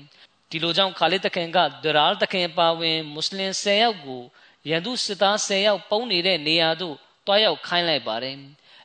[0.51, 4.21] ဒီလိုကြောင့်ခါလီသခင်ကဒရာလ်သခင်ပါဝင်မွတ်စလင်10ယောက်ကို
[4.69, 6.95] ရန်သူစစ်သား10ယောက်ပုံနေတဲ့နေရာသို့
[7.25, 8.37] တွားရောက်ခိုင်းလိုက်ပါတယ်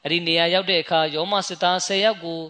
[0.03, 2.41] အဲ့ဒီနေရာရောက်တဲ့အခါယောမစစ်သား10ယောက်ကို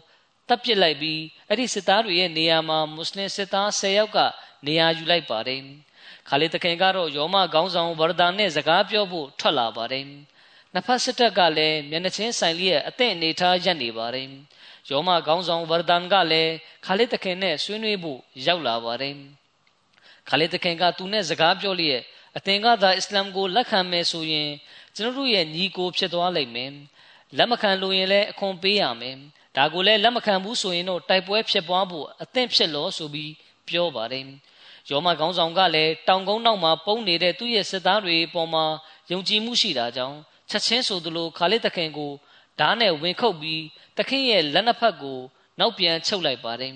[0.48, 4.18] တပ်ပစ်လိုက်ပြီးအဲ့ဒီစစ်သားတွေရဲ့နေရာမှာမွတ်စလင်စစ်သား10ယောက်က
[4.66, 5.60] နေရာယူလိုက်ပါတယ်
[6.28, 10.04] ခါလီသခင်ကတော့ယောမခေါင်းဆောင်ဗရဒန်နဲ့စကားပြောဖို့ထွက်လာပါတယ်
[10.72, 14.28] နှစ်ဖက်စစ်တပ်ကလည်းမျက်နှာချင်းဆိုင်လျက်အသင့်အနေထားရပ်နေပါတယ်
[14.90, 16.52] ယောမခေါင်းဆောင်ဝရဒန်ကလည်း
[16.84, 19.16] ခါလစ်တခင်နဲ့ဆွေးနွေးဖို့ရောက်လာပါတယ်
[20.28, 22.00] ခါလစ်တခင်ကသူနဲ့စကားပြောလျက်
[22.36, 24.50] အသင်ကသာအစ္စလာမ်ကိုလက်ခံမယ်ဆိုရင်
[24.94, 26.72] ကျွန်တော်တို့ရဲ့ညီကိုဖြစ်သွားလိမ့်မယ်
[27.36, 29.16] လက်မခံလို့ရင်လည်းအခွန်ပေးရမယ်
[29.56, 33.32] ဒါကိုလည်းလက်မခံဘူးဆိုရင်တော့တိုက်ပွဲဖြစ်ပွားဖို့အသင့်ဖြစ်လို့ဆိုပြီး
[33.68, 34.24] ပြောပါတယ်
[34.90, 38.64] ယောမခေါင်းဆောင်ကလည်းတောင်ကုန်းနောက်မှာပုံနေတဲ့သူ့ရဲ့စစ်သားတွေပေါ်မှာ
[39.12, 40.16] ယုံကြည်မှုရှိတာကြောင့်
[40.50, 42.12] ချက်ချင်းဆိုသလိုခါလစ်တခင်ကို
[42.60, 43.62] ဓားနဲ့ဝင်ခုတ်ပြီး
[43.96, 45.20] တခင်ရဲ့လက်နှစ်ဖက်ကို
[45.58, 46.74] နောက်ပြန်ချုပ်လိုက်ပါတယ်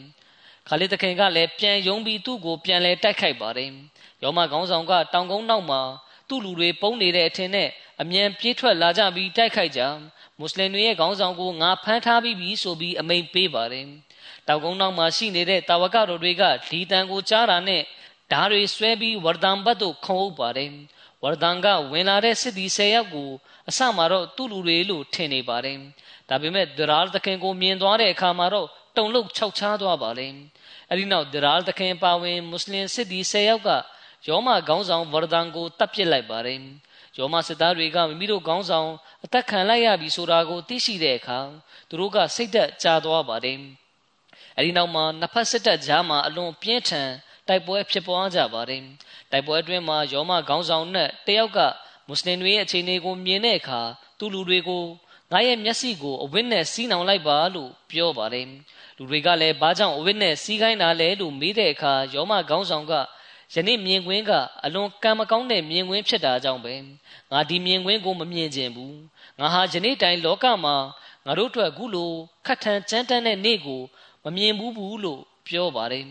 [0.69, 3.71] ခါလစ်တခင်ကလည်းပြန်ယုံပြီးသူ့ကိုပြန်လဲတိုက်ခိုက်ပါတယ်
[4.23, 5.81] ယောမခေါင်းဆောင်ကတောင်ကုန်းနောက်မှာ
[6.29, 7.69] သူ့လူတွေပုံနေတဲ့အထင်နဲ့
[8.01, 9.81] အမြန်ပြေးထွက်လာကြပြီးတိုက်ခိုက်ကြ
[10.39, 13.87] မွတ်စလင်တွေရဲ့ခေါင်းဆောင်ကိုငါဖမ်းထားပြီးပြီဆိုပြီးအမိန်ပေးပါတယ်
[14.49, 17.83] တောင်ကုန်းနောက်မှာရှိနေတဲ့တာဝကတော်တွေကဒီတန်ကိုကြားတာနဲ့
[18.33, 20.71] ဓာတွေဆွဲပြီးဝရဒံဘတ်တို့ခုံအုပ်ပါတယ်
[21.23, 23.31] ဝရဒံကဝင်လာတဲ့စစ်သည်၁၀ယောက်ကို
[23.69, 25.79] အစမှာတော့သူ့လူတွေလို့ထင်နေပါတယ်
[26.29, 30.33] ဒါပေမဲ့ဒရာလ်သခင်ကိုမြင်သွားတဲ့အခါမှာတော့တုံလုံးခြောက်ချားသွားပါတယ်
[30.91, 33.71] အဲဒီနောက်ဒရာလ်သခင်ပါဝင်မွတ်စလင်စစ်သည်၁၀ယောက်က
[34.29, 36.61] ယောမခေါင်းဆောင်ဝရဒံကိုတပ်ပစ်လိုက်ပါတယ်
[37.19, 38.89] ယောမစစ်သားတွေကမိမိတို့ခေါင်းဆောင်
[39.25, 41.39] အသက်ခံလိုက်ရပြီဆိုတာကိုသိရှိတဲ့အခါ
[41.89, 43.59] သူတို့ကစိတ်သက်သာသွားပါတယ်
[44.57, 47.11] အဲဒီနောက်မှာနှစ်ဖက်စစ်တပ်ကြားမှာအလွန်ပြင်းထန်
[47.49, 48.83] တိုက်ပွဲဖြစ်ပွားကြပါတယ်
[49.31, 51.59] တိုက်ပွဲအတွင်းမှာယောမခေါင်းဆောင်နဲ့တယောက်က
[52.09, 53.81] မွတ်စလင်တွေရဲ့အခြေအနေကိုမြင်တဲ့အခါ
[54.19, 54.85] သူ့လူတွေကို
[55.33, 58.47] ငါရဲ့မျက်စိကိုအဝိနဲ့စီးနှောင်လိုက်ပါလို့ပြောပါတယ်
[58.97, 62.93] လူတွေကလည်းဘာကြောင့်အဝိနဲ့စီးခိုင်းတာလဲလို့မေးတဲ့အခါယောမခေါင်းဆောင်က
[63.55, 64.33] ယနေ့မြင်ကွင်းက
[64.65, 66.75] အလွန်ကံမကောင်းတဲ့မြင်ကွင်းဖြစ်တာကြောင့်ပဲ
[67.31, 68.99] ငါဒီမြင်ကွင်းကိုမမြင်ခြင်းဘူး
[69.39, 70.77] ငါဟာယနေ့တိုင်လောကမှာ
[71.27, 72.11] ငါတို့အတွက်အခုလို
[72.47, 73.81] ခတ်ထန်ကြမ်းတမ်းတဲ့နေ့ကို
[74.25, 76.05] မမြင်ဘူးဘူးလို့ပြောပါတယ်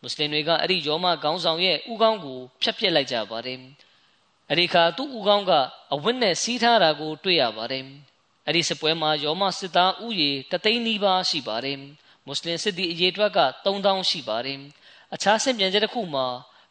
[0.00, 3.58] မွတ်စလင်တွေကအဲ့ဒီယောမခေါင်းဆောင်ရဲ့ဥကောင်းကိုဖျက်ပစ်လိုက်ကြပါတယ်
[4.50, 5.52] အဲ့ဒီခါသူ့ဥကောင်းက
[5.94, 7.84] အဝတ်နဲ့စီးထားတာကို တွေ့ရပါတယ်
[8.46, 11.78] အဲ့ဒီစပွဲမှာယောမစစ်သားဥယေတသိန်းနီးပါးရှိပါတယ်
[12.26, 14.58] မွတ်စလင်စစ်သည်အရေးအတွက်က3000ရှိပါတယ်
[15.14, 16.26] အခြားစစ်ပြန်ချက်တစ်ခုမှာ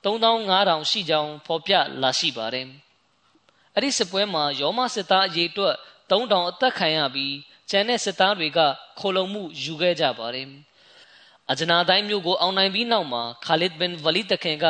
[0.05, 2.67] 3500ရှိကြောင်းဖော်ပြလာရှိပါတယ်
[3.75, 5.75] အဲ့ဒီစစ်ပွဲမှာယောမစစ်သားအရေးအတွက်
[6.11, 7.35] 3000အသက်ခံရပြီး
[7.69, 8.59] ကျန်တဲ့စစ်သားတွေက
[8.99, 10.47] ခိုလုံမှုယူခဲ့ကြပါတယ်
[11.51, 14.65] အဂျနာတိုင်းမျိုးကိုအောင်နိုင်ပြီးနောက်မှာခါလစ်ဘင်ဝလီတခင်က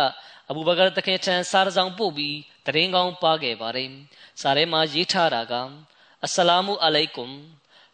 [0.50, 2.36] အဘူဘကာတခင်ထံစားရဆောင်ပို့ပြီး
[2.76, 3.90] တရင်ကောင်းပါခဲ့ပါတယ်။
[4.42, 5.54] စာထဲမှာရေးထားတာက
[6.24, 7.36] အစ္စလာမုအလိုင်ကွမ်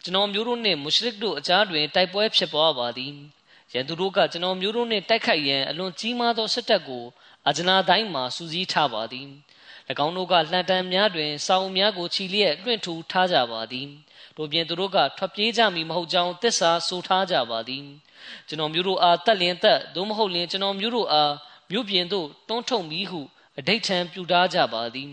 [0.04, 3.14] ကျွန်တော်မျိုးတို့နှင့်မုရှရစ်တို့အကြားတွင်တိုက်ပွဲဖြစ်ပွားပါသည်။
[3.74, 7.06] ရန်သူတို့ကကျွန်တော်မျိုးတို့နှင့်တိုက်ခိုက်ရန်အလွန်ကြီးမားသောစစ်တပ်ကို
[7.48, 9.28] အဂျနာတိုင်းမှာစူးစီးထားပါသည်။၎
[10.06, 13.88] င်းတို့ကလှန်တမ်းများတွင်စောင်းများကိုချီလျက်လွှင့်ထူထားကြပါသည်။
[14.38, 17.84] တို့ပြင်သူတို့ကထွက်ပြေးကြမည်မဟုတ်ကြောင်းသစ္စာဆိုထားကြပါသည်။
[18.48, 21.34] ကျွန်တော်မျိုးတို့အားတက်လင်တက်သို့မဟုတ်လင်ကျွန်တော်မျိုးတို့အား
[21.72, 23.22] မြို့ပြင်သို့တွန်းထုတ်ပြီးဟု
[23.60, 25.12] အဋိဋ္ဌံပြုထားကြပါသည်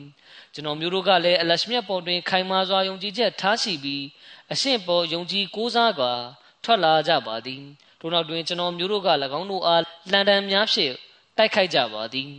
[0.55, 4.05] ကျွန်တော်မျိုးတို့ကလည်းအလရှမြတ်ပေါ်တွင် ခိုင်မာစွာယုံကြည်ချက်ထားရှိပြီး
[4.53, 6.13] အရှင့်ပေါ်ယုံကြည်ကိုးစားစွာ
[6.65, 7.63] ထွက်လာကြပါသည်
[8.01, 9.83] ထို့နောက်တွင်ကျွန်တော်မျိုးတို့က၎င်းတို့အား
[10.13, 10.95] လန်ဒန်များဖြင့်
[11.39, 12.31] တိုက်ခိုက်ကြပါသည်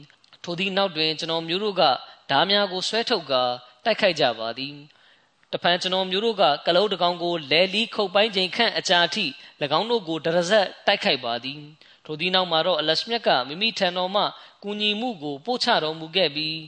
[0.44, 1.84] ထိုသည့်နောက်တွင်ကျွန်တော်မျိုးတို့က
[2.30, 3.44] ဓားများကိုဆွဲထုတ်ကာ
[3.86, 4.76] တိုက်ခိုက်ကြပါသည်
[5.54, 9.26] တဖန်ကျွန်တော်မျိုးတို့ကကလုံးတကောင်ကိုလဲလီခုတ်ပိုင်းချိန်ခန့်အကြာထိ၎
[9.80, 11.60] င်းတို့ကိုဒရဇက်တိုက်ခိုက်ပါသည်
[12.06, 14.24] ထိုသည့်နောက်မှာတော့အလရှမြတ်ကမိမိထံတော်မှ
[14.64, 16.60] ကူညီမှုကိုပို့ချတော်မူခဲ့ပြီး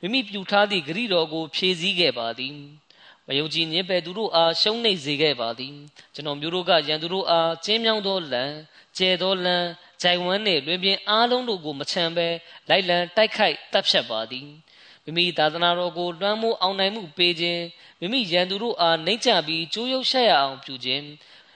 [0.00, 2.56] မိမိပြုထားသည့်ဂရိတော်ကိုဖြည့်ဆည်းခဲ့ပါသည်
[3.26, 5.74] မယုံကြည်ညင်ပဲသူတို့အားရှုံးနိမ့်စေခဲ့ပါသည်
[6.14, 8.44] ကျွန်တော်မျိုးတို့ကရန်သူတို့အားကျင်းမြောင်းသောလံ
[8.98, 9.56] ကျဲသောလံ
[10.02, 12.28] ဂျိုင်ဝမ်နှင့်လွင်ပြင်အားလုံးတို့ကိုမချမ်းပဲ
[12.68, 14.48] လိုက်လံတိုက်ခိုက်တပ်ဖြတ်ပါသည်
[15.04, 17.62] မိမိသာသနာတော်ကိုလွှမ်းမိုးအောင်နိုင်မှုပေးခြင်း
[18.02, 21.06] မိမိရန်သူတို့အားနှိမ့်ချပြီးကြိုးရုပ်ရှက်ရအောင်ပြုခြင်း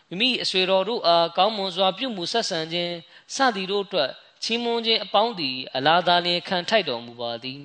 [0.08, 2.94] မိမိအဆွေတော်တို့အားကောင်းမွန်စွာပြုမှုဆက်ဆံခြင်း
[3.34, 4.10] စသည်တို့အတွက်
[4.42, 7.62] ချီးမွမ်းခြင်းအပေါင်းသည် အလားသာလျင်ခံထိုက်တော်မူပါသည်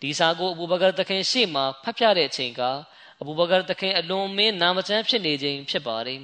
[0.00, 2.62] ဒီစာကိုအဘူဘကာတခင်ရှေ့မှဖတ်ပြတဲ့အချိန်က
[3.20, 6.20] အဘူဘကာတခင်အလွန်မင်းနာမကျန်းဖြစ်နေခြင်းဖြစ်ပါတယ်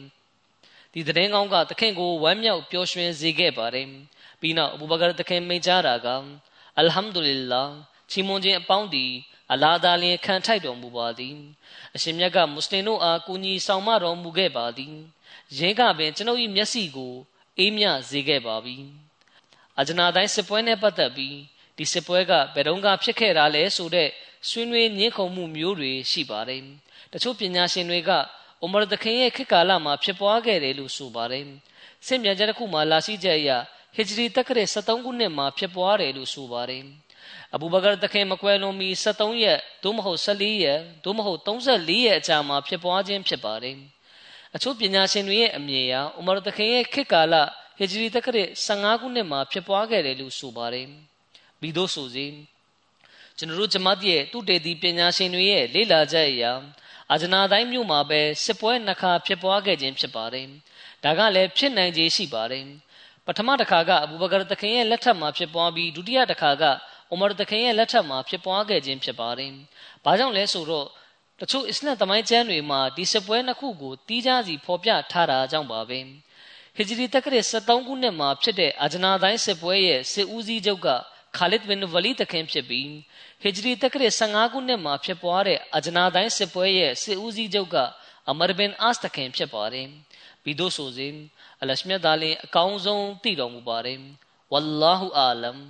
[0.92, 3.86] ဒီသတင်းကောင်းကတခင်ကိုဝမ်းမြောက်ပျော်ရွှင်စေခဲ့ပါတယ်
[4.40, 6.08] ပြီးနောက်အဘူဘကာတခင်မိန့်ကြားတာက
[6.78, 7.68] အလ်ဟမ်ဒူလ illah
[8.10, 9.12] ချီးမွမ်းခြင်းအပေါင်းသည်
[9.52, 11.36] အလာသာလျင်ခံထိုက်တော်မူပါသည်
[11.94, 14.94] အရှင်မြတ်ကမွတ်စလင်တို့အားကူညီဆောင်မတော်မူခဲ့ပါသည်
[15.58, 17.14] ရင်းကပင်ကျွန်ုပ်၏မျက်စိကို
[17.58, 18.76] အေးမြစေခဲ့ပါပြီ
[19.78, 21.36] အဂျနာတိုင်းစစ်ပွဲနဲ့ပတ်သက်ပြီး
[21.76, 24.08] ဒီစစ်ပွဲကဘယ်တော့ကဖြစ်ခဲ့တာလဲဆိုတဲ့
[24.48, 26.62] ဆွေးနွေးညှင်းခုန်မှုမျိုးတွေရှိပါတယ်
[27.12, 28.10] တချို့ပညာရှင်တွေက
[28.62, 31.44] အိုမာသခင်ရဲ့ခေတ်ကာလမှာဖြစ်ပွားခဲ့တယ်လို့ဆိုပါတယ်
[32.06, 33.50] ဆင့်ပြန်ချက်တစ်ခုမှာလာရှိချက်အရ
[33.94, 36.84] ဟီဂျရီတက္ကရာ73ခုနှစ်မှာဖြစ်ပွားတယ်လို့ဆိုပါတယ်
[37.54, 43.76] အဘူဘကာတခင်မကွယ်လွန်မီ73ရက်သို့မဟုတ်14ရက်သို့မဟုတ်34ရက်အကြာမှာဖြစ်ပွားခြင်းဖြစ်ပါတယ်
[44.54, 47.34] အချို့ပညာရှင်တွေရဲ့အမြင်အရဥမာတခင်ရဲ့ခေတ်ကာလ
[47.78, 50.86] ဟီဂျရီတက္ကရာ15ခုနှစ်မှာဖြစ်ပွားခဲ့တယ်လို့ဆိုပါတယ်
[51.60, 52.26] ပြီးသို့ဆိုစေ
[53.36, 56.44] ကျွန်တော်တို့ဂျမတ်ရဲ့သူတေတီပညာရှင်တွေရဲ့လေ့လာချက်အရ
[57.10, 60.46] အာဂျနာတိုင်းမြို့မှာပဲစစ်ပွဲနှစ်ခါဖြစ်ပွားခဲ့ခြင်းဖြစ်ပါတယ်
[61.04, 62.64] ဒါကလည်းဖြစ်နိုင်ခြေရှိပါတယ်
[63.26, 66.64] ပထမတစ်ခါကအဘူဘကာတခင်ရဲ့လက်ထက်မှာဖြစ်ပွားပြီးဒုတိယတစ်ခါက
[67.10, 69.52] အိုမာတခင်ရဲ့လက်ထက်မှာဖြစ်ပွားခဲ့ခြင်းဖြစ်ပါတယ်
[70.04, 70.86] ဘာကြောင့်လဲဆိုတော့
[71.40, 76.00] တချို့အစ္စလမ်သမိုင်းကျမ်းတွေမှာဒီစစ်ပွဲနှစ်ခုကိုတီးခြားစီဖော်ပြထားတာကြောင့်ပါပဲ
[76.76, 80.88] ဟီဂျရီတက္ကရာ73ခုနှစ်မှာဖြစ်တဲ့အာဂျနာတိုင်းစစ်ပွဲရဲ့စစ်ဦးစီးချုပ်က
[81.36, 82.88] ခါလစ်ဘင်ဝလီတခင်ဖြစ်ပြီး
[83.42, 87.76] ဟီဂျရီတက္ကရာ15ခုနှစ်မှာဖြစ်ပွားတဲ့အာဂျနာတိုင်းစစ်ပွဲရဲ့စစ်ဦးစီးချုပ်က
[88.30, 89.88] အမရဘင်အာစ်တခင်ဖြစ်ပါတယ်
[90.42, 91.14] ပြီးတို့ဆိုစဉ်
[91.60, 93.98] အလရှမြတ်သားလင်အကောင်းဆုံးသိတော်မူပါတယ်
[94.52, 95.60] ဝလ္လာဟူအာလမ်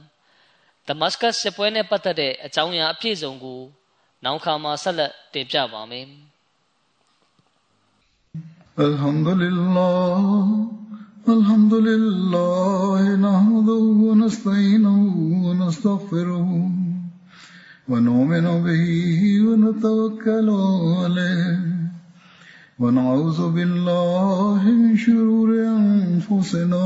[0.89, 3.61] ဒမတ်စကတ်စစ်ပွဲနဲ့ပတ်သက်တဲ့အကြောင်းအရာအပြည့်စုံကို
[4.23, 6.07] နောက်ခါမှာဆက်လက်တင်ပြပါမယ်
[8.77, 10.25] الحمد لله
[11.35, 14.99] الحمد لله نحمده ونستعينه
[15.45, 16.49] ونستغفره
[17.89, 18.85] ونؤمن به
[19.47, 20.49] ونتوكل
[21.01, 21.59] عليه
[22.79, 25.49] ونعوذ بالله من شرور
[25.79, 26.85] أنفسنا